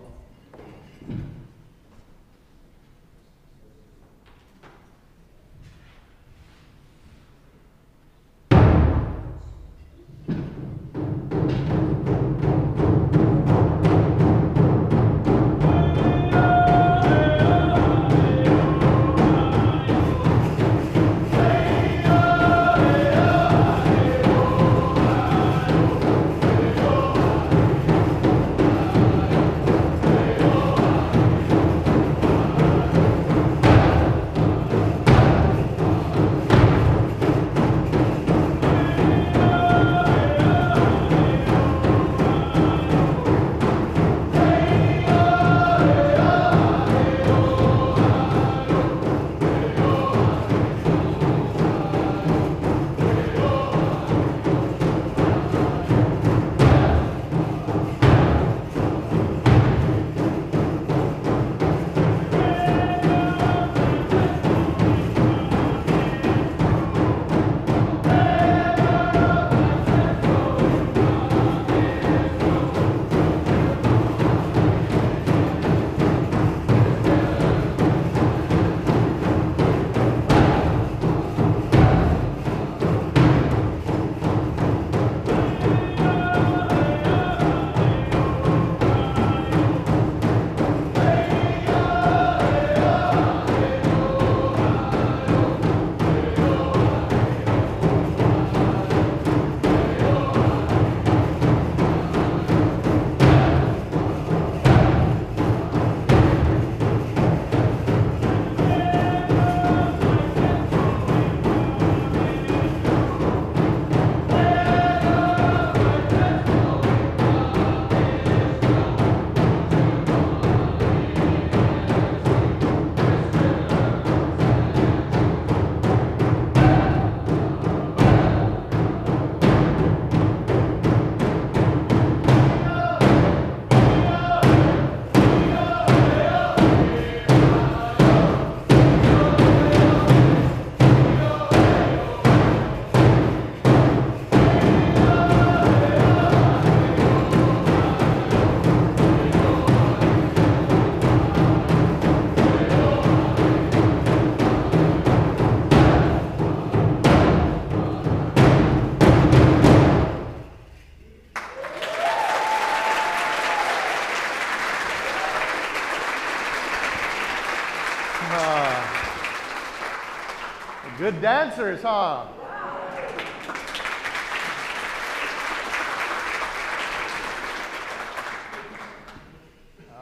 Good 171.10 171.22
dancers, 171.22 171.80
huh? 171.80 172.26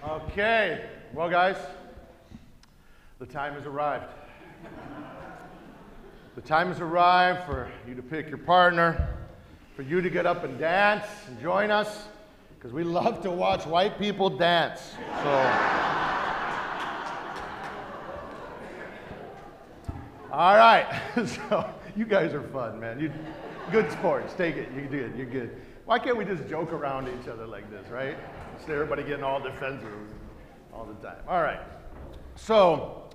Okay, 0.08 0.84
well, 1.14 1.30
guys, 1.30 1.56
the 3.20 3.26
time 3.26 3.54
has 3.54 3.66
arrived. 3.66 4.12
The 6.34 6.40
time 6.40 6.68
has 6.68 6.80
arrived 6.80 7.44
for 7.46 7.70
you 7.86 7.94
to 7.94 8.02
pick 8.02 8.26
your 8.28 8.38
partner, 8.38 9.08
for 9.76 9.82
you 9.82 10.00
to 10.00 10.10
get 10.10 10.26
up 10.26 10.42
and 10.42 10.58
dance 10.58 11.06
and 11.28 11.40
join 11.40 11.70
us, 11.70 12.08
because 12.56 12.72
we 12.72 12.82
love 12.82 13.22
to 13.22 13.30
watch 13.30 13.64
white 13.64 13.96
people 13.96 14.28
dance. 14.28 14.96
So, 15.22 15.85
all 20.36 20.54
right. 20.54 21.00
so 21.26 21.72
you 21.96 22.04
guys 22.04 22.34
are 22.34 22.42
fun, 22.42 22.78
man. 22.78 23.00
You, 23.00 23.10
good 23.72 23.90
sports. 23.90 24.34
Take 24.34 24.56
it. 24.56 24.68
You're 24.74 24.86
good. 24.86 25.16
You're 25.16 25.26
good. 25.26 25.56
Why 25.86 25.98
can't 25.98 26.16
we 26.16 26.26
just 26.26 26.46
joke 26.46 26.72
around 26.72 27.08
each 27.08 27.26
other 27.26 27.46
like 27.46 27.70
this, 27.70 27.88
right? 27.88 28.18
Instead 28.54 28.72
of 28.74 28.82
everybody 28.82 29.02
getting 29.02 29.24
all 29.24 29.40
defensive 29.40 29.88
all 30.74 30.84
the 30.84 31.06
time. 31.06 31.22
All 31.26 31.42
right. 31.42 31.60
So, 32.34 33.08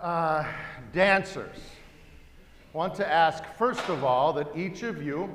uh, 0.00 0.44
dancers. 0.92 1.56
Want 2.72 2.94
to 2.96 3.08
ask, 3.08 3.44
first 3.56 3.88
of 3.88 4.02
all, 4.02 4.32
that 4.32 4.48
each 4.56 4.82
of 4.82 5.02
you 5.02 5.32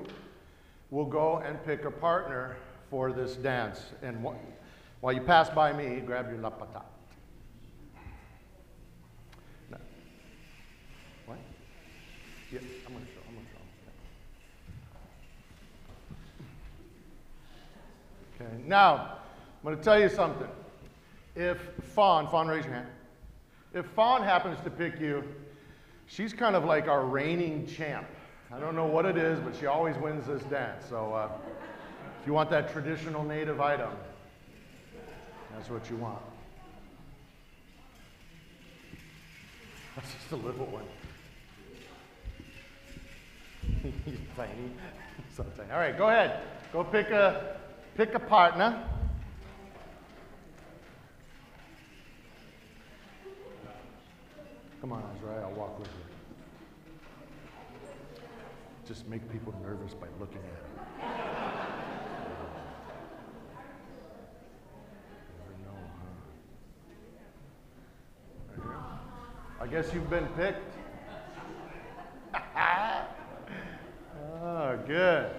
will 0.89 1.05
go 1.05 1.37
and 1.37 1.63
pick 1.63 1.85
a 1.85 1.91
partner 1.91 2.57
for 2.89 3.13
this 3.13 3.35
dance. 3.35 3.93
And 4.01 4.17
wh- 4.17 4.35
while 4.99 5.13
you 5.13 5.21
pass 5.21 5.49
by 5.49 5.71
me, 5.71 6.01
grab 6.01 6.29
your 6.29 6.39
la 6.39 6.49
patate. 6.49 6.83
No. 9.71 9.77
What? 11.31 11.39
Yeah, 12.51 12.59
I'm 12.85 12.93
going 12.93 13.05
to 13.05 13.11
show. 13.11 13.19
I'm 13.29 13.35
going 13.35 13.45
to 13.45 13.51
show. 18.41 18.45
Okay, 18.45 18.63
now, 18.67 19.17
I'm 19.63 19.63
going 19.63 19.77
to 19.77 19.83
tell 19.83 19.97
you 19.97 20.09
something. 20.09 20.49
If 21.37 21.57
Fawn, 21.93 22.27
Fawn, 22.27 22.49
raise 22.49 22.65
your 22.65 22.73
hand. 22.73 22.87
If 23.73 23.85
Fawn 23.85 24.23
happens 24.23 24.57
to 24.65 24.69
pick 24.69 24.99
you, 24.99 25.23
she's 26.07 26.33
kind 26.33 26.57
of 26.57 26.65
like 26.65 26.89
our 26.89 27.05
reigning 27.05 27.65
champ. 27.65 28.07
I 28.53 28.59
don't 28.59 28.75
know 28.75 28.87
what 28.87 29.05
it 29.05 29.15
is, 29.15 29.39
but 29.39 29.55
she 29.55 29.67
always 29.67 29.95
wins 29.95 30.27
this 30.27 30.43
dance. 30.43 30.83
So 30.89 31.13
uh, 31.13 31.29
if 32.19 32.27
you 32.27 32.33
want 32.33 32.49
that 32.49 32.73
traditional 32.73 33.23
native 33.23 33.61
item, 33.61 33.91
that's 35.53 35.69
what 35.69 35.89
you 35.89 35.95
want. 35.95 36.19
That's 39.95 40.13
just 40.13 40.31
a 40.31 40.37
little 40.37 40.65
one. 40.67 40.85
Tiny. 44.35 44.71
so 45.35 45.43
tiny. 45.57 45.71
All 45.71 45.79
right, 45.79 45.97
go 45.97 46.09
ahead. 46.09 46.41
Go 46.73 46.83
pick 46.83 47.09
a 47.09 47.57
pick 47.95 48.13
a 48.13 48.19
partner. 48.19 48.83
Come 54.81 54.93
on, 54.93 55.03
Azrael, 55.15 55.43
I'll 55.45 55.51
walk 55.51 55.77
with 55.77 55.87
you. 55.87 56.11
Just 58.87 59.07
make 59.07 59.31
people 59.31 59.53
nervous 59.61 59.93
by 59.93 60.07
looking 60.19 60.39
at 60.39 60.43
them. 60.43 60.81
I 69.61 69.67
guess 69.67 69.93
you've 69.93 70.09
been 70.09 70.27
picked. 70.29 70.75
oh, 74.41 74.79
good. 74.87 75.29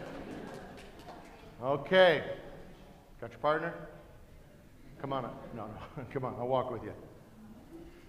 Okay. 1.63 2.25
Got 3.21 3.31
your 3.31 3.39
partner? 3.41 3.75
Come 5.01 5.13
on. 5.13 5.25
No, 5.55 5.67
no. 5.67 6.05
Come 6.13 6.25
on. 6.25 6.35
I'll 6.39 6.49
walk 6.49 6.71
with 6.71 6.85
you. 6.85 6.93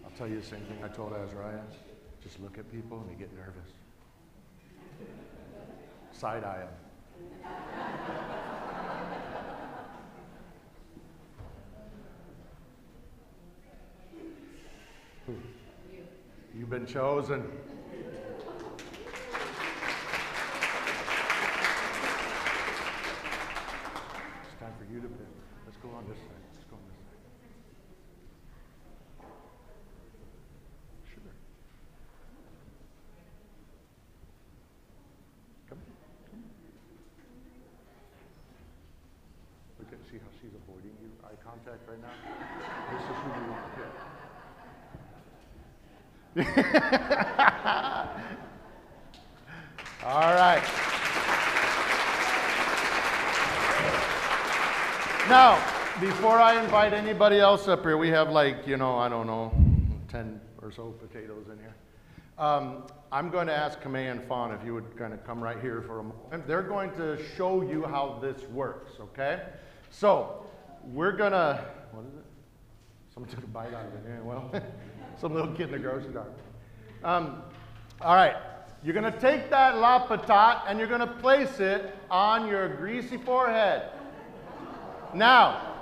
I'll 0.03 0.11
tell 0.17 0.27
you 0.27 0.39
the 0.39 0.45
same 0.45 0.61
thing 0.61 0.83
I 0.83 0.87
told 0.87 1.13
Azariah. 1.13 1.59
Just 2.23 2.39
look 2.39 2.57
at 2.57 2.71
people 2.71 2.99
and 2.99 3.09
you 3.11 3.17
get 3.17 3.33
nervous. 3.35 3.71
Side 6.11 6.43
eye 6.43 6.59
them. 6.59 6.69
You've 16.55 16.69
been 16.69 16.85
chosen. 16.85 17.43
It's 24.43 24.59
time 24.59 24.73
for 24.77 24.82
Let's 24.93 25.77
go 25.81 25.89
on 25.97 26.05
this 26.07 26.17
side. 26.19 26.27
Let's 26.53 26.65
go 26.69 26.75
on 26.75 26.85
this 26.85 27.01
side. 27.01 27.17
Sure. 31.09 31.33
Come. 35.67 35.79
Come. 36.29 36.43
Look 39.79 39.89
at 39.93 39.97
see 40.11 40.19
how 40.19 40.29
she's 40.39 40.53
avoiding 40.53 40.93
you. 41.01 41.09
Eye 41.25 41.41
contact 41.43 41.89
right 41.89 41.99
now. 41.99 42.13
This 42.93 43.01
is 43.01 43.17
who 43.17 43.29
you 43.33 43.49
want 43.49 43.65
to 43.65 43.71
pick. 43.81 43.97
All 50.05 50.35
right. 50.35 50.83
Now, 55.33 55.55
before 55.99 56.39
I 56.39 56.63
invite 56.63 56.93
anybody 56.93 57.39
else 57.39 57.67
up 57.67 57.81
here, 57.81 57.97
we 57.97 58.09
have 58.09 58.29
like, 58.29 58.67
you 58.67 58.77
know, 58.77 58.99
I 58.99 59.09
don't 59.09 59.25
know, 59.25 59.51
10 60.09 60.39
or 60.61 60.71
so 60.71 60.91
potatoes 60.91 61.47
in 61.51 61.57
here. 61.57 61.73
Um, 62.37 62.83
I'm 63.11 63.31
going 63.31 63.47
to 63.47 63.53
ask 63.53 63.81
Kamei 63.81 64.11
and 64.11 64.23
Fawn 64.25 64.51
if 64.51 64.63
you 64.63 64.75
would 64.75 64.95
kind 64.95 65.11
of 65.11 65.25
come 65.25 65.43
right 65.43 65.59
here 65.59 65.81
for 65.81 66.01
a 66.01 66.03
moment. 66.03 66.45
They're 66.45 66.61
going 66.61 66.91
to 66.97 67.17
show 67.35 67.63
you 67.63 67.83
how 67.83 68.19
this 68.21 68.47
works, 68.49 68.91
okay? 68.99 69.41
So, 69.89 70.45
we're 70.83 71.13
going 71.13 71.31
to, 71.31 71.65
what 71.93 72.05
is 72.05 72.13
it? 72.13 72.25
Someone 73.11 73.31
took 73.31 73.43
a 73.43 73.47
bite 73.47 73.73
out 73.73 73.87
of 73.87 73.93
it. 73.95 74.03
Yeah, 74.07 74.21
well, 74.21 74.51
some 75.19 75.33
little 75.33 75.55
kid 75.55 75.69
in 75.69 75.71
the 75.71 75.79
grocery 75.79 76.11
store. 76.11 76.27
Um, 77.03 77.41
all 78.01 78.13
right, 78.13 78.35
you're 78.83 78.93
going 78.93 79.11
to 79.11 79.19
take 79.19 79.49
that 79.49 79.79
la 79.79 80.05
patate 80.05 80.61
and 80.67 80.77
you're 80.77 80.87
going 80.87 80.99
to 80.99 81.07
place 81.07 81.59
it 81.59 81.95
on 82.11 82.45
your 82.45 82.69
greasy 82.75 83.17
forehead. 83.17 83.89
Now, 85.13 85.73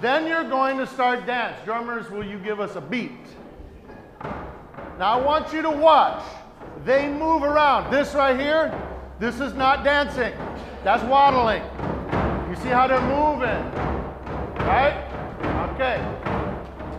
then 0.00 0.26
you're 0.26 0.48
going 0.48 0.78
to 0.78 0.86
start 0.86 1.26
dance. 1.26 1.58
Drummers, 1.64 2.10
will 2.10 2.24
you 2.24 2.38
give 2.38 2.60
us 2.60 2.76
a 2.76 2.80
beat? 2.80 3.12
Now 4.98 5.18
I 5.18 5.20
want 5.20 5.52
you 5.52 5.62
to 5.62 5.70
watch. 5.70 6.22
They 6.84 7.08
move 7.08 7.42
around. 7.42 7.90
This 7.90 8.14
right 8.14 8.38
here, 8.38 8.72
this 9.18 9.40
is 9.40 9.54
not 9.54 9.84
dancing. 9.84 10.32
That's 10.84 11.02
waddling. 11.04 11.62
You 12.50 12.56
see 12.56 12.68
how 12.68 12.86
they're 12.86 13.00
moving? 13.00 13.72
Right? 14.66 15.02
Okay. 15.74 16.02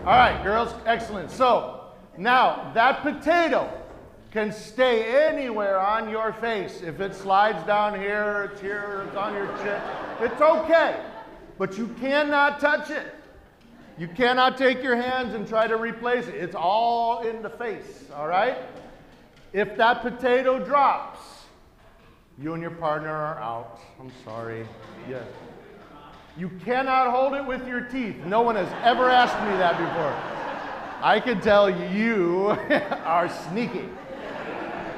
All 0.06 0.14
right, 0.14 0.42
girls, 0.44 0.74
excellent. 0.86 1.32
So 1.32 1.82
now 2.18 2.72
that 2.74 3.02
potato 3.02 3.70
can 4.32 4.52
stay 4.52 5.28
anywhere 5.28 5.80
on 5.80 6.10
your 6.10 6.34
face. 6.34 6.82
If 6.82 7.00
it 7.00 7.16
slides 7.16 7.66
down 7.66 8.00
here, 8.00 8.50
it's 8.52 8.62
here, 8.62 9.06
it's 9.08 9.18
on 9.18 9.34
your 9.34 9.48
chin, 9.58 9.82
it's 10.22 10.42
okay. 10.42 11.02
But 11.58 11.78
you 11.78 11.88
cannot 12.00 12.60
touch 12.60 12.90
it. 12.90 13.14
You 13.98 14.08
cannot 14.08 14.58
take 14.58 14.84
your 14.84 14.96
hands 14.96 15.34
and 15.34 15.48
try 15.48 15.68
to 15.68 15.76
replace 15.76 16.28
it. 16.28 16.36
It's 16.36 16.56
all 16.56 17.22
in 17.28 17.42
the 17.42 17.50
face, 17.50 18.06
all 18.16 18.28
right? 18.28 18.58
If 19.54 19.76
that 19.78 20.02
potato 20.04 20.64
drops, 20.64 21.20
you 22.40 22.54
and 22.54 22.62
your 22.62 22.72
partner 22.72 23.10
are 23.10 23.40
out. 23.40 23.80
I'm 24.00 24.12
sorry. 24.24 24.68
Yes. 25.10 25.24
You 26.38 26.50
cannot 26.64 27.10
hold 27.10 27.34
it 27.34 27.44
with 27.44 27.68
your 27.68 27.82
teeth. 27.82 28.18
No 28.26 28.42
one 28.44 28.56
has 28.56 28.72
ever 28.84 29.10
asked 29.10 29.40
me 29.42 29.58
that 29.58 29.78
before. 29.80 30.38
I 31.02 31.20
can 31.20 31.42
tell 31.42 31.68
you 31.70 32.50
are 33.06 33.30
sneaky. 33.50 33.90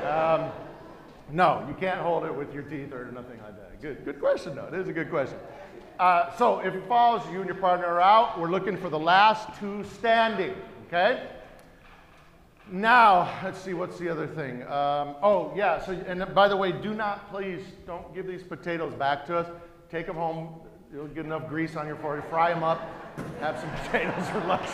Um, 0.06 0.52
no, 1.32 1.64
you 1.70 1.76
can't 1.76 2.02
hold 2.02 2.26
it 2.26 2.36
with 2.36 2.54
your 2.54 2.64
teeth 2.64 2.92
or 2.92 3.06
nothing 3.14 3.40
like 3.42 3.56
that. 3.56 3.82
Good, 3.82 4.04
good 4.04 4.20
question, 4.20 4.56
though. 4.56 4.68
It 4.68 4.74
is 4.74 4.90
a 4.90 4.94
good 4.94 5.10
question. 5.10 5.38
Uh, 6.00 6.34
so 6.38 6.60
if 6.60 6.74
it 6.74 6.88
falls, 6.88 7.22
you 7.30 7.40
and 7.40 7.46
your 7.46 7.58
partner 7.58 7.86
are 7.86 8.00
out. 8.00 8.40
We're 8.40 8.50
looking 8.50 8.78
for 8.78 8.90
the 8.90 8.98
last 8.98 9.60
two 9.60 9.84
standing, 9.84 10.56
okay? 10.88 11.28
Now, 12.72 13.38
let's 13.44 13.60
see, 13.60 13.74
what's 13.74 14.00
the 14.00 14.08
other 14.08 14.26
thing? 14.26 14.64
Um, 14.64 15.18
oh, 15.22 15.52
yeah, 15.58 15.84
so, 15.86 15.92
and 16.08 16.34
by 16.34 16.48
the 16.48 16.56
way, 16.56 16.72
do 16.72 16.94
not, 16.94 17.30
please, 17.30 17.66
don't 17.86 18.16
give 18.16 18.28
these 18.28 18.44
potatoes 18.44 18.94
back 18.94 19.26
to 19.26 19.40
us. 19.40 19.48
Take 19.92 20.08
them 20.08 20.16
home. 20.16 20.62
You'll 20.94 21.08
get 21.08 21.26
enough 21.26 21.50
grease 21.50 21.76
on 21.76 21.86
your 21.86 21.98
forehead. 21.98 22.30
Fry 22.30 22.54
them 22.54 22.64
up. 22.64 22.80
Have 23.42 23.60
some 23.60 23.70
potatoes 23.86 24.30
for 24.30 24.40
lunch. 24.48 24.70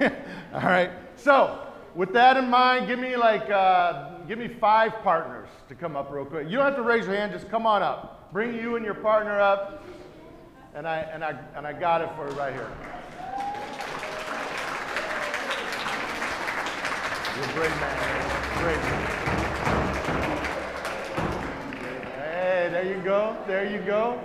All 0.54 0.62
right. 0.62 0.90
So, 1.16 1.66
with 1.94 2.14
that 2.14 2.38
in 2.38 2.48
mind, 2.48 2.86
give 2.86 2.98
me 2.98 3.14
like, 3.14 3.50
uh, 3.50 4.20
give 4.20 4.38
me 4.38 4.48
five 4.48 4.94
partners 5.02 5.48
to 5.68 5.74
come 5.74 5.96
up 5.96 6.10
real 6.10 6.24
quick. 6.24 6.48
You 6.48 6.56
don't 6.56 6.64
have 6.64 6.76
to 6.76 6.82
raise 6.82 7.04
your 7.04 7.16
hand. 7.16 7.32
Just 7.32 7.50
come 7.50 7.66
on 7.66 7.82
up. 7.82 8.19
Bring 8.32 8.54
you 8.54 8.76
and 8.76 8.84
your 8.84 8.94
partner 8.94 9.40
up. 9.40 9.84
And 10.72 10.86
I, 10.86 10.98
and 10.98 11.24
I, 11.24 11.36
and 11.56 11.66
I 11.66 11.72
got 11.72 12.00
it 12.00 12.08
for 12.14 12.30
you 12.30 12.38
right 12.38 12.52
here. 12.52 12.70
You're 17.36 17.44
a 17.44 17.52
great 17.54 17.70
man. 17.80 17.98
Great 18.62 18.76
man. 18.76 19.20
Hey, 22.14 22.68
there 22.70 22.84
you 22.84 23.02
go. 23.02 23.36
There 23.48 23.68
you 23.68 23.78
go. 23.78 24.20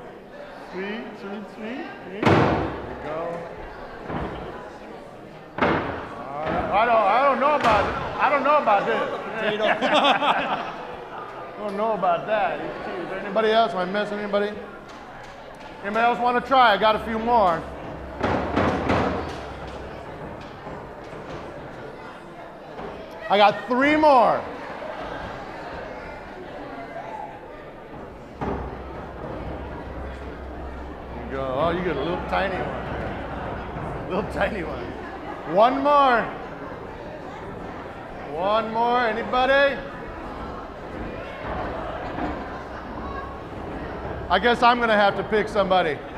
Sweet, 0.72 1.04
sweet, 1.20 1.44
sweet. 1.56 1.86
There 2.06 2.16
you 2.16 2.22
go. 2.22 3.40
Right. 5.58 5.82
I 6.72 6.86
don't, 6.86 6.96
I 6.96 7.24
don't 7.26 7.40
know 7.40 7.56
about 7.56 7.90
it. 7.90 7.96
I 8.22 8.30
don't 8.30 8.44
know 8.44 8.58
about 8.58 8.86
this. 10.70 10.82
Don't 11.58 11.78
know 11.78 11.94
about 11.94 12.28
that. 12.28 12.60
Is 12.60 13.10
there 13.10 13.20
anybody 13.20 13.50
else? 13.50 13.72
Am 13.72 13.78
I 13.78 13.86
missing 13.86 14.20
anybody? 14.20 14.52
Anybody 15.84 16.06
else 16.06 16.20
want 16.20 16.44
to 16.44 16.48
try? 16.48 16.74
I 16.74 16.78
got 16.78 16.96
a 16.96 17.00
few 17.06 17.18
more. 17.18 17.64
I 23.30 23.38
got 23.38 23.68
three 23.68 23.96
more. 23.96 24.44
You 31.24 31.32
go. 31.32 31.56
Oh, 31.58 31.72
you 31.72 31.84
get 31.86 31.96
a 31.96 32.00
little 32.00 32.18
tiny 32.28 32.58
one. 32.58 34.10
Little 34.10 34.32
tiny 34.34 34.64
one. 34.64 34.86
One 35.56 35.82
more. 35.82 36.22
One 38.34 38.74
more. 38.74 39.08
Anybody? 39.08 39.95
I 44.28 44.40
guess 44.40 44.64
I'm 44.64 44.78
going 44.78 44.90
to 44.90 44.96
have 44.96 45.16
to 45.18 45.24
pick 45.24 45.48
somebody. 45.48 45.98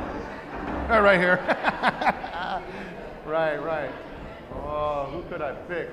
Uh, 0.89 1.01
Right 1.01 1.20
here. 1.20 1.36
right, 3.26 3.58
right. 3.58 3.91
Oh, 4.53 5.10
who 5.12 5.22
could 5.30 5.41
I 5.41 5.51
pick? 5.68 5.89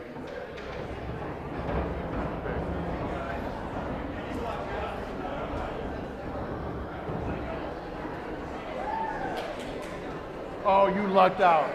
Oh, 10.64 10.86
you 10.86 11.08
lucked 11.08 11.40
out. 11.40 11.68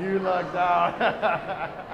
You 0.00 0.18
lucked 0.18 0.56
out. 0.56 1.86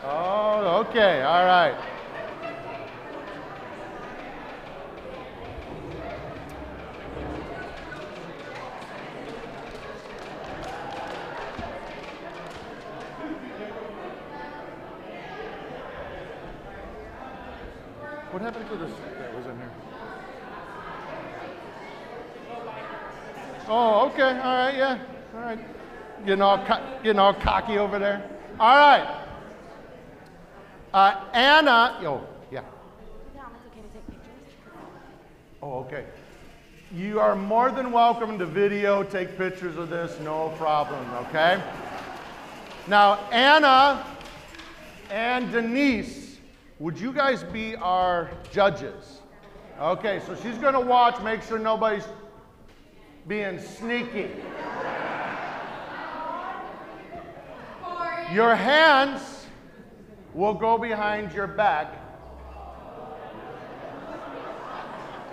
oh, 0.04 0.84
okay. 0.88 1.22
All 1.22 1.44
right. 1.44 1.97
What 18.30 18.42
happened 18.42 18.68
to 18.68 18.76
this 18.76 18.92
that 19.18 19.34
was 19.34 19.46
in 19.46 19.56
here? 19.56 19.70
Oh, 23.68 24.08
okay. 24.08 24.22
All 24.22 24.56
right. 24.56 24.74
Yeah. 24.76 24.98
All 25.34 25.40
right. 25.40 25.58
Getting 26.26 26.42
all, 26.42 26.58
getting 27.02 27.18
all 27.18 27.34
cocky 27.34 27.78
over 27.78 27.98
there. 27.98 28.28
All 28.60 28.76
right. 28.76 29.24
Uh, 30.92 31.24
Anna. 31.32 31.98
Yo, 32.02 32.22
yeah. 32.50 32.62
Oh, 35.62 35.80
okay. 35.80 36.04
You 36.90 37.20
are 37.20 37.36
more 37.36 37.70
than 37.70 37.92
welcome 37.92 38.38
to 38.38 38.46
video, 38.46 39.02
take 39.02 39.36
pictures 39.36 39.76
of 39.76 39.90
this, 39.90 40.18
no 40.20 40.48
problem, 40.56 41.04
okay? 41.26 41.62
Now, 42.86 43.16
Anna 43.30 44.06
and 45.10 45.52
Denise, 45.52 46.17
would 46.78 46.98
you 46.98 47.12
guys 47.12 47.42
be 47.44 47.76
our 47.76 48.30
judges? 48.52 49.20
Okay, 49.80 50.20
so 50.26 50.34
she's 50.34 50.58
gonna 50.58 50.80
watch, 50.80 51.20
make 51.22 51.42
sure 51.42 51.58
nobody's 51.58 52.06
being 53.26 53.58
sneaky. 53.58 54.30
Your 58.32 58.54
hands 58.54 59.46
will 60.34 60.54
go 60.54 60.78
behind 60.78 61.32
your 61.32 61.46
back. 61.46 61.94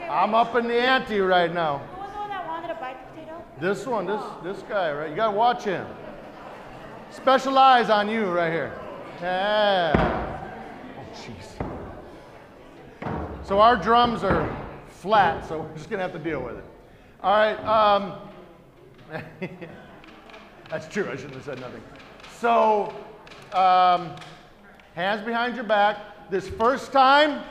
I'm 0.09 0.33
up 0.33 0.55
in 0.55 0.67
the 0.67 0.79
ante 0.79 1.19
right 1.19 1.53
now. 1.53 1.79
Who 1.79 2.01
was 2.01 2.11
the 2.11 2.17
one 2.17 2.29
that 2.29 2.47
wanted 2.47 2.67
to 2.69 2.75
bite 2.75 2.97
the 3.15 3.21
potato? 3.21 3.43
This 3.59 3.85
one, 3.85 4.05
this 4.05 4.21
this 4.43 4.63
guy, 4.69 4.91
right? 4.93 5.09
You 5.09 5.15
gotta 5.15 5.35
watch 5.35 5.63
him. 5.63 5.85
Special 7.09 7.57
eyes 7.57 7.89
on 7.89 8.09
you 8.09 8.25
right 8.25 8.51
here. 8.51 8.73
Yeah. 9.21 10.34
Jeez. 11.15 11.55
So 13.43 13.59
our 13.59 13.75
drums 13.75 14.23
are 14.23 14.49
flat, 14.87 15.47
so 15.47 15.61
we're 15.61 15.77
just 15.77 15.89
gonna 15.89 16.01
have 16.01 16.13
to 16.13 16.19
deal 16.19 16.41
with 16.41 16.57
it. 16.57 16.63
All 17.21 17.35
right. 17.35 17.55
Um, 17.65 18.13
that's 20.69 20.87
true. 20.87 21.09
I 21.09 21.15
shouldn't 21.15 21.35
have 21.35 21.45
said 21.45 21.59
nothing. 21.59 21.81
So, 22.39 22.93
um, 23.53 24.15
hands 24.95 25.25
behind 25.25 25.55
your 25.55 25.63
back. 25.63 25.97
This 26.29 26.47
first 26.47 26.91
time, 26.91 27.43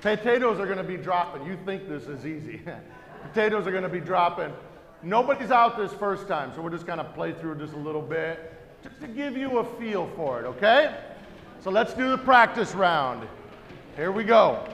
potatoes 0.00 0.60
are 0.60 0.66
to 0.78 0.84
be 0.84 0.96
dropping. 0.96 1.46
You 1.46 1.58
think 1.64 1.88
this 1.88 2.04
is 2.04 2.24
easy. 2.26 2.60
potatoes 3.22 3.66
are 3.66 3.72
to 3.82 3.88
be 3.88 4.00
dropping. 4.00 4.52
Nobody's 5.02 5.50
out 5.50 5.76
this 5.76 5.92
first 5.92 6.28
time, 6.28 6.52
so 6.54 6.62
we're 6.62 6.70
just 6.70 6.86
to 6.98 7.04
play 7.04 7.32
through 7.32 7.58
just 7.58 7.72
a 7.72 7.78
little 7.78 8.02
bit 8.02 8.54
just 8.82 9.00
to 9.00 9.08
give 9.08 9.36
you 9.36 9.58
a 9.58 9.64
feel 9.78 10.10
for 10.16 10.40
it, 10.40 10.46
okay? 10.46 10.94
So 11.62 11.70
let's 11.70 11.92
do 11.92 12.08
the 12.08 12.16
practice 12.16 12.74
round. 12.74 13.28
Here 13.94 14.10
we 14.10 14.24
go. 14.24 14.66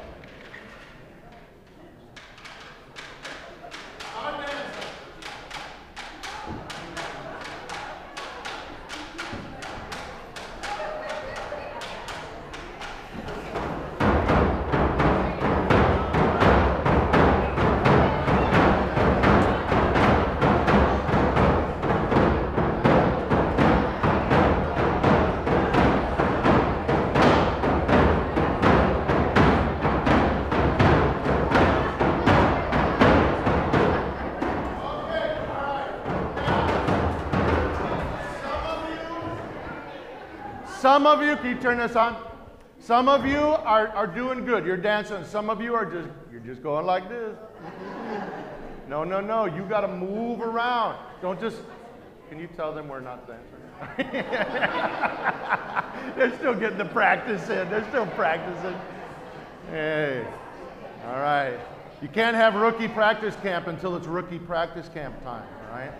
Some 40.86 41.04
of 41.04 41.20
you, 41.20 41.34
can 41.34 41.46
you 41.46 41.60
turn 41.60 41.78
this 41.78 41.96
on? 41.96 42.16
Some 42.78 43.08
of 43.08 43.26
you 43.26 43.40
are, 43.40 43.88
are 43.88 44.06
doing 44.06 44.44
good. 44.44 44.64
You're 44.64 44.76
dancing. 44.76 45.24
Some 45.24 45.50
of 45.50 45.60
you 45.60 45.74
are 45.74 45.84
just, 45.84 46.08
you're 46.30 46.38
just 46.38 46.62
going 46.62 46.86
like 46.86 47.08
this. 47.08 47.36
No, 48.88 49.02
no, 49.02 49.20
no. 49.20 49.46
You 49.46 49.62
got 49.62 49.80
to 49.80 49.88
move 49.88 50.40
around. 50.40 50.96
Don't 51.20 51.40
just, 51.40 51.56
can 52.28 52.38
you 52.38 52.46
tell 52.54 52.72
them 52.72 52.86
we're 52.86 53.00
not 53.00 53.26
dancing? 53.26 53.98
They're 56.16 56.38
still 56.38 56.54
getting 56.54 56.78
the 56.78 56.84
practice 56.84 57.42
in. 57.48 57.68
They're 57.68 57.88
still 57.88 58.06
practicing. 58.06 58.78
Hey, 59.70 60.24
all 61.04 61.18
right. 61.18 61.58
You 62.00 62.06
can't 62.06 62.36
have 62.36 62.54
rookie 62.54 62.86
practice 62.86 63.34
camp 63.42 63.66
until 63.66 63.96
it's 63.96 64.06
rookie 64.06 64.38
practice 64.38 64.88
camp 64.94 65.20
time, 65.24 65.48
all 65.64 65.76
right? 65.76 65.90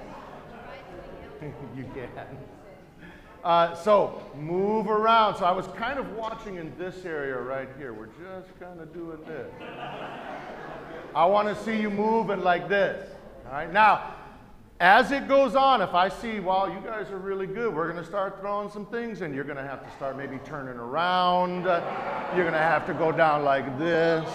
you 1.76 1.87
can. 1.93 2.09
Uh, 3.47 3.76
so 3.76 4.20
move 4.36 4.88
around. 4.88 5.36
So 5.36 5.44
I 5.44 5.53
was 5.53 5.68
kind 5.68 6.01
of 6.01 6.16
watching 6.16 6.57
in 6.57 6.76
this 6.76 7.05
area 7.05 7.38
right 7.38 7.68
here. 7.78 7.92
We're 7.92 8.07
just 8.07 8.59
kind 8.59 8.80
of 8.80 8.92
doing 8.92 9.18
this. 9.24 9.49
I 11.14 11.24
want 11.26 11.47
to 11.47 11.64
see 11.64 11.80
you 11.80 11.88
moving 11.88 12.42
like 12.42 12.68
this. 12.68 13.09
All 13.47 13.53
right. 13.53 13.72
Now, 13.72 14.14
as 14.80 15.12
it 15.12 15.28
goes 15.28 15.55
on, 15.55 15.80
if 15.80 15.94
I 15.94 16.09
see, 16.09 16.40
wow, 16.40 16.66
you 16.66 16.80
guys 16.84 17.12
are 17.12 17.18
really 17.18 17.47
good, 17.47 17.72
we're 17.72 17.88
going 17.88 18.03
to 18.03 18.09
start 18.09 18.40
throwing 18.40 18.68
some 18.68 18.84
things 18.84 19.20
and 19.20 19.32
You're 19.32 19.44
going 19.44 19.59
to 19.59 19.62
have 19.62 19.88
to 19.88 19.92
start 19.94 20.16
maybe 20.16 20.40
turning 20.44 20.74
around. 20.74 21.66
You're 22.34 22.44
going 22.44 22.53
to 22.53 22.59
have 22.59 22.84
to 22.88 22.94
go 22.94 23.12
down 23.12 23.44
like 23.44 23.78
this. 23.78 24.28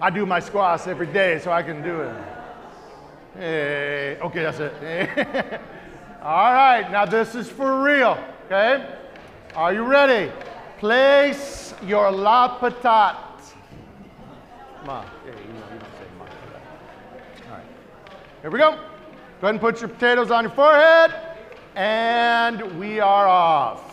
I 0.00 0.08
do 0.08 0.24
my 0.24 0.40
squats 0.40 0.86
every 0.86 1.08
day, 1.08 1.38
so 1.38 1.52
I 1.52 1.62
can 1.62 1.82
do 1.82 2.00
it. 2.00 2.16
Hey, 3.34 4.18
okay, 4.22 4.42
that's 4.42 4.58
it. 4.58 5.60
All 6.24 6.52
right, 6.52 6.88
now 6.88 7.04
this 7.04 7.34
is 7.34 7.48
for 7.48 7.82
real, 7.82 8.16
okay? 8.46 8.86
Are 9.56 9.74
you 9.74 9.82
ready? 9.82 10.30
Place 10.78 11.74
your 11.84 12.12
la 12.12 12.60
patate. 12.60 13.16
Ma, 14.86 15.04
yeah, 15.26 15.32
you, 15.32 15.34
know, 15.34 15.66
you 15.72 15.80
don't 15.80 15.92
say 15.98 16.06
ma. 16.16 16.24
All 16.24 17.56
right, 17.56 17.64
here 18.40 18.50
we 18.52 18.58
go. 18.60 18.70
Go 18.70 18.78
ahead 19.48 19.54
and 19.54 19.60
put 19.60 19.80
your 19.80 19.88
potatoes 19.88 20.30
on 20.30 20.44
your 20.44 20.52
forehead, 20.52 21.12
and 21.74 22.78
we 22.78 23.00
are 23.00 23.26
off. 23.26 23.91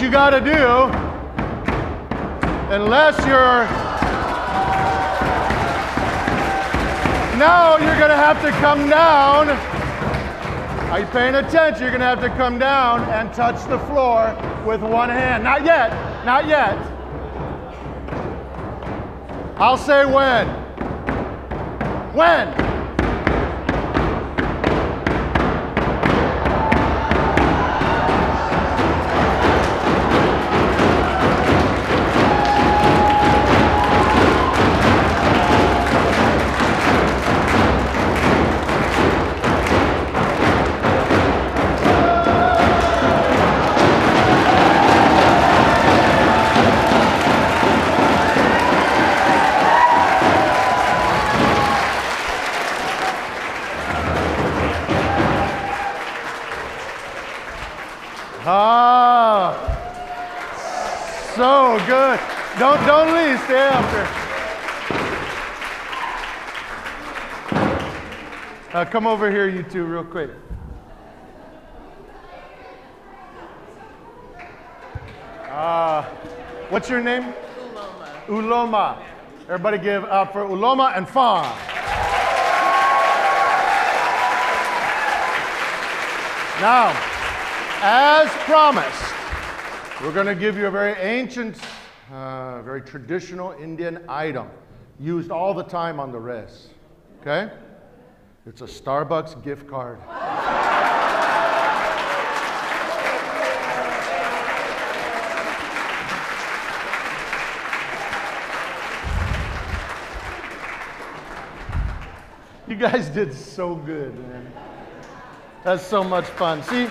You 0.00 0.10
got 0.10 0.30
to 0.30 0.40
do, 0.40 0.50
unless 2.74 3.18
you're. 3.26 3.66
Now 7.38 7.76
you're 7.76 7.98
going 7.98 8.08
to 8.08 8.16
have 8.16 8.40
to 8.40 8.50
come 8.52 8.88
down. 8.88 9.50
Are 10.90 11.00
you 11.00 11.06
paying 11.06 11.34
attention? 11.34 11.82
You're 11.82 11.90
going 11.90 12.00
to 12.00 12.06
have 12.06 12.20
to 12.22 12.30
come 12.30 12.58
down 12.58 13.02
and 13.10 13.30
touch 13.34 13.62
the 13.68 13.78
floor 13.80 14.34
with 14.66 14.80
one 14.80 15.10
hand. 15.10 15.44
Not 15.44 15.66
yet. 15.66 15.90
Not 16.24 16.48
yet. 16.48 16.78
I'll 19.58 19.76
say 19.76 20.06
when. 20.06 20.48
When? 22.14 22.69
Stay 63.50 63.58
after. 63.58 64.02
Uh, 68.78 68.84
come 68.84 69.08
over 69.08 69.28
here, 69.28 69.48
you 69.48 69.64
two, 69.64 69.82
real 69.82 70.04
quick. 70.04 70.30
Ah, 75.48 76.04
what's 76.68 76.88
your 76.88 77.00
name? 77.00 77.34
Uloma. 77.56 78.26
Uloma. 78.28 79.02
Everybody 79.46 79.78
give 79.78 80.04
up 80.04 80.32
for 80.32 80.44
Uloma 80.44 80.96
and 80.96 81.08
Fawn. 81.08 81.42
Now, 86.60 86.92
as 87.82 88.30
promised, 88.44 89.12
we're 90.02 90.12
going 90.12 90.26
to 90.26 90.36
give 90.36 90.56
you 90.56 90.68
a 90.68 90.70
very 90.70 90.92
ancient, 91.00 91.56
uh, 92.10 92.62
very 92.62 92.82
traditional 92.82 93.52
Indian 93.52 94.04
item 94.08 94.48
used 94.98 95.30
all 95.30 95.54
the 95.54 95.62
time 95.62 96.00
on 96.00 96.12
the 96.12 96.18
res. 96.18 96.68
Okay? 97.20 97.50
It's 98.46 98.62
a 98.62 98.66
Starbucks 98.66 99.42
gift 99.44 99.68
card. 99.68 99.98
You 112.66 112.76
guys 112.76 113.08
did 113.08 113.34
so 113.34 113.74
good, 113.74 114.16
man. 114.28 114.52
That's 115.64 115.84
so 115.84 116.04
much 116.04 116.24
fun. 116.24 116.62
See? 116.62 116.86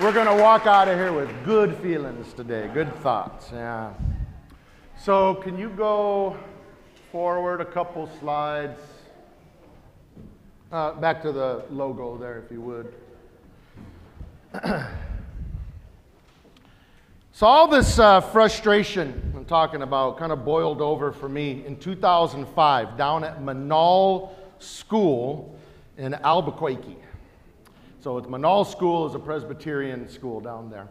We're 0.00 0.12
going 0.12 0.34
to 0.34 0.42
walk 0.42 0.66
out 0.66 0.88
of 0.88 0.96
here 0.96 1.12
with 1.12 1.28
good 1.44 1.76
feelings 1.76 2.32
today, 2.32 2.70
good 2.72 2.90
thoughts. 3.02 3.50
Yeah. 3.52 3.92
So, 4.98 5.34
can 5.34 5.58
you 5.58 5.68
go 5.68 6.38
forward 7.12 7.60
a 7.60 7.66
couple 7.66 8.08
slides? 8.18 8.80
Uh, 10.72 10.94
back 10.94 11.20
to 11.20 11.32
the 11.32 11.66
logo 11.68 12.16
there, 12.16 12.38
if 12.38 12.50
you 12.50 12.62
would. 12.62 12.94
so, 17.32 17.46
all 17.46 17.68
this 17.68 17.98
uh, 17.98 18.22
frustration 18.22 19.34
I'm 19.36 19.44
talking 19.44 19.82
about 19.82 20.16
kind 20.16 20.32
of 20.32 20.46
boiled 20.46 20.80
over 20.80 21.12
for 21.12 21.28
me 21.28 21.62
in 21.66 21.76
2005 21.76 22.96
down 22.96 23.22
at 23.22 23.42
Menaul 23.42 24.30
School 24.60 25.54
in 25.98 26.14
Albuquerque. 26.14 26.96
So 28.00 28.16
it's 28.16 28.26
Menaul 28.26 28.66
School 28.66 29.06
is 29.06 29.14
a 29.14 29.18
Presbyterian 29.18 30.08
school 30.08 30.40
down 30.40 30.70
there. 30.70 30.88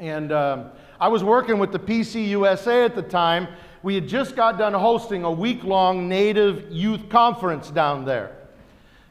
And 0.00 0.32
um, 0.32 0.70
I 1.00 1.06
was 1.06 1.22
working 1.22 1.60
with 1.60 1.70
the 1.70 1.78
PCUSA 1.78 2.84
at 2.84 2.96
the 2.96 3.02
time. 3.02 3.46
We 3.84 3.94
had 3.94 4.08
just 4.08 4.34
got 4.34 4.58
done 4.58 4.74
hosting 4.74 5.22
a 5.22 5.30
week 5.30 5.62
long 5.62 6.08
Native 6.08 6.68
Youth 6.72 7.08
Conference 7.08 7.70
down 7.70 8.04
there. 8.04 8.36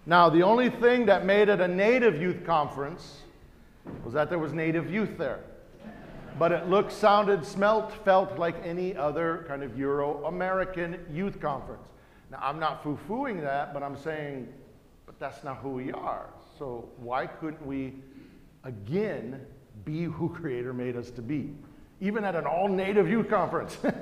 Now, 0.05 0.29
the 0.29 0.43
only 0.43 0.69
thing 0.69 1.05
that 1.05 1.25
made 1.25 1.47
it 1.47 1.61
a 1.61 1.67
Native 1.69 2.21
Youth 2.21 2.45
Conference 2.45 3.21
was 4.03 4.13
that 4.13 4.29
there 4.29 4.37
was 4.37 4.51
Native 4.51 4.91
youth 4.91 5.17
there. 5.17 5.39
But 6.37 6.51
it 6.51 6.67
looked, 6.67 6.91
sounded, 6.91 7.45
smelt, 7.45 7.93
felt 8.03 8.37
like 8.37 8.55
any 8.65 8.93
other 8.93 9.45
kind 9.47 9.63
of 9.63 9.77
Euro 9.79 10.25
American 10.25 10.99
youth 11.09 11.39
conference. 11.39 11.87
Now, 12.29 12.39
I'm 12.41 12.59
not 12.59 12.83
foo 12.83 12.99
fooing 13.07 13.39
that, 13.41 13.73
but 13.73 13.83
I'm 13.83 13.97
saying, 13.97 14.49
but 15.05 15.17
that's 15.17 15.45
not 15.45 15.57
who 15.57 15.69
we 15.69 15.93
are. 15.93 16.27
So 16.57 16.89
why 16.97 17.27
couldn't 17.27 17.65
we 17.65 17.95
again 18.63 19.45
be 19.83 20.03
who 20.03 20.29
Creator 20.29 20.73
made 20.73 20.95
us 20.95 21.11
to 21.11 21.21
be? 21.21 21.53
Even 21.99 22.23
at 22.23 22.35
an 22.35 22.45
all 22.45 22.69
native 22.69 23.09
youth 23.09 23.29
conference. 23.29 23.77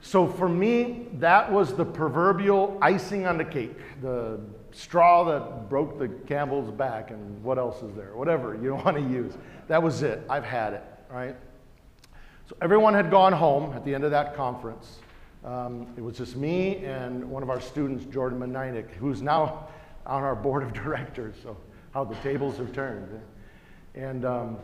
so 0.00 0.28
for 0.28 0.48
me, 0.48 1.08
that 1.14 1.50
was 1.50 1.74
the 1.74 1.84
proverbial 1.84 2.78
icing 2.80 3.26
on 3.26 3.36
the 3.36 3.44
cake, 3.44 3.78
the 4.00 4.38
straw 4.70 5.24
that 5.24 5.68
broke 5.68 5.98
the 5.98 6.08
camel's 6.08 6.70
back, 6.70 7.10
and 7.10 7.42
what 7.42 7.58
else 7.58 7.82
is 7.82 7.94
there? 7.94 8.14
Whatever 8.14 8.54
you 8.54 8.74
want 8.84 8.96
to 8.96 9.02
use. 9.02 9.36
That 9.66 9.82
was 9.82 10.02
it. 10.02 10.22
I've 10.28 10.44
had 10.44 10.74
it, 10.74 10.84
right? 11.10 11.36
So 12.48 12.56
everyone 12.62 12.94
had 12.94 13.10
gone 13.10 13.32
home 13.32 13.72
at 13.72 13.84
the 13.84 13.94
end 13.94 14.04
of 14.04 14.12
that 14.12 14.36
conference. 14.36 14.98
Um, 15.44 15.88
it 15.96 16.00
was 16.00 16.16
just 16.16 16.36
me 16.36 16.76
and 16.84 17.28
one 17.28 17.42
of 17.42 17.50
our 17.50 17.60
students, 17.60 18.04
Jordan 18.06 18.38
Meninick, 18.38 18.90
who's 18.92 19.20
now 19.20 19.68
on 20.06 20.22
our 20.22 20.34
board 20.34 20.62
of 20.62 20.72
directors, 20.84 21.34
so 21.42 21.56
how 21.92 22.04
the 22.04 22.16
tables 22.16 22.56
have 22.58 22.72
turned. 22.72 23.20
And 23.94 24.24
um, 24.24 24.58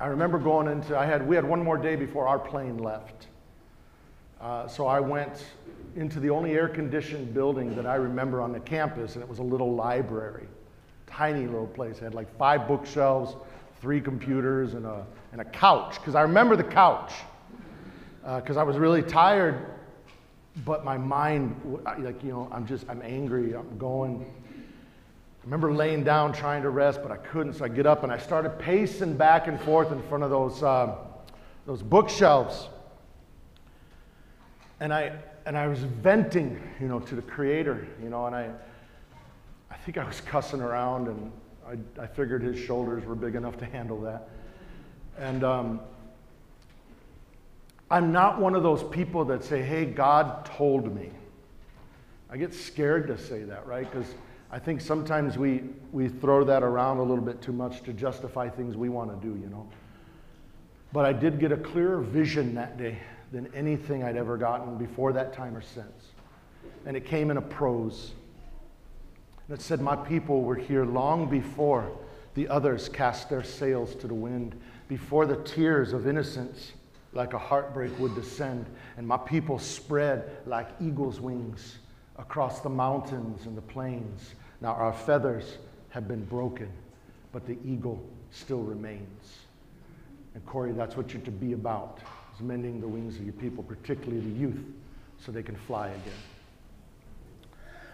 I 0.00 0.06
remember 0.06 0.38
going 0.38 0.68
into, 0.68 0.96
I 0.98 1.04
had, 1.04 1.26
we 1.26 1.36
had 1.36 1.44
one 1.44 1.62
more 1.62 1.76
day 1.76 1.96
before 1.96 2.26
our 2.26 2.38
plane 2.38 2.78
left. 2.78 3.28
Uh, 4.40 4.66
so 4.66 4.86
I 4.86 5.00
went 5.00 5.44
into 5.96 6.20
the 6.20 6.30
only 6.30 6.52
air 6.52 6.68
conditioned 6.68 7.32
building 7.32 7.74
that 7.76 7.86
I 7.86 7.94
remember 7.94 8.40
on 8.40 8.52
the 8.52 8.60
campus, 8.60 9.14
and 9.14 9.22
it 9.22 9.28
was 9.28 9.38
a 9.38 9.42
little 9.42 9.74
library. 9.74 10.48
Tiny 11.06 11.46
little 11.46 11.66
place. 11.66 11.98
It 11.98 12.02
had 12.02 12.14
like 12.14 12.34
five 12.36 12.66
bookshelves, 12.66 13.36
three 13.80 14.00
computers, 14.00 14.74
and 14.74 14.86
a, 14.86 15.06
and 15.32 15.40
a 15.40 15.44
couch, 15.44 15.94
because 16.00 16.14
I 16.14 16.22
remember 16.22 16.56
the 16.56 16.64
couch. 16.64 17.12
Because 18.24 18.56
uh, 18.56 18.60
I 18.60 18.62
was 18.62 18.78
really 18.78 19.02
tired 19.02 19.73
but 20.64 20.84
my 20.84 20.96
mind, 20.96 21.60
like, 21.98 22.22
you 22.22 22.30
know, 22.30 22.48
I'm 22.52 22.66
just, 22.66 22.88
I'm 22.88 23.02
angry, 23.02 23.54
I'm 23.56 23.76
going. 23.76 24.24
I 24.24 25.44
remember 25.44 25.72
laying 25.72 26.04
down 26.04 26.32
trying 26.32 26.62
to 26.62 26.70
rest, 26.70 27.00
but 27.02 27.10
I 27.10 27.16
couldn't, 27.16 27.54
so 27.54 27.64
I 27.64 27.68
get 27.68 27.86
up 27.86 28.04
and 28.04 28.12
I 28.12 28.18
started 28.18 28.58
pacing 28.58 29.16
back 29.16 29.48
and 29.48 29.60
forth 29.60 29.90
in 29.90 30.00
front 30.04 30.22
of 30.22 30.30
those, 30.30 30.62
uh, 30.62 30.96
those 31.66 31.82
bookshelves. 31.82 32.68
And 34.80 34.94
I, 34.94 35.12
and 35.44 35.58
I 35.58 35.66
was 35.66 35.80
venting, 35.80 36.62
you 36.80 36.88
know, 36.88 37.00
to 37.00 37.14
the 37.14 37.22
Creator, 37.22 37.86
you 38.02 38.08
know, 38.08 38.26
and 38.26 38.34
I, 38.34 38.50
I 39.70 39.76
think 39.78 39.98
I 39.98 40.04
was 40.04 40.20
cussing 40.20 40.60
around, 40.60 41.08
and 41.08 41.32
I, 41.66 42.02
I 42.02 42.06
figured 42.06 42.42
his 42.42 42.58
shoulders 42.58 43.04
were 43.04 43.16
big 43.16 43.34
enough 43.34 43.58
to 43.58 43.66
handle 43.66 44.00
that. 44.02 44.28
And 45.18 45.44
um, 45.44 45.80
I'm 47.94 48.10
not 48.10 48.40
one 48.40 48.56
of 48.56 48.64
those 48.64 48.82
people 48.82 49.24
that 49.26 49.44
say, 49.44 49.62
hey, 49.62 49.84
God 49.84 50.44
told 50.46 50.92
me. 50.92 51.10
I 52.28 52.36
get 52.36 52.52
scared 52.52 53.06
to 53.06 53.16
say 53.16 53.44
that, 53.44 53.68
right? 53.68 53.88
Because 53.88 54.12
I 54.50 54.58
think 54.58 54.80
sometimes 54.80 55.38
we, 55.38 55.62
we 55.92 56.08
throw 56.08 56.42
that 56.42 56.64
around 56.64 56.96
a 56.98 57.04
little 57.04 57.24
bit 57.24 57.40
too 57.40 57.52
much 57.52 57.84
to 57.84 57.92
justify 57.92 58.48
things 58.48 58.76
we 58.76 58.88
want 58.88 59.12
to 59.12 59.24
do, 59.24 59.40
you 59.40 59.48
know. 59.48 59.68
But 60.92 61.04
I 61.04 61.12
did 61.12 61.38
get 61.38 61.52
a 61.52 61.56
clearer 61.56 62.00
vision 62.00 62.56
that 62.56 62.76
day 62.76 62.98
than 63.30 63.48
anything 63.54 64.02
I'd 64.02 64.16
ever 64.16 64.36
gotten 64.36 64.76
before 64.76 65.12
that 65.12 65.32
time 65.32 65.56
or 65.56 65.62
since. 65.62 66.08
And 66.86 66.96
it 66.96 67.04
came 67.04 67.30
in 67.30 67.36
a 67.36 67.42
prose. 67.42 68.10
And 69.46 69.56
it 69.56 69.62
said, 69.62 69.80
My 69.80 69.94
people 69.94 70.42
were 70.42 70.56
here 70.56 70.84
long 70.84 71.30
before 71.30 71.92
the 72.34 72.48
others 72.48 72.88
cast 72.88 73.30
their 73.30 73.44
sails 73.44 73.94
to 73.94 74.08
the 74.08 74.14
wind, 74.14 74.60
before 74.88 75.26
the 75.26 75.36
tears 75.44 75.92
of 75.92 76.08
innocence 76.08 76.72
like 77.14 77.32
a 77.32 77.38
heartbreak 77.38 77.98
would 77.98 78.14
descend, 78.14 78.66
and 78.96 79.06
my 79.06 79.16
people 79.16 79.58
spread 79.58 80.38
like 80.46 80.68
eagle's 80.80 81.20
wings 81.20 81.76
across 82.16 82.60
the 82.60 82.68
mountains 82.68 83.46
and 83.46 83.56
the 83.56 83.62
plains. 83.62 84.34
Now, 84.60 84.72
our 84.74 84.92
feathers 84.92 85.58
have 85.90 86.08
been 86.08 86.24
broken, 86.24 86.70
but 87.32 87.46
the 87.46 87.56
eagle 87.64 88.02
still 88.30 88.62
remains. 88.62 89.38
And 90.34 90.44
Corey, 90.46 90.72
that's 90.72 90.96
what 90.96 91.12
you're 91.12 91.22
to 91.22 91.30
be 91.30 91.52
about, 91.52 92.00
is 92.34 92.40
mending 92.40 92.80
the 92.80 92.88
wings 92.88 93.16
of 93.16 93.24
your 93.24 93.34
people, 93.34 93.62
particularly 93.62 94.20
the 94.20 94.38
youth, 94.38 94.64
so 95.18 95.30
they 95.30 95.42
can 95.42 95.56
fly 95.56 95.88
again. 95.88 96.22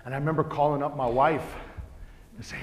And 0.05 0.14
I 0.14 0.18
remember 0.18 0.42
calling 0.42 0.82
up 0.82 0.97
my 0.97 1.06
wife 1.06 1.55
and 2.36 2.44
saying, 2.44 2.62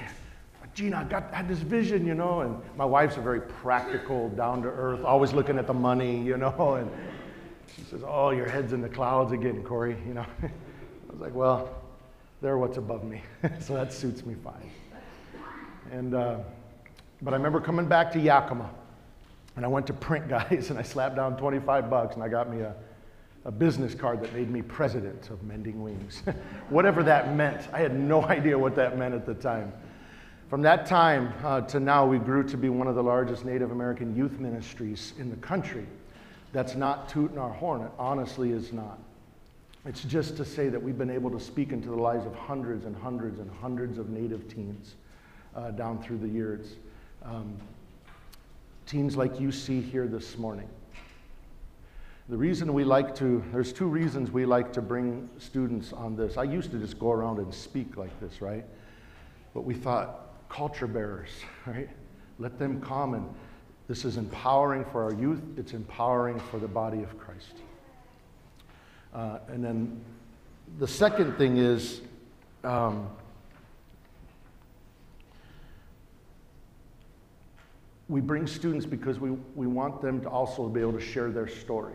Gina, 0.78 0.98
I 0.98 1.04
got 1.10 1.34
had 1.34 1.48
this 1.48 1.58
vision, 1.58 2.06
you 2.06 2.14
know, 2.14 2.42
and 2.42 2.56
my 2.76 2.84
wife's 2.84 3.16
a 3.16 3.20
very 3.20 3.40
practical, 3.40 4.28
down 4.28 4.62
to 4.62 4.68
earth, 4.68 5.02
always 5.04 5.32
looking 5.32 5.58
at 5.58 5.66
the 5.66 5.74
money, 5.74 6.22
you 6.22 6.36
know, 6.36 6.74
and 6.80 6.88
she 7.74 7.82
says, 7.82 8.02
Oh, 8.06 8.30
your 8.30 8.48
head's 8.48 8.72
in 8.72 8.80
the 8.80 8.88
clouds 8.88 9.32
again, 9.32 9.64
Corey, 9.64 9.96
you 10.06 10.14
know. 10.14 10.26
I 10.42 10.50
was 11.10 11.20
like, 11.20 11.34
Well, 11.34 11.68
they're 12.40 12.58
what's 12.58 12.76
above 12.76 13.02
me, 13.02 13.22
so 13.60 13.74
that 13.74 13.92
suits 13.92 14.24
me 14.24 14.36
fine. 14.44 14.70
And 15.90 16.14
uh, 16.14 16.38
but 17.22 17.34
I 17.34 17.36
remember 17.36 17.60
coming 17.60 17.86
back 17.86 18.12
to 18.12 18.20
Yakima, 18.20 18.70
and 19.56 19.64
I 19.64 19.68
went 19.68 19.88
to 19.88 19.92
Print 19.92 20.28
Guys, 20.28 20.70
and 20.70 20.78
I 20.78 20.82
slapped 20.82 21.16
down 21.16 21.36
25 21.36 21.90
bucks, 21.90 22.14
and 22.14 22.22
I 22.22 22.28
got 22.28 22.48
me 22.48 22.60
a, 22.60 22.72
a 23.44 23.50
business 23.50 23.96
card 23.96 24.22
that 24.22 24.32
made 24.32 24.48
me 24.48 24.62
president 24.62 25.30
of 25.30 25.42
Mending 25.42 25.82
Wings. 25.82 26.22
Whatever 26.68 27.02
that 27.02 27.34
meant, 27.34 27.66
I 27.72 27.80
had 27.80 27.98
no 27.98 28.22
idea 28.26 28.56
what 28.56 28.76
that 28.76 28.96
meant 28.96 29.14
at 29.14 29.26
the 29.26 29.34
time. 29.34 29.72
From 30.48 30.62
that 30.62 30.86
time 30.86 31.34
uh, 31.44 31.60
to 31.62 31.78
now, 31.78 32.06
we 32.06 32.18
grew 32.18 32.42
to 32.44 32.56
be 32.56 32.70
one 32.70 32.86
of 32.86 32.94
the 32.94 33.02
largest 33.02 33.44
Native 33.44 33.70
American 33.70 34.16
youth 34.16 34.40
ministries 34.40 35.12
in 35.18 35.28
the 35.28 35.36
country. 35.36 35.86
That's 36.54 36.74
not 36.74 37.10
tooting 37.10 37.36
our 37.36 37.50
horn, 37.50 37.82
it 37.82 37.90
honestly 37.98 38.52
is 38.52 38.72
not. 38.72 38.98
It's 39.84 40.02
just 40.04 40.38
to 40.38 40.46
say 40.46 40.70
that 40.70 40.82
we've 40.82 40.96
been 40.96 41.10
able 41.10 41.30
to 41.32 41.38
speak 41.38 41.70
into 41.70 41.88
the 41.88 41.96
lives 41.96 42.24
of 42.24 42.34
hundreds 42.34 42.86
and 42.86 42.96
hundreds 42.96 43.40
and 43.40 43.50
hundreds 43.60 43.98
of 43.98 44.08
Native 44.08 44.48
teens 44.48 44.94
uh, 45.54 45.70
down 45.72 46.02
through 46.02 46.18
the 46.18 46.28
years. 46.28 46.76
Um, 47.22 47.54
teens 48.86 49.18
like 49.18 49.38
you 49.38 49.52
see 49.52 49.82
here 49.82 50.06
this 50.06 50.38
morning. 50.38 50.68
The 52.30 52.38
reason 52.38 52.72
we 52.72 52.84
like 52.84 53.14
to, 53.16 53.44
there's 53.52 53.72
two 53.72 53.86
reasons 53.86 54.30
we 54.30 54.46
like 54.46 54.72
to 54.72 54.80
bring 54.80 55.28
students 55.38 55.92
on 55.92 56.16
this. 56.16 56.38
I 56.38 56.44
used 56.44 56.70
to 56.70 56.78
just 56.78 56.98
go 56.98 57.12
around 57.12 57.38
and 57.38 57.52
speak 57.52 57.98
like 57.98 58.18
this, 58.18 58.40
right? 58.40 58.64
But 59.52 59.64
we 59.64 59.74
thought, 59.74 60.27
culture 60.48 60.86
bearers, 60.86 61.30
right? 61.66 61.88
Let 62.38 62.58
them 62.58 62.80
come 62.80 63.14
and 63.14 63.28
this 63.88 64.04
is 64.04 64.18
empowering 64.18 64.84
for 64.92 65.02
our 65.02 65.14
youth, 65.14 65.40
it's 65.56 65.72
empowering 65.72 66.38
for 66.38 66.58
the 66.58 66.68
body 66.68 67.02
of 67.02 67.18
Christ. 67.18 67.54
Uh, 69.14 69.38
and 69.48 69.64
then 69.64 70.00
the 70.78 70.86
second 70.86 71.38
thing 71.38 71.56
is 71.56 72.02
um, 72.64 73.08
we 78.08 78.20
bring 78.20 78.46
students 78.46 78.84
because 78.84 79.18
we, 79.18 79.30
we 79.54 79.66
want 79.66 80.02
them 80.02 80.20
to 80.20 80.28
also 80.28 80.68
be 80.68 80.80
able 80.80 80.92
to 80.92 81.00
share 81.00 81.30
their 81.30 81.48
story. 81.48 81.94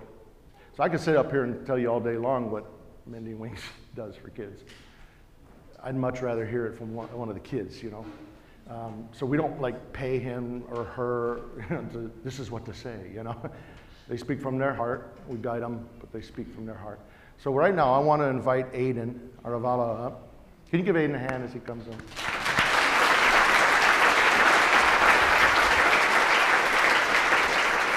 So 0.75 0.81
I 0.81 0.89
could 0.89 0.99
sit 0.99 1.15
up 1.15 1.30
here 1.30 1.43
and 1.43 1.63
tell 1.67 1.77
you 1.77 1.89
all 1.89 1.99
day 1.99 2.17
long 2.17 2.49
what 2.49 2.65
Mending 3.05 3.38
Wings 3.38 3.59
does 3.95 4.15
for 4.15 4.30
kids. 4.30 4.63
I'd 5.84 5.95
much 5.95 6.21
rather 6.21 6.45
hear 6.45 6.65
it 6.65 6.75
from 6.75 6.95
one, 6.95 7.07
one 7.15 7.30
of 7.30 7.35
the 7.35 7.41
kids, 7.41 7.84
you 7.84 7.91
know. 7.91 8.05
Um, 8.74 9.08
so 9.12 9.28
we 9.28 9.38
don't 9.38 9.62
like 9.62 9.94
pay 9.94 10.18
him 10.18 10.64
or 10.72 10.84
her, 10.84 11.41
to, 11.91 12.12
this 12.24 12.40
is 12.40 12.50
what 12.50 12.66
to 12.66 12.74
say, 12.74 13.12
you 13.14 13.24
know. 13.24 13.36
they 14.08 14.18
speak 14.18 14.41
from 14.41 14.58
their 14.58 14.74
heart. 14.74 15.16
We 15.28 15.38
guide 15.38 15.62
them, 15.62 15.88
but 16.00 16.12
they 16.12 16.22
speak 16.22 16.52
from 16.54 16.66
their 16.66 16.76
heart. 16.76 17.00
So 17.38 17.54
right 17.54 17.76
now, 17.76 17.94
I 17.94 18.00
want 18.00 18.22
to 18.24 18.26
invite 18.26 18.74
Aiden 18.74 19.20
Aravala 19.44 20.06
up. 20.06 20.28
Can 20.72 20.80
you 20.80 20.86
give 20.86 20.95
Aiden 20.95 21.14
a 21.14 21.20
hand 21.20 21.44
as 21.44 21.54
he 21.54 21.60
comes 21.60 21.86
in? 21.86 21.95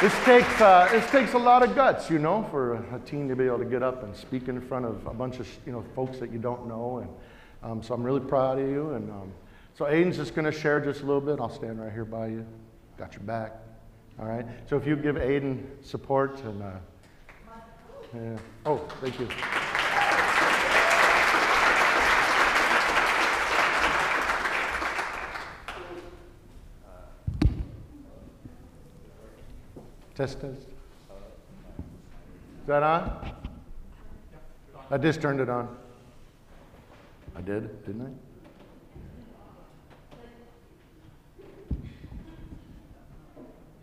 This 0.02 0.14
takes, 0.24 0.60
uh, 0.60 0.88
this 0.92 1.10
takes 1.10 1.32
a 1.32 1.38
lot 1.38 1.62
of 1.62 1.74
guts, 1.74 2.10
you 2.10 2.18
know, 2.18 2.46
for 2.50 2.74
a 2.74 3.00
teen 3.06 3.28
to 3.28 3.36
be 3.36 3.46
able 3.46 3.58
to 3.60 3.64
get 3.64 3.82
up 3.82 4.02
and 4.02 4.14
speak 4.14 4.48
in 4.48 4.60
front 4.60 4.84
of 4.84 5.06
a 5.06 5.14
bunch 5.14 5.38
of, 5.38 5.48
you 5.64 5.72
know, 5.72 5.82
folks 5.94 6.18
that 6.18 6.30
you 6.30 6.38
don't 6.38 6.68
know. 6.68 6.98
And 6.98 7.10
um, 7.62 7.82
so 7.82 7.94
I'm 7.94 8.02
really 8.02 8.20
proud 8.20 8.58
of 8.58 8.68
you. 8.68 8.90
And 8.90 9.10
um, 9.10 9.32
so 9.76 9.84
Aiden's 9.84 10.16
just 10.16 10.34
going 10.34 10.44
to 10.44 10.52
share 10.52 10.80
just 10.80 11.02
a 11.02 11.06
little 11.06 11.20
bit. 11.20 11.40
I'll 11.40 11.50
stand 11.50 11.80
right 11.80 11.92
here 11.92 12.04
by 12.04 12.28
you. 12.28 12.46
Got 12.98 13.14
your 13.14 13.22
back. 13.22 13.52
All 14.18 14.26
right. 14.26 14.46
So 14.68 14.76
if 14.76 14.86
you 14.86 14.96
give 14.96 15.16
Aiden 15.16 15.62
support 15.84 16.42
and, 16.42 16.62
uh, 16.62 16.70
yeah. 18.14 18.38
oh, 18.64 18.78
thank 19.00 19.20
you. 19.20 19.28
Test, 30.16 30.40
test. 30.40 30.62
Is 30.62 30.66
that 32.66 32.82
on? 32.82 33.32
I 34.90 34.96
just 34.96 35.20
turned 35.20 35.40
it 35.40 35.50
on. 35.50 35.76
I 37.36 37.42
did, 37.42 37.84
didn't 37.84 38.00
I? 38.00 38.08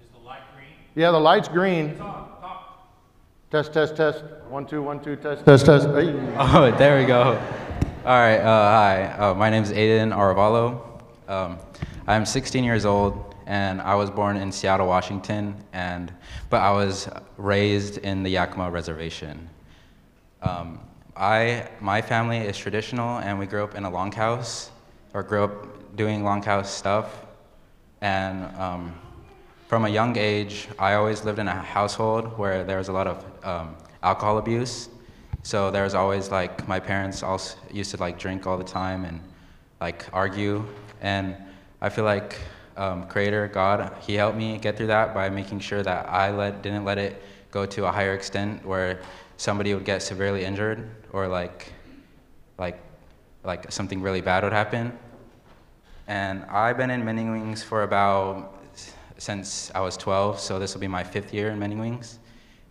Is 0.02 0.10
the 0.12 0.18
light 0.26 0.42
green? 0.56 0.74
Yeah, 0.96 1.10
the 1.10 1.20
light's 1.20 1.48
green. 1.48 2.00
Test, 3.50 3.74
test, 3.74 3.96
test. 3.96 4.24
One, 4.48 4.68
two, 4.68 4.84
one, 4.84 5.04
two, 5.04 5.16
test, 5.16 5.44
test, 5.44 5.66
test. 5.66 5.88
Hey. 5.88 6.14
Oh, 6.38 6.70
there 6.78 7.00
we 7.00 7.06
go. 7.08 7.32
All 8.06 8.20
right, 8.20 8.38
uh, 8.38 8.44
hi. 8.44 9.06
Uh, 9.18 9.34
my 9.34 9.50
name 9.50 9.64
is 9.64 9.72
Aiden 9.72 10.16
Aravalo. 10.16 11.02
Um, 11.28 11.58
I'm 12.06 12.28
16 12.28 12.64
years 12.64 12.86
old, 12.86 13.34
and 13.48 13.82
I 13.82 13.96
was 13.96 14.12
born 14.12 14.38
in 14.38 14.52
Seattle, 14.52 14.86
Washington, 14.86 15.56
and 15.74 16.14
but 16.52 16.62
I 16.62 16.70
was 16.72 17.10
raised 17.38 17.98
in 17.98 18.22
the 18.22 18.30
Yakima 18.30 18.70
Reservation. 18.70 19.50
Um, 20.44 20.80
I, 21.16 21.70
my 21.82 22.04
family 22.04 22.38
is 22.38 22.56
traditional, 22.56 23.18
and 23.18 23.40
we 23.40 23.48
grew 23.48 23.64
up 23.64 23.74
in 23.74 23.86
a 23.86 23.90
longhouse, 23.90 24.70
or 25.16 25.24
grew 25.24 25.44
up 25.44 25.96
doing 25.96 26.22
longhouse 26.22 26.68
stuff. 26.68 27.26
And 28.02 28.46
um, 28.58 28.94
from 29.74 29.86
a 29.86 29.90
young 29.90 30.16
age, 30.20 30.68
I 30.78 30.94
always 30.94 31.26
lived 31.26 31.40
in 31.40 31.48
a 31.48 31.56
household 31.56 32.38
where 32.38 32.64
there 32.64 32.78
was 32.78 32.90
a 32.90 32.92
lot 32.92 33.08
of 33.08 33.26
um, 33.44 33.76
alcohol 34.04 34.38
abuse. 34.38 34.88
So 35.42 35.72
there 35.72 35.84
was 35.84 35.96
always 35.96 36.30
like 36.30 36.68
my 36.68 36.80
parents 36.80 37.24
also 37.24 37.58
used 37.72 37.90
to 37.90 37.98
like 37.98 38.20
drink 38.20 38.46
all 38.46 38.56
the 38.56 38.64
time 38.64 39.04
and 39.04 39.20
like 39.82 40.06
argue. 40.14 40.64
And 41.02 41.36
I 41.82 41.90
feel 41.90 42.06
like 42.06 42.38
um, 42.78 43.08
Creator 43.08 43.48
God, 43.48 43.92
He 44.02 44.14
helped 44.14 44.38
me 44.38 44.60
get 44.60 44.78
through 44.78 44.94
that 44.94 45.16
by 45.16 45.28
making 45.32 45.60
sure 45.62 45.82
that 45.82 46.08
I 46.08 46.30
let 46.30 46.62
didn't 46.62 46.86
let 46.86 47.00
it 47.00 47.20
go 47.50 47.66
to 47.66 47.88
a 47.88 47.92
higher 47.92 48.14
extent 48.14 48.64
where 48.64 49.02
somebody 49.38 49.74
would 49.74 49.86
get 49.86 50.04
severely 50.04 50.46
injured 50.46 50.88
or 51.12 51.28
like 51.28 51.74
like 52.60 52.80
like 53.44 53.72
something 53.72 54.04
really 54.04 54.22
bad 54.22 54.44
would 54.44 54.54
happen. 54.54 54.96
And 56.06 56.44
I've 56.44 56.78
been 56.78 56.92
in 56.92 57.04
Mending 57.04 57.32
Wings 57.32 57.64
for 57.64 57.82
about 57.82 58.60
since 59.24 59.72
I 59.74 59.80
was 59.80 59.96
12, 59.96 60.38
so 60.38 60.60
this 60.60 60.74
will 60.74 60.82
be 60.82 60.88
my 60.90 61.02
fifth 61.02 61.34
year 61.34 61.50
in 61.50 61.58
Mending 61.58 61.80
Wings. 61.80 62.20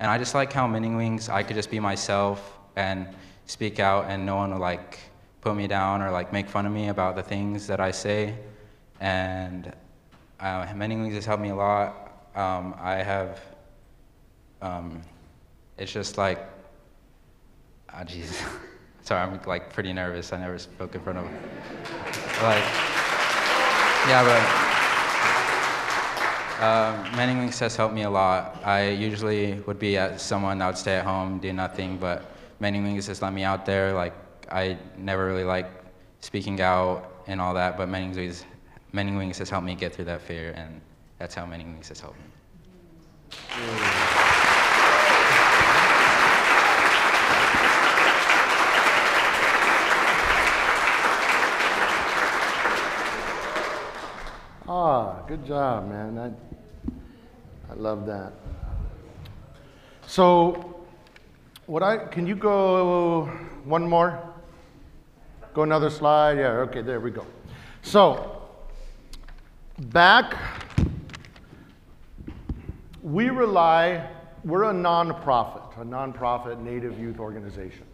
And 0.01 0.11
I 0.11 0.19
just 0.19 0.35
like 0.35 0.53
how 0.53 0.67
Mending 0.67 0.97
Wings, 0.97 1.31
I 1.31 1.43
could 1.43 1.57
just 1.57 1.71
be 1.71 1.81
myself 1.81 2.59
and 2.77 3.09
speak 3.47 3.81
out, 3.81 4.05
and 4.11 4.27
no 4.27 4.37
one 4.37 4.53
will 4.53 4.61
like 4.61 4.99
put 5.41 5.57
me 5.57 5.67
down 5.67 6.03
or 6.03 6.11
like 6.11 6.31
make 6.31 6.51
fun 6.51 6.67
of 6.67 6.73
me 6.73 6.89
about 6.89 7.17
the 7.17 7.23
things 7.23 7.67
that 7.69 7.81
I 7.81 7.91
say. 7.91 8.35
And 9.01 9.73
uh, 10.41 10.71
Wings 10.77 11.15
has 11.15 11.25
helped 11.25 11.43
me 11.43 11.49
a 11.49 11.55
lot. 11.55 12.29
Um, 12.35 12.75
I 12.79 12.97
have, 12.97 13.41
um, 14.61 15.01
it's 15.79 15.91
just 15.91 16.19
like, 16.19 16.39
ah, 17.89 18.01
oh, 18.01 18.05
Jesus. 18.05 18.45
Sorry, 19.01 19.23
I'm 19.23 19.41
like 19.47 19.73
pretty 19.73 19.95
nervous. 19.95 20.35
I 20.35 20.39
never 20.39 20.59
spoke 20.59 20.95
in 20.95 21.01
front 21.01 21.19
of, 21.19 21.25
like, 22.43 22.63
yeah, 24.07 24.23
but. 24.23 24.72
Um, 26.63 27.03
Mending 27.17 27.39
Wings 27.39 27.59
has 27.59 27.75
helped 27.75 27.93
me 27.93 28.03
a 28.03 28.11
lot. 28.11 28.63
I 28.65 28.91
usually 28.91 29.55
would 29.67 29.81
be 29.81 29.97
at 29.97 30.21
someone 30.21 30.59
that 30.59 30.67
would 30.69 30.79
stay 30.79 30.95
at 30.95 31.05
home, 31.05 31.41
do 31.41 31.53
nothing, 31.53 31.97
but 31.97 32.37
Mending 32.61 32.85
Wings 32.85 33.09
has 33.09 33.21
let 33.21 33.33
me 33.33 33.43
out 33.43 33.67
there. 33.67 33.93
Like, 33.93 34.15
I 34.49 34.79
never 34.97 35.27
really 35.27 35.43
like 35.43 35.69
speaking 36.21 36.61
out 36.61 37.25
and 37.27 37.41
all 37.41 37.53
that, 37.55 37.77
but 37.77 37.89
Mending 37.89 38.15
Wings, 38.15 38.45
Mending 38.93 39.17
Wings 39.17 39.39
has 39.39 39.51
helped 39.51 39.67
me 39.67 39.75
get 39.75 39.93
through 39.93 40.05
that 40.05 40.21
fear, 40.21 40.53
and 40.57 40.81
that's 41.19 41.35
how 41.35 41.45
Mending 41.47 41.73
Wings 41.73 41.89
has 41.89 41.99
helped 41.99 42.19
me. 42.19 42.27
Ah, 54.95 55.23
good 55.27 55.47
job, 55.47 55.89
man. 55.89 56.19
I, 56.19 57.73
I 57.73 57.75
love 57.77 58.05
that. 58.05 58.35
So, 60.07 60.85
what 61.65 61.83
I 61.83 61.97
can 61.97 62.27
you 62.27 62.35
go 62.37 63.25
one 63.65 63.89
more? 63.89 64.21
Go 65.55 65.63
another 65.63 65.89
slide. 65.89 66.37
Yeah. 66.37 66.67
Okay. 66.69 66.83
There 66.83 67.01
we 67.01 67.11
go. 67.11 67.25
So, 67.81 68.43
back, 69.79 70.37
we 73.03 73.31
rely, 73.31 74.11
we're 74.45 74.65
a 74.65 74.75
nonprofit, 74.75 75.75
a 75.81 75.87
nonprofit 75.87 76.61
Native 76.61 76.99
youth 76.99 77.19
organization. 77.19 77.87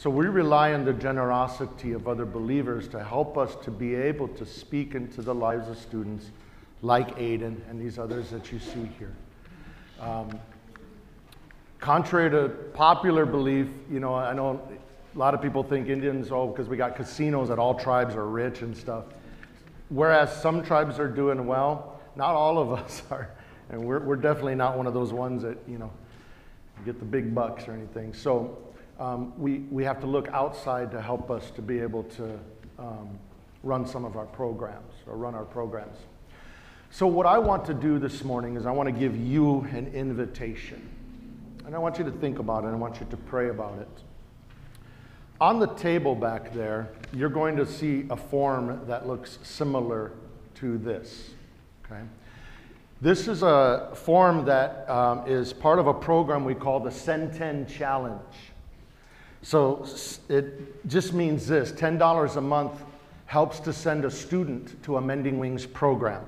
So 0.00 0.08
we 0.08 0.28
rely 0.28 0.72
on 0.72 0.86
the 0.86 0.94
generosity 0.94 1.92
of 1.92 2.08
other 2.08 2.24
believers 2.24 2.88
to 2.88 3.04
help 3.04 3.36
us 3.36 3.54
to 3.64 3.70
be 3.70 3.94
able 3.94 4.28
to 4.28 4.46
speak 4.46 4.94
into 4.94 5.20
the 5.20 5.34
lives 5.34 5.68
of 5.68 5.76
students 5.76 6.30
like 6.80 7.18
Aiden 7.18 7.56
and 7.68 7.78
these 7.78 7.98
others 7.98 8.30
that 8.30 8.50
you 8.50 8.58
see 8.60 8.88
here. 8.98 9.14
Um, 10.00 10.40
contrary 11.80 12.30
to 12.30 12.48
popular 12.72 13.26
belief, 13.26 13.66
you 13.90 14.00
know, 14.00 14.14
I 14.14 14.32
know 14.32 14.66
a 15.14 15.18
lot 15.18 15.34
of 15.34 15.42
people 15.42 15.62
think 15.62 15.90
Indians, 15.90 16.32
oh, 16.32 16.46
because 16.46 16.66
we 16.66 16.78
got 16.78 16.96
casinos 16.96 17.48
that 17.48 17.58
all 17.58 17.74
tribes 17.74 18.14
are 18.14 18.26
rich 18.26 18.62
and 18.62 18.74
stuff. 18.74 19.04
Whereas 19.90 20.34
some 20.34 20.64
tribes 20.64 20.98
are 20.98 21.08
doing 21.08 21.46
well, 21.46 22.00
not 22.16 22.34
all 22.34 22.56
of 22.56 22.72
us 22.72 23.02
are. 23.10 23.28
And 23.68 23.84
we're, 23.84 24.00
we're 24.00 24.16
definitely 24.16 24.54
not 24.54 24.78
one 24.78 24.86
of 24.86 24.94
those 24.94 25.12
ones 25.12 25.42
that, 25.42 25.58
you 25.68 25.76
know, 25.76 25.92
get 26.86 26.98
the 26.98 27.04
big 27.04 27.34
bucks 27.34 27.68
or 27.68 27.72
anything. 27.72 28.14
So 28.14 28.69
um, 29.00 29.32
we, 29.38 29.60
we 29.70 29.82
have 29.82 29.98
to 30.00 30.06
look 30.06 30.28
outside 30.28 30.90
to 30.92 31.00
help 31.00 31.30
us 31.30 31.50
to 31.52 31.62
be 31.62 31.80
able 31.80 32.04
to 32.04 32.38
um, 32.78 33.18
run 33.62 33.86
some 33.86 34.04
of 34.04 34.16
our 34.16 34.26
programs 34.26 34.92
or 35.06 35.16
run 35.16 35.34
our 35.34 35.44
programs. 35.44 35.96
So, 36.90 37.06
what 37.06 37.26
I 37.26 37.38
want 37.38 37.64
to 37.66 37.74
do 37.74 37.98
this 37.98 38.24
morning 38.24 38.56
is 38.56 38.66
I 38.66 38.72
want 38.72 38.88
to 38.88 38.92
give 38.92 39.16
you 39.16 39.60
an 39.72 39.86
invitation. 39.94 40.88
And 41.64 41.74
I 41.74 41.78
want 41.78 41.98
you 41.98 42.04
to 42.04 42.10
think 42.10 42.38
about 42.38 42.64
it, 42.64 42.68
I 42.68 42.74
want 42.74 43.00
you 43.00 43.06
to 43.10 43.16
pray 43.16 43.48
about 43.48 43.78
it. 43.78 43.88
On 45.40 45.58
the 45.58 45.68
table 45.68 46.14
back 46.14 46.52
there, 46.52 46.90
you're 47.14 47.30
going 47.30 47.56
to 47.56 47.64
see 47.64 48.06
a 48.10 48.16
form 48.16 48.82
that 48.86 49.06
looks 49.06 49.38
similar 49.42 50.12
to 50.56 50.76
this. 50.76 51.30
Okay? 51.86 52.02
This 53.00 53.28
is 53.28 53.42
a 53.42 53.92
form 53.94 54.44
that 54.44 54.88
um, 54.90 55.26
is 55.26 55.54
part 55.54 55.78
of 55.78 55.86
a 55.86 55.94
program 55.94 56.44
we 56.44 56.54
call 56.54 56.80
the 56.80 56.90
Send 56.90 57.68
Challenge. 57.68 58.20
So 59.42 59.86
it 60.28 60.86
just 60.88 61.12
means 61.12 61.46
this 61.46 61.72
$10 61.72 62.36
a 62.36 62.40
month 62.40 62.82
helps 63.26 63.60
to 63.60 63.72
send 63.72 64.04
a 64.04 64.10
student 64.10 64.82
to 64.82 64.96
a 64.96 65.00
Mending 65.00 65.38
Wings 65.38 65.64
program. 65.64 66.24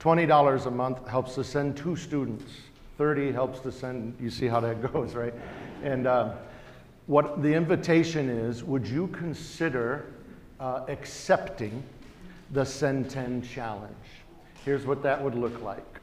$20 0.00 0.66
a 0.66 0.70
month 0.70 1.06
helps 1.06 1.34
to 1.34 1.44
send 1.44 1.76
two 1.76 1.94
students. 1.94 2.52
30 2.96 3.32
helps 3.32 3.60
to 3.60 3.70
send, 3.70 4.16
you 4.20 4.30
see 4.30 4.46
how 4.46 4.60
that 4.60 4.82
goes, 4.92 5.14
right? 5.14 5.34
And 5.82 6.06
uh, 6.06 6.32
what 7.06 7.42
the 7.42 7.52
invitation 7.52 8.28
is 8.28 8.64
would 8.64 8.86
you 8.86 9.08
consider 9.08 10.06
uh, 10.58 10.84
accepting 10.88 11.82
the 12.52 12.64
Send 12.64 13.10
10 13.10 13.42
challenge? 13.42 13.94
Here's 14.64 14.86
what 14.86 15.02
that 15.02 15.22
would 15.22 15.34
look 15.34 15.62
like. 15.62 16.00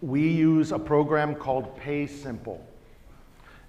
We 0.00 0.28
use 0.28 0.72
a 0.72 0.78
program 0.78 1.34
called 1.34 1.78
PaySimple. 1.78 2.60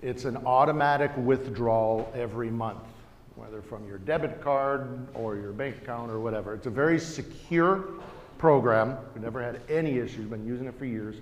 It's 0.06 0.26
an 0.26 0.38
automatic 0.46 1.10
withdrawal 1.18 2.14
every 2.14 2.52
month, 2.52 2.84
whether 3.34 3.60
from 3.60 3.88
your 3.88 3.98
debit 3.98 4.40
card 4.40 5.08
or 5.16 5.36
your 5.36 5.52
bank 5.52 5.78
account 5.78 6.12
or 6.12 6.20
whatever. 6.20 6.54
It's 6.54 6.68
a 6.68 6.70
very 6.70 7.00
secure 7.00 7.86
program. 8.38 9.00
We've 9.16 9.24
never 9.24 9.42
had 9.42 9.62
any 9.68 9.98
issues, 9.98 10.28
been 10.28 10.46
using 10.46 10.68
it 10.68 10.78
for 10.78 10.86
years. 10.86 11.16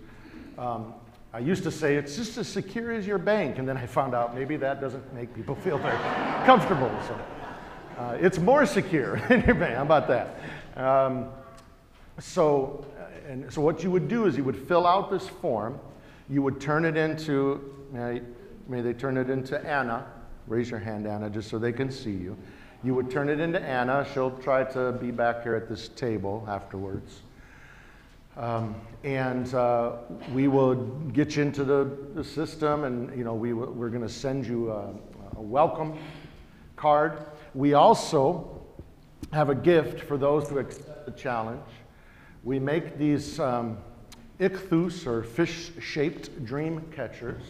Um, 0.58 0.94
I 1.32 1.40
used 1.40 1.64
to 1.64 1.72
say 1.72 1.96
it's 1.96 2.18
just 2.18 2.38
as 2.38 2.50
secure 2.50 2.92
as 2.92 3.08
your 3.08 3.20
bank, 3.20 3.58
and 3.58 3.66
then 3.66 3.78
I 3.78 3.88
found 3.88 4.14
out 4.14 4.36
maybe 4.36 4.58
that 4.58 4.82
doesn't 4.82 5.14
make 5.14 5.34
people 5.34 5.56
feel 5.64 5.78
very 5.78 5.98
comfortable. 6.46 6.92
So 7.08 7.18
uh, 8.00 8.18
it's 8.20 8.38
more 8.38 8.66
secure 8.66 9.18
than 9.30 9.46
your 9.46 9.56
bank. 9.56 9.78
How 9.78 9.84
about 9.84 10.10
that? 10.10 10.36
Um, 10.76 11.30
so, 12.20 12.86
uh, 13.00 13.32
and 13.32 13.50
so 13.50 13.62
what 13.62 13.82
you 13.82 13.92
would 13.92 14.10
do 14.10 14.26
is 14.26 14.36
you 14.36 14.44
would 14.44 14.68
fill 14.68 14.86
out 14.86 15.10
this 15.10 15.26
form. 15.26 15.80
You 16.30 16.42
would 16.42 16.60
turn 16.60 16.84
it 16.84 16.98
into. 16.98 17.74
Uh, 17.98 18.20
May 18.68 18.82
they 18.82 18.94
turn 18.94 19.18
it 19.18 19.30
into 19.30 19.60
Anna. 19.66 20.06
Raise 20.48 20.70
your 20.70 20.80
hand, 20.80 21.08
Anna, 21.08 21.30
just 21.30 21.50
so 21.50 21.60
they 21.60 21.74
can 21.74 21.92
see 21.92 22.12
you. 22.12 22.38
You 22.84 22.94
would 22.96 23.10
turn 23.10 23.30
it 23.30 23.40
into 23.40 23.62
Anna. 23.62 24.06
She'll 24.14 24.32
try 24.40 24.64
to 24.66 24.92
be 24.94 25.12
back 25.12 25.44
here 25.44 25.56
at 25.56 25.70
this 25.70 25.88
table 25.90 26.46
afterwards. 26.50 27.22
Um, 28.36 28.76
and 29.04 29.54
uh, 29.54 29.98
we 30.34 30.48
will 30.48 30.76
get 31.14 31.36
you 31.36 31.44
into 31.44 31.64
the, 31.64 31.98
the 32.16 32.24
system, 32.24 32.84
and 32.84 33.16
you 33.16 33.24
know 33.24 33.36
we, 33.36 33.54
we're 33.54 33.90
going 33.90 34.02
to 34.02 34.10
send 34.10 34.48
you 34.48 34.72
a, 34.72 34.90
a, 35.38 35.42
welcome 35.42 35.98
card. 36.76 37.20
We 37.54 37.76
also 37.76 38.66
have 39.32 39.50
a 39.50 39.56
gift 39.56 40.02
for 40.02 40.18
those 40.18 40.50
who 40.50 40.58
accept 40.58 41.06
the 41.06 41.12
challenge. 41.12 41.62
We 42.44 42.60
make 42.60 42.98
these 42.98 43.40
um, 43.40 43.78
ichthus 44.40 45.06
or 45.06 45.24
fish-shaped 45.24 46.44
dream 46.44 46.82
catchers. 46.92 47.44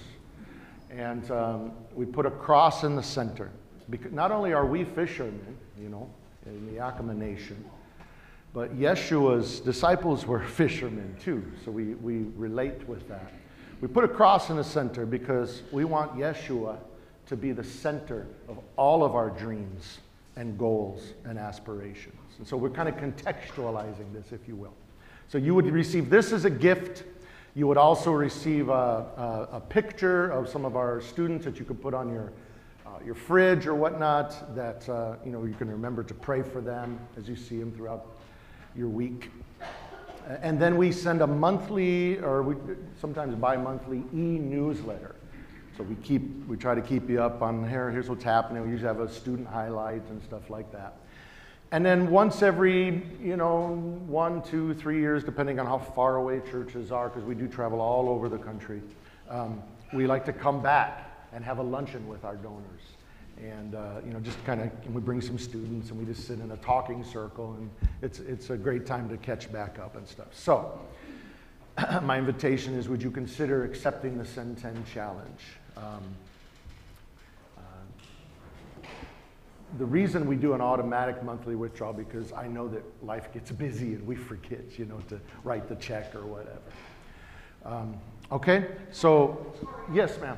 And 0.96 1.30
um, 1.32 1.72
we 1.96 2.06
put 2.06 2.26
a 2.26 2.32
cross 2.32 2.84
in 2.84 2.96
the 2.96 3.04
center. 3.04 3.50
Because 3.90 4.12
not 4.12 4.32
only 4.32 4.54
are 4.54 4.66
we 4.66 4.84
fishermen, 4.84 5.58
you 5.80 5.90
know, 5.90 6.10
in 6.46 6.68
the 6.68 6.80
Yakama 6.80 7.16
Nation, 7.16 7.64
but 8.54 8.78
Yeshua's 8.78 9.60
disciples 9.60 10.26
were 10.26 10.40
fishermen 10.44 11.16
too. 11.20 11.44
So 11.66 11.72
we, 11.72 11.96
we 11.96 12.26
relate 12.36 12.88
with 12.88 13.08
that. 13.10 13.32
We 13.82 13.88
put 13.88 14.04
a 14.04 14.08
cross 14.08 14.50
in 14.50 14.56
the 14.56 14.64
center 14.64 15.06
because 15.06 15.64
we 15.72 15.84
want 15.84 16.16
Yeshua 16.16 16.78
to 17.26 17.36
be 17.36 17.52
the 17.52 17.64
center 17.64 18.28
of 18.48 18.60
all 18.78 19.04
of 19.04 19.16
our 19.16 19.30
dreams 19.30 20.00
and 20.36 20.58
goals 20.58 21.14
and 21.26 21.38
aspirations. 21.38 22.16
And 22.38 22.48
so 22.48 22.56
we're 22.56 22.70
kind 22.70 22.88
of 22.88 22.96
contextualizing 22.96 24.14
this, 24.14 24.32
if 24.32 24.48
you 24.48 24.56
will. 24.56 24.74
So 25.28 25.38
you 25.38 25.56
would 25.56 25.66
receive 25.66 26.10
this 26.10 26.32
as 26.32 26.46
a 26.46 26.50
gift 26.50 27.04
you 27.56 27.68
would 27.68 27.78
also 27.78 28.12
receive 28.12 28.70
a, 28.70 28.72
a, 28.72 29.58
a, 29.58 29.60
picture 29.60 30.32
of 30.32 30.50
some 30.50 30.66
of 30.66 30.76
our 30.76 31.00
students 31.02 31.46
that 31.46 31.60
you 31.60 31.66
could 31.66 31.82
put 31.82 31.94
on 31.94 32.12
your, 32.12 32.34
uh, 32.86 32.90
your 33.06 33.14
fridge 33.14 33.68
or 33.68 33.76
whatnot 33.76 34.56
that 34.56 34.88
uh, 34.90 35.16
you, 35.24 35.32
know, 35.32 35.44
you 35.46 35.54
can 35.54 35.70
remember 35.70 36.04
to 36.04 36.14
pray 36.16 36.42
for 36.42 36.62
them 36.62 37.00
as 37.16 37.30
you 37.30 37.36
see 37.36 37.60
them 37.60 37.72
throughout 37.72 38.18
your 38.76 38.90
week. 38.90 39.30
And 40.42 40.60
then 40.60 40.78
we 40.78 40.92
send 40.92 41.22
a 41.22 41.28
monthly 41.28 42.18
or 42.20 42.42
we, 42.42 42.56
sometimes 43.00 43.36
bi-monthly 43.36 44.04
e-newsletter. 44.14 45.16
So 45.78 45.84
we 45.84 45.96
keep, 45.96 46.48
we 46.48 46.58
try 46.58 46.74
to 46.74 46.82
keep 46.82 47.10
you 47.10 47.22
up 47.22 47.42
on 47.42 47.68
here, 47.68 47.92
here's 47.92 48.10
what's 48.10 48.24
happening. 48.24 48.64
We 48.64 48.70
usually 48.70 48.88
have 48.88 49.00
a 49.00 49.12
student 49.12 49.48
highlights 49.48 50.10
and 50.10 50.24
stuff 50.24 50.50
like 50.50 50.72
that. 50.72 50.98
And 51.74 51.84
then 51.84 52.12
once 52.12 52.44
every, 52.44 53.02
you 53.20 53.36
know, 53.36 53.70
one, 54.06 54.44
two, 54.44 54.76
three 54.76 55.00
years, 55.00 55.24
depending 55.24 55.60
on 55.60 55.66
how 55.66 55.80
far 55.80 56.18
away 56.18 56.40
churches 56.52 56.92
are, 56.92 57.10
because 57.10 57.24
we 57.24 57.34
do 57.34 57.48
travel 57.48 57.82
all 57.82 58.10
over 58.10 58.30
the 58.30 58.38
country, 58.38 58.80
um, 59.28 59.60
we 59.92 60.06
like 60.06 60.24
to 60.26 60.34
come 60.34 60.62
back 60.62 61.10
and 61.34 61.44
have 61.44 61.58
a 61.58 61.64
luncheon 61.64 62.08
with 62.08 62.26
our 62.26 62.36
donors. 62.36 62.82
And, 63.42 63.74
uh, 63.74 64.02
you 64.06 64.14
know, 64.14 64.20
just 64.20 64.38
kind 64.46 64.62
of, 64.62 64.94
we 64.94 65.02
bring 65.02 65.20
some 65.20 65.40
students 65.40 65.90
and 65.90 65.98
we 65.98 66.06
just 66.06 66.28
sit 66.28 66.38
in 66.38 66.52
a 66.52 66.58
talking 66.58 67.04
circle, 67.04 67.56
and 67.58 67.72
it's, 68.04 68.20
it's 68.20 68.52
a 68.52 68.56
great 68.56 68.86
time 68.86 69.10
to 69.10 69.18
catch 69.18 69.52
back 69.52 69.80
up 69.80 69.96
and 69.96 70.08
stuff. 70.08 70.28
So, 70.32 70.80
my 72.04 72.20
invitation 72.20 72.76
is 72.76 72.88
would 72.88 73.02
you 73.02 73.10
consider 73.10 73.66
accepting 73.66 74.20
the 74.20 74.26
Send 74.26 74.60
10 74.60 74.86
challenge? 74.94 75.42
Um, 75.76 76.04
the 79.78 79.86
reason 79.86 80.28
we 80.28 80.36
do 80.36 80.54
an 80.54 80.62
automatic 80.62 81.24
monthly 81.24 81.56
withdrawal 81.56 81.94
because 81.94 82.32
I 82.34 82.48
know 82.48 82.68
that 82.68 82.84
life 83.04 83.34
gets 83.34 83.52
busy 83.52 83.94
and 83.94 84.06
we 84.06 84.16
forget, 84.16 84.78
you 84.78 84.86
know, 84.86 85.00
to 85.10 85.20
write 85.44 85.68
the 85.68 85.76
check 85.76 86.14
or 86.16 86.26
whatever. 86.26 86.60
Um, 87.66 88.00
okay, 88.32 88.68
so 88.92 89.54
yes, 89.92 90.20
ma'am. 90.20 90.38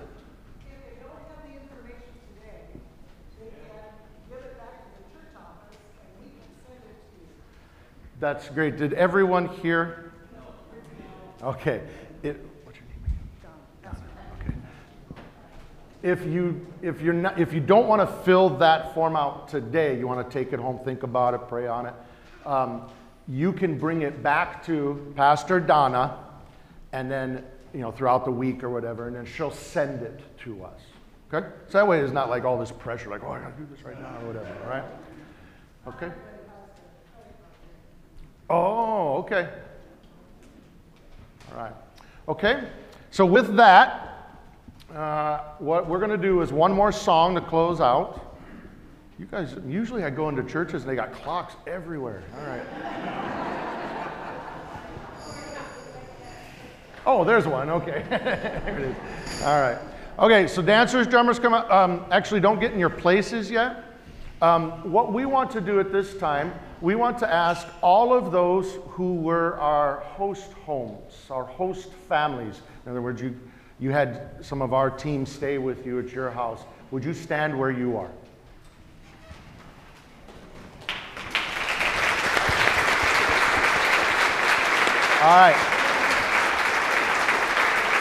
That's 8.19 8.47
great. 8.49 8.77
Did 8.77 8.93
everyone 8.93 9.49
hear? 9.49 10.13
Okay. 11.43 11.81
It, 12.23 12.43
if 16.05 16.23
you 16.23 16.63
if 16.83 17.01
you're 17.01 17.15
not 17.15 17.39
if 17.39 17.51
you 17.51 17.59
don't 17.59 17.87
want 17.87 17.99
to 17.99 18.23
fill 18.23 18.47
that 18.57 18.93
form 18.93 19.15
out 19.15 19.47
today, 19.47 19.97
you 19.97 20.07
want 20.07 20.29
to 20.29 20.31
take 20.31 20.53
it 20.53 20.59
home, 20.59 20.79
think 20.85 21.01
about 21.01 21.33
it, 21.33 21.47
pray 21.49 21.65
on 21.65 21.87
it. 21.87 21.93
Um, 22.45 22.87
you 23.27 23.51
can 23.51 23.79
bring 23.79 24.03
it 24.03 24.21
back 24.21 24.63
to 24.67 25.11
Pastor 25.15 25.59
Donna, 25.59 26.19
and 26.91 27.09
then 27.09 27.43
you 27.73 27.79
know 27.79 27.91
throughout 27.91 28.23
the 28.23 28.29
week 28.29 28.63
or 28.63 28.69
whatever, 28.69 29.07
and 29.07 29.15
then 29.15 29.25
she'll 29.25 29.49
send 29.49 30.03
it 30.03 30.21
to 30.43 30.63
us. 30.63 30.79
Okay, 31.33 31.47
so 31.69 31.79
that 31.79 31.87
way 31.87 32.01
it's 32.01 32.13
not 32.13 32.29
like 32.29 32.45
all 32.45 32.59
this 32.59 32.71
pressure, 32.71 33.09
like 33.09 33.23
oh 33.23 33.31
I 33.31 33.39
gotta 33.39 33.55
do 33.57 33.67
this 33.71 33.83
right 33.83 33.99
now 33.99 34.15
or 34.21 34.27
whatever. 34.27 34.55
All 34.63 34.69
right? 34.69 34.83
Okay. 35.87 36.11
Oh, 38.47 39.17
okay. 39.17 39.49
All 41.51 41.57
right. 41.57 41.73
Okay. 42.27 42.69
So 43.09 43.25
with 43.25 43.55
that. 43.55 44.04
Uh, 44.95 45.41
what 45.59 45.89
we're 45.89 45.99
going 45.99 46.09
to 46.09 46.17
do 46.17 46.41
is 46.41 46.53
one 46.53 46.71
more 46.71 46.89
song 46.89 47.35
to 47.35 47.41
close 47.41 47.81
out. 47.81 48.37
You 49.19 49.25
guys, 49.25 49.53
usually 49.67 50.05
I 50.05 50.09
go 50.09 50.29
into 50.29 50.41
churches 50.43 50.83
and 50.83 50.89
they 50.89 50.95
got 50.95 51.11
clocks 51.11 51.55
everywhere. 51.67 52.23
All 52.37 52.45
right. 52.45 52.63
Oh, 57.05 57.23
there's 57.25 57.45
one. 57.45 57.69
Okay. 57.69 58.05
there 58.09 58.79
it 58.79 58.85
is. 58.85 59.41
All 59.43 59.59
right. 59.59 59.77
Okay, 60.17 60.47
so 60.47 60.61
dancers, 60.61 61.07
drummers, 61.07 61.39
come 61.39 61.53
up. 61.53 61.69
Um, 61.69 62.05
actually, 62.09 62.39
don't 62.39 62.61
get 62.61 62.71
in 62.71 62.79
your 62.79 62.89
places 62.89 63.51
yet. 63.51 63.83
Um, 64.41 64.91
what 64.91 65.11
we 65.11 65.25
want 65.25 65.51
to 65.51 65.61
do 65.61 65.81
at 65.81 65.91
this 65.91 66.15
time, 66.17 66.53
we 66.79 66.95
want 66.95 67.19
to 67.19 67.31
ask 67.31 67.67
all 67.81 68.13
of 68.13 68.31
those 68.31 68.75
who 68.91 69.15
were 69.15 69.57
our 69.59 69.99
host 69.99 70.53
homes, 70.65 71.13
our 71.29 71.43
host 71.43 71.91
families. 72.07 72.61
In 72.85 72.91
other 72.91 73.01
words, 73.01 73.21
you, 73.21 73.37
you 73.79 73.91
had 73.91 74.29
some 74.41 74.61
of 74.61 74.73
our 74.73 74.89
team 74.89 75.25
stay 75.25 75.57
with 75.57 75.85
you 75.85 75.99
at 75.99 76.11
your 76.11 76.31
house. 76.31 76.61
Would 76.91 77.03
you 77.03 77.13
stand 77.13 77.57
where 77.57 77.71
you 77.71 77.97
are? 77.97 78.09
All 85.21 85.37
right. 85.37 85.71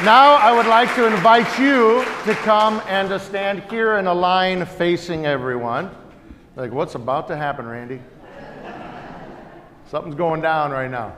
Now 0.04 0.34
I 0.34 0.52
would 0.54 0.66
like 0.66 0.94
to 0.96 1.06
invite 1.06 1.58
you 1.58 2.04
to 2.24 2.34
come 2.42 2.82
and 2.86 3.08
to 3.08 3.18
stand 3.18 3.62
here 3.70 3.96
in 3.96 4.06
a 4.06 4.12
line 4.12 4.66
facing 4.66 5.24
everyone. 5.24 5.90
Like, 6.56 6.72
what's 6.72 6.94
about 6.94 7.26
to 7.28 7.36
happen, 7.36 7.66
Randy? 7.66 8.00
Something's 9.86 10.14
going 10.14 10.40
down 10.40 10.70
right 10.70 10.90
now. 10.90 11.16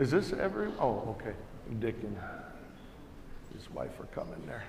Is 0.00 0.10
this 0.10 0.32
every? 0.32 0.72
Oh, 0.80 1.14
okay. 1.20 1.36
Dick 1.78 1.94
and 2.02 2.16
his 3.54 3.70
wife 3.70 4.00
are 4.00 4.06
coming 4.06 4.42
there. 4.46 4.64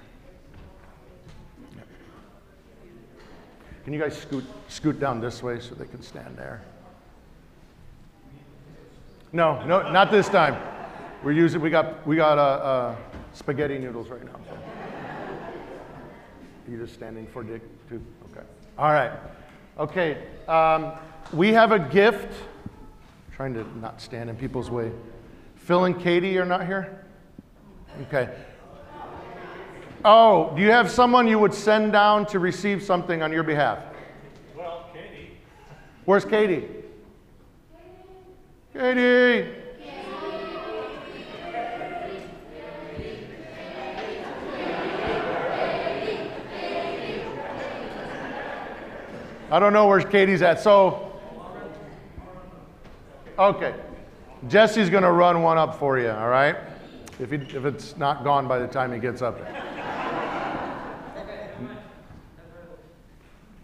Can 3.86 3.94
you 3.94 4.00
guys 4.00 4.16
scoot, 4.16 4.44
scoot 4.68 5.00
down 5.00 5.22
this 5.22 5.42
way 5.42 5.62
so 5.62 5.74
they 5.74 5.86
can 5.86 6.04
stand 6.04 6.38
there? 6.38 6.62
No, 9.32 9.66
no, 9.66 9.90
not 9.90 10.12
this 10.12 10.28
time. 10.28 10.62
We're 11.24 11.32
using, 11.32 11.62
we 11.62 11.70
got, 11.70 12.06
we 12.06 12.18
got 12.18 12.38
uh, 12.38 12.42
uh, 12.42 12.96
spaghetti 13.32 13.80
noodles 13.80 14.10
right 14.10 14.26
now. 14.26 14.38
You 16.70 16.78
just 16.78 16.94
standing 16.94 17.26
for 17.26 17.42
Dick 17.42 17.62
too? 17.88 18.02
Okay. 18.32 18.46
All 18.78 18.92
right. 18.92 19.12
Okay. 19.80 20.28
Um, 20.50 20.92
we 21.32 21.54
have 21.54 21.72
a 21.72 21.80
gift. 21.80 22.34
I'm 22.34 23.36
trying 23.36 23.54
to 23.54 23.80
not 23.80 24.02
stand 24.02 24.30
in 24.30 24.36
people's 24.36 24.70
way. 24.70 24.92
Phil 25.64 25.86
and 25.86 26.00
Katie 26.00 26.38
are 26.40 26.46
not 26.46 26.66
here? 26.66 27.06
Okay. 28.04 28.30
Oh, 30.04 30.54
do 30.56 30.62
you 30.62 30.72
have 30.72 30.90
someone 30.90 31.28
you 31.28 31.38
would 31.38 31.54
send 31.54 31.92
down 31.92 32.26
to 32.28 32.40
receive 32.40 32.82
something 32.82 33.22
on 33.22 33.32
your 33.32 33.44
behalf? 33.44 33.78
Well, 34.58 34.90
Katie. 34.92 35.38
Where's 36.06 36.26
Katie? 36.26 36.68
Katie! 38.74 39.52
I 49.52 49.60
don't 49.60 49.74
know 49.74 49.86
where 49.86 50.00
Katie's 50.02 50.42
at. 50.42 50.60
So, 50.60 51.12
okay. 53.38 53.76
Jesse's 54.48 54.90
going 54.90 55.04
to 55.04 55.12
run 55.12 55.44
one 55.44 55.58
up 55.58 55.78
for 55.78 56.00
you, 56.00 56.10
all 56.10 56.30
right? 56.30 56.56
If, 57.20 57.30
he, 57.32 57.38
if 57.38 57.66
it's 57.66 57.96
not 57.98 58.24
gone 58.24 58.48
by 58.48 58.60
the 58.60 58.68
time 58.68 58.92
he 58.92 59.00
gets 59.00 59.22
up 59.22 59.38
there. 59.38 59.72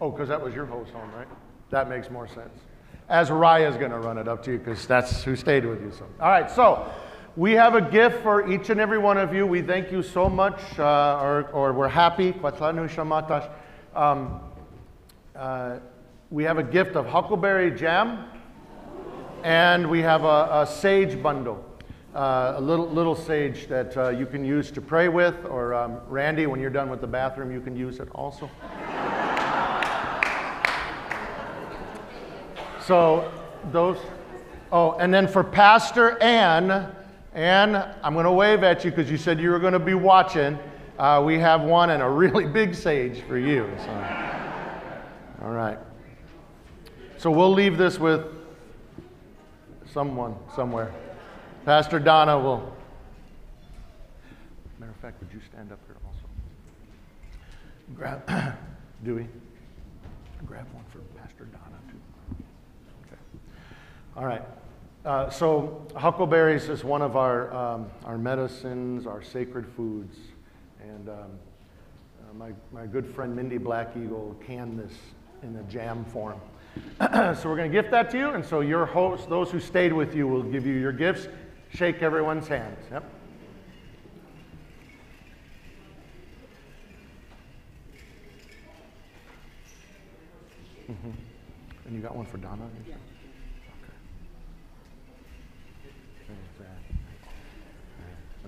Oh, 0.00 0.10
because 0.10 0.28
that 0.28 0.40
was 0.40 0.54
your 0.54 0.66
host 0.66 0.92
home, 0.92 1.10
right? 1.12 1.26
That 1.70 1.88
makes 1.88 2.08
more 2.08 2.28
sense. 2.28 2.60
As 3.08 3.30
Raya's 3.30 3.76
going 3.76 3.90
to 3.90 3.98
run 3.98 4.16
it 4.16 4.28
up 4.28 4.44
to 4.44 4.52
you 4.52 4.58
because 4.58 4.86
that's 4.86 5.24
who 5.24 5.34
stayed 5.34 5.64
with 5.66 5.80
you. 5.80 5.90
So, 5.90 6.06
all 6.20 6.28
right. 6.28 6.48
So, 6.48 6.88
we 7.36 7.52
have 7.52 7.74
a 7.74 7.80
gift 7.80 8.22
for 8.22 8.48
each 8.50 8.70
and 8.70 8.80
every 8.80 8.98
one 8.98 9.16
of 9.16 9.34
you. 9.34 9.46
We 9.46 9.62
thank 9.62 9.92
you 9.92 10.02
so 10.02 10.28
much, 10.28 10.60
uh, 10.78 11.20
or, 11.20 11.48
or 11.52 11.72
we're 11.72 11.88
happy. 11.88 12.34
Um, 13.94 14.40
uh, 15.36 15.78
we 16.30 16.44
have 16.44 16.58
a 16.58 16.62
gift 16.62 16.96
of 16.96 17.06
huckleberry 17.06 17.70
jam, 17.70 18.24
and 19.48 19.88
we 19.88 20.02
have 20.02 20.24
a, 20.24 20.48
a 20.60 20.66
sage 20.66 21.22
bundle, 21.22 21.64
uh, 22.14 22.52
a 22.56 22.60
little, 22.60 22.86
little 22.86 23.16
sage 23.16 23.66
that 23.68 23.96
uh, 23.96 24.10
you 24.10 24.26
can 24.26 24.44
use 24.44 24.70
to 24.70 24.82
pray 24.82 25.08
with, 25.08 25.46
or 25.46 25.72
um, 25.72 26.02
Randy, 26.06 26.46
when 26.46 26.60
you're 26.60 26.68
done 26.68 26.90
with 26.90 27.00
the 27.00 27.06
bathroom, 27.06 27.50
you 27.50 27.62
can 27.62 27.74
use 27.74 27.98
it 27.98 28.10
also. 28.14 28.50
so, 32.84 33.32
those, 33.72 33.96
oh, 34.70 34.92
and 34.98 35.14
then 35.14 35.26
for 35.26 35.42
Pastor 35.42 36.22
Ann, 36.22 36.94
Ann, 37.32 37.74
I'm 38.02 38.12
going 38.12 38.26
to 38.26 38.32
wave 38.32 38.62
at 38.62 38.84
you 38.84 38.90
because 38.90 39.10
you 39.10 39.16
said 39.16 39.40
you 39.40 39.48
were 39.48 39.58
going 39.58 39.72
to 39.72 39.78
be 39.78 39.94
watching. 39.94 40.58
Uh, 40.98 41.22
we 41.24 41.38
have 41.38 41.62
one 41.62 41.88
and 41.88 42.02
a 42.02 42.08
really 42.08 42.44
big 42.52 42.74
sage 42.74 43.22
for 43.22 43.38
you. 43.38 43.66
So. 43.78 43.90
All 45.40 45.52
right. 45.52 45.78
So 47.16 47.30
we'll 47.30 47.54
leave 47.54 47.78
this 47.78 47.98
with 47.98 48.37
someone 49.92 50.34
somewhere. 50.54 50.92
Pastor 51.64 51.98
Donna 51.98 52.38
will. 52.38 52.72
Matter 54.78 54.92
of 54.92 54.96
fact, 54.98 55.20
would 55.20 55.32
you 55.32 55.40
stand 55.50 55.72
up 55.72 55.78
here 55.86 55.96
also? 56.06 56.18
Grab, 57.94 58.56
Dewey. 59.04 59.26
Grab 60.46 60.66
one 60.72 60.84
for 60.90 60.98
Pastor 61.20 61.44
Donna 61.44 61.78
too. 61.90 62.44
Okay. 63.06 63.20
All 64.16 64.24
right. 64.24 64.42
Uh, 65.04 65.30
so 65.30 65.86
huckleberries 65.96 66.68
is 66.68 66.84
one 66.84 67.02
of 67.02 67.16
our 67.16 67.54
um, 67.54 67.86
our 68.04 68.18
medicines, 68.18 69.06
our 69.06 69.22
sacred 69.22 69.66
foods, 69.66 70.16
and 70.80 71.08
um, 71.08 71.14
uh, 71.14 72.34
my 72.34 72.52
my 72.72 72.86
good 72.86 73.06
friend 73.06 73.34
Mindy 73.34 73.58
Black 73.58 73.96
Eagle 73.96 74.36
canned 74.46 74.78
this 74.78 74.92
in 75.42 75.56
a 75.56 75.62
jam 75.64 76.04
form. 76.04 76.40
so 77.00 77.48
we're 77.48 77.56
going 77.56 77.70
to 77.70 77.76
gift 77.76 77.90
that 77.90 78.10
to 78.10 78.18
you, 78.18 78.30
and 78.30 78.44
so 78.44 78.60
your 78.60 78.86
host, 78.86 79.28
those 79.28 79.50
who 79.50 79.60
stayed 79.60 79.92
with 79.92 80.14
you, 80.14 80.26
will 80.26 80.42
give 80.42 80.66
you 80.66 80.74
your 80.74 80.92
gifts. 80.92 81.28
Shake 81.74 82.02
everyone's 82.02 82.48
hands. 82.48 82.78
Yep. 82.90 83.04
Mm-hmm. 90.90 91.10
And 91.86 91.94
you 91.94 92.00
got 92.00 92.16
one 92.16 92.26
for 92.26 92.38
Donna? 92.38 92.66
Yeah. 92.86 92.94
Okay. 93.82 93.94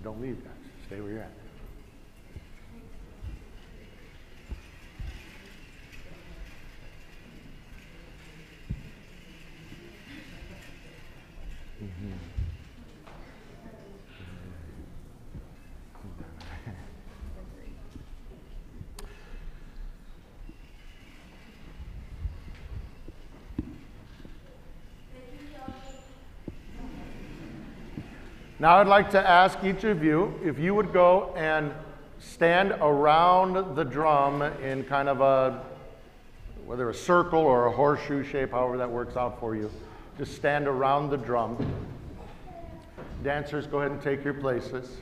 Don't 0.03 0.21
leave, 0.21 0.43
guys. 0.43 0.53
Stay 0.87 1.01
where 1.01 1.13
you're 1.13 1.21
at. 1.21 1.31
Mm-hmm. 11.83 12.41
Now, 28.61 28.77
I'd 28.77 28.89
like 28.89 29.09
to 29.13 29.27
ask 29.27 29.65
each 29.65 29.85
of 29.85 30.05
you 30.05 30.39
if 30.45 30.59
you 30.59 30.75
would 30.75 30.93
go 30.93 31.33
and 31.35 31.73
stand 32.19 32.73
around 32.83 33.75
the 33.75 33.85
drum 33.85 34.43
in 34.43 34.85
kind 34.85 35.09
of 35.09 35.23
a, 35.23 35.65
whether 36.67 36.91
a 36.91 36.95
circle 36.95 37.41
or 37.41 37.69
a 37.69 37.73
horseshoe 37.73 38.23
shape, 38.23 38.51
however 38.51 38.77
that 38.77 38.91
works 38.91 39.17
out 39.17 39.41
for 39.41 39.57
you. 39.57 39.71
Just 40.19 40.37
stand 40.37 40.69
around 40.69 41.09
the 41.09 41.17
drum. 41.17 41.57
Dancers, 43.25 43.67
go 43.67 43.79
ahead 43.79 43.93
and 43.93 44.03
take 44.03 44.23
your 44.23 44.35
places. 44.35 44.95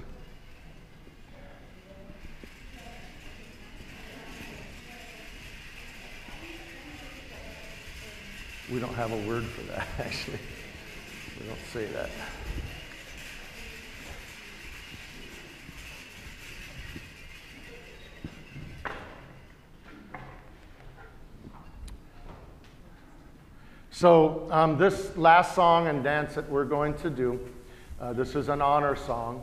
We 8.70 8.78
don't 8.78 8.94
have 8.94 9.10
a 9.10 9.26
word 9.26 9.42
for 9.46 9.62
that, 9.62 9.88
actually. 9.98 10.38
We 11.40 11.46
don't 11.48 11.58
say 11.72 11.86
that. 11.86 12.08
So, 23.98 24.46
um, 24.52 24.78
this 24.78 25.16
last 25.16 25.56
song 25.56 25.88
and 25.88 26.04
dance 26.04 26.36
that 26.36 26.48
we're 26.48 26.66
going 26.66 26.94
to 26.98 27.10
do, 27.10 27.40
uh, 28.00 28.12
this 28.12 28.36
is 28.36 28.48
an 28.48 28.62
honor 28.62 28.94
song. 28.94 29.42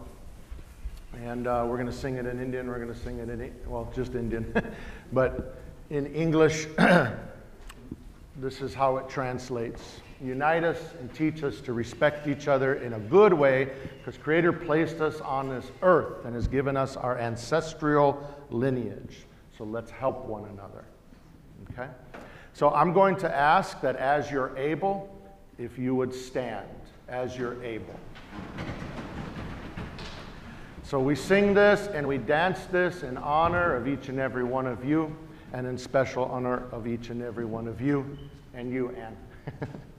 And 1.26 1.45
uh, 1.45 1.65
we're 1.68 1.76
going 1.76 1.90
to 1.90 1.91
sing 1.91 2.15
it 2.15 2.26
in 2.26 2.40
Indian, 2.40 2.69
we're 2.69 2.80
going 2.80 2.94
to 2.94 2.98
sing 2.98 3.19
it 3.19 3.27
in, 3.27 3.53
well, 3.68 3.91
just 3.94 4.15
Indian. 4.15 4.56
but 5.11 5.57
in 5.90 6.06
English, 6.14 6.68
this 8.38 8.61
is 8.61 8.73
how 8.73 8.95
it 8.95 9.10
translates 9.10 9.99
Unite 10.22 10.64
us 10.64 10.80
and 11.02 11.14
teach 11.14 11.44
us 11.44 11.60
to 11.60 11.73
respect 11.73 12.26
each 12.26 12.48
other 12.48 12.76
in 12.76 12.94
a 12.94 12.99
good 12.99 13.34
way, 13.34 13.73
because 13.98 14.18
Creator 14.18 14.53
placed 14.53 15.02
us 15.02 15.19
on 15.19 15.49
this 15.49 15.69
earth 15.82 16.23
and 16.23 16.34
has 16.34 16.48
given 16.48 16.77
us 16.77 16.95
our 16.95 17.19
ancestral 17.19 18.26
lineage. 18.49 19.26
So 19.57 19.65
let's 19.65 19.91
help 19.91 20.23
one 20.23 20.45
another. 20.45 20.86
Okay? 21.72 21.90
So 22.56 22.69
I'm 22.69 22.94
going 22.94 23.18
to 23.18 23.36
ask 23.36 23.82
that 23.82 23.98
as 23.98 24.32
you're 24.32 24.57
able, 24.57 25.14
if 25.57 25.77
you 25.77 25.94
would 25.94 26.15
stand 26.15 26.65
as 27.10 27.38
you're 27.38 27.61
able. 27.61 27.99
So 30.82 31.02
we 31.02 31.15
sing 31.15 31.53
this 31.53 31.88
and 31.88 32.07
we 32.07 32.18
dance 32.18 32.64
this 32.68 33.03
in 33.03 33.18
honor 33.18 33.76
of 33.76 33.90
each 33.90 34.07
and 34.07 34.19
every 34.19 34.45
one 34.45 34.68
of 34.68 34.86
you, 34.86 35.14
and 35.52 35.68
in 35.68 35.77
special 35.77 36.23
honor 36.23 36.64
of 36.72 36.88
each 36.88 37.10
and 37.10 37.22
every 37.22 37.44
one 37.44 37.68
of 37.68 37.82
you, 37.82 38.18
and 38.53 38.72
you, 38.72 38.91
Anne. 38.91 39.18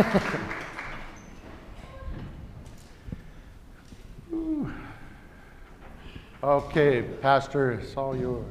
okay, 6.42 7.02
Pastor, 7.20 7.72
it's 7.72 7.94
all 7.96 8.16
yours. 8.16 8.46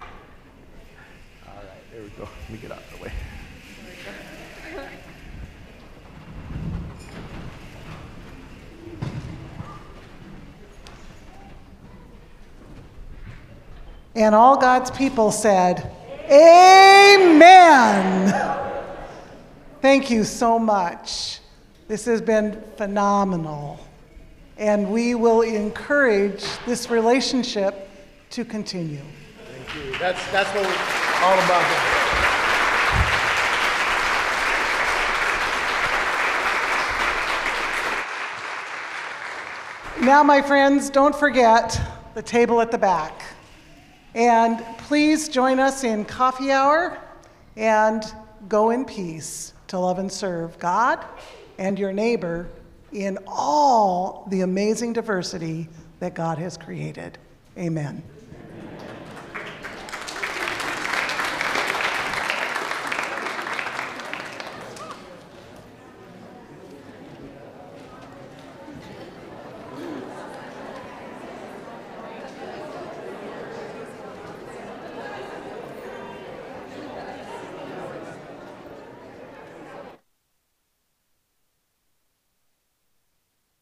All 0.00 0.08
right, 1.54 1.64
there 1.92 2.02
we 2.02 2.08
go. 2.10 2.24
Let 2.24 2.50
me 2.50 2.58
get 2.58 2.72
out 2.72 2.78
of 2.78 2.98
the 2.98 3.04
way. 3.04 3.12
And 14.16 14.34
all 14.34 14.56
God's 14.56 14.90
people 14.90 15.30
said, 15.30 15.92
Amen. 16.30 18.23
Thank 19.84 20.10
you 20.10 20.24
so 20.24 20.58
much. 20.58 21.40
This 21.88 22.06
has 22.06 22.22
been 22.22 22.58
phenomenal. 22.78 23.78
And 24.56 24.90
we 24.90 25.14
will 25.14 25.42
encourage 25.42 26.42
this 26.64 26.88
relationship 26.88 27.90
to 28.30 28.46
continue. 28.46 29.02
Thank 29.44 29.74
you. 29.74 29.98
That's, 29.98 30.26
that's 30.32 30.48
what 30.54 30.64
we're 30.64 31.22
all 31.22 31.38
about. 31.44 31.66
Now, 40.00 40.22
my 40.22 40.40
friends, 40.40 40.88
don't 40.88 41.14
forget 41.14 41.78
the 42.14 42.22
table 42.22 42.62
at 42.62 42.70
the 42.70 42.78
back. 42.78 43.22
And 44.14 44.64
please 44.78 45.28
join 45.28 45.60
us 45.60 45.84
in 45.84 46.06
coffee 46.06 46.52
hour 46.52 46.96
and 47.54 48.02
go 48.48 48.70
in 48.70 48.86
peace 48.86 49.53
to 49.74 49.80
love 49.80 49.98
and 49.98 50.10
serve 50.10 50.56
God 50.60 51.04
and 51.58 51.78
your 51.78 51.92
neighbor 51.92 52.48
in 52.92 53.18
all 53.26 54.24
the 54.30 54.42
amazing 54.42 54.92
diversity 54.92 55.68
that 55.98 56.14
God 56.14 56.38
has 56.38 56.56
created. 56.56 57.18
Amen. 57.58 58.02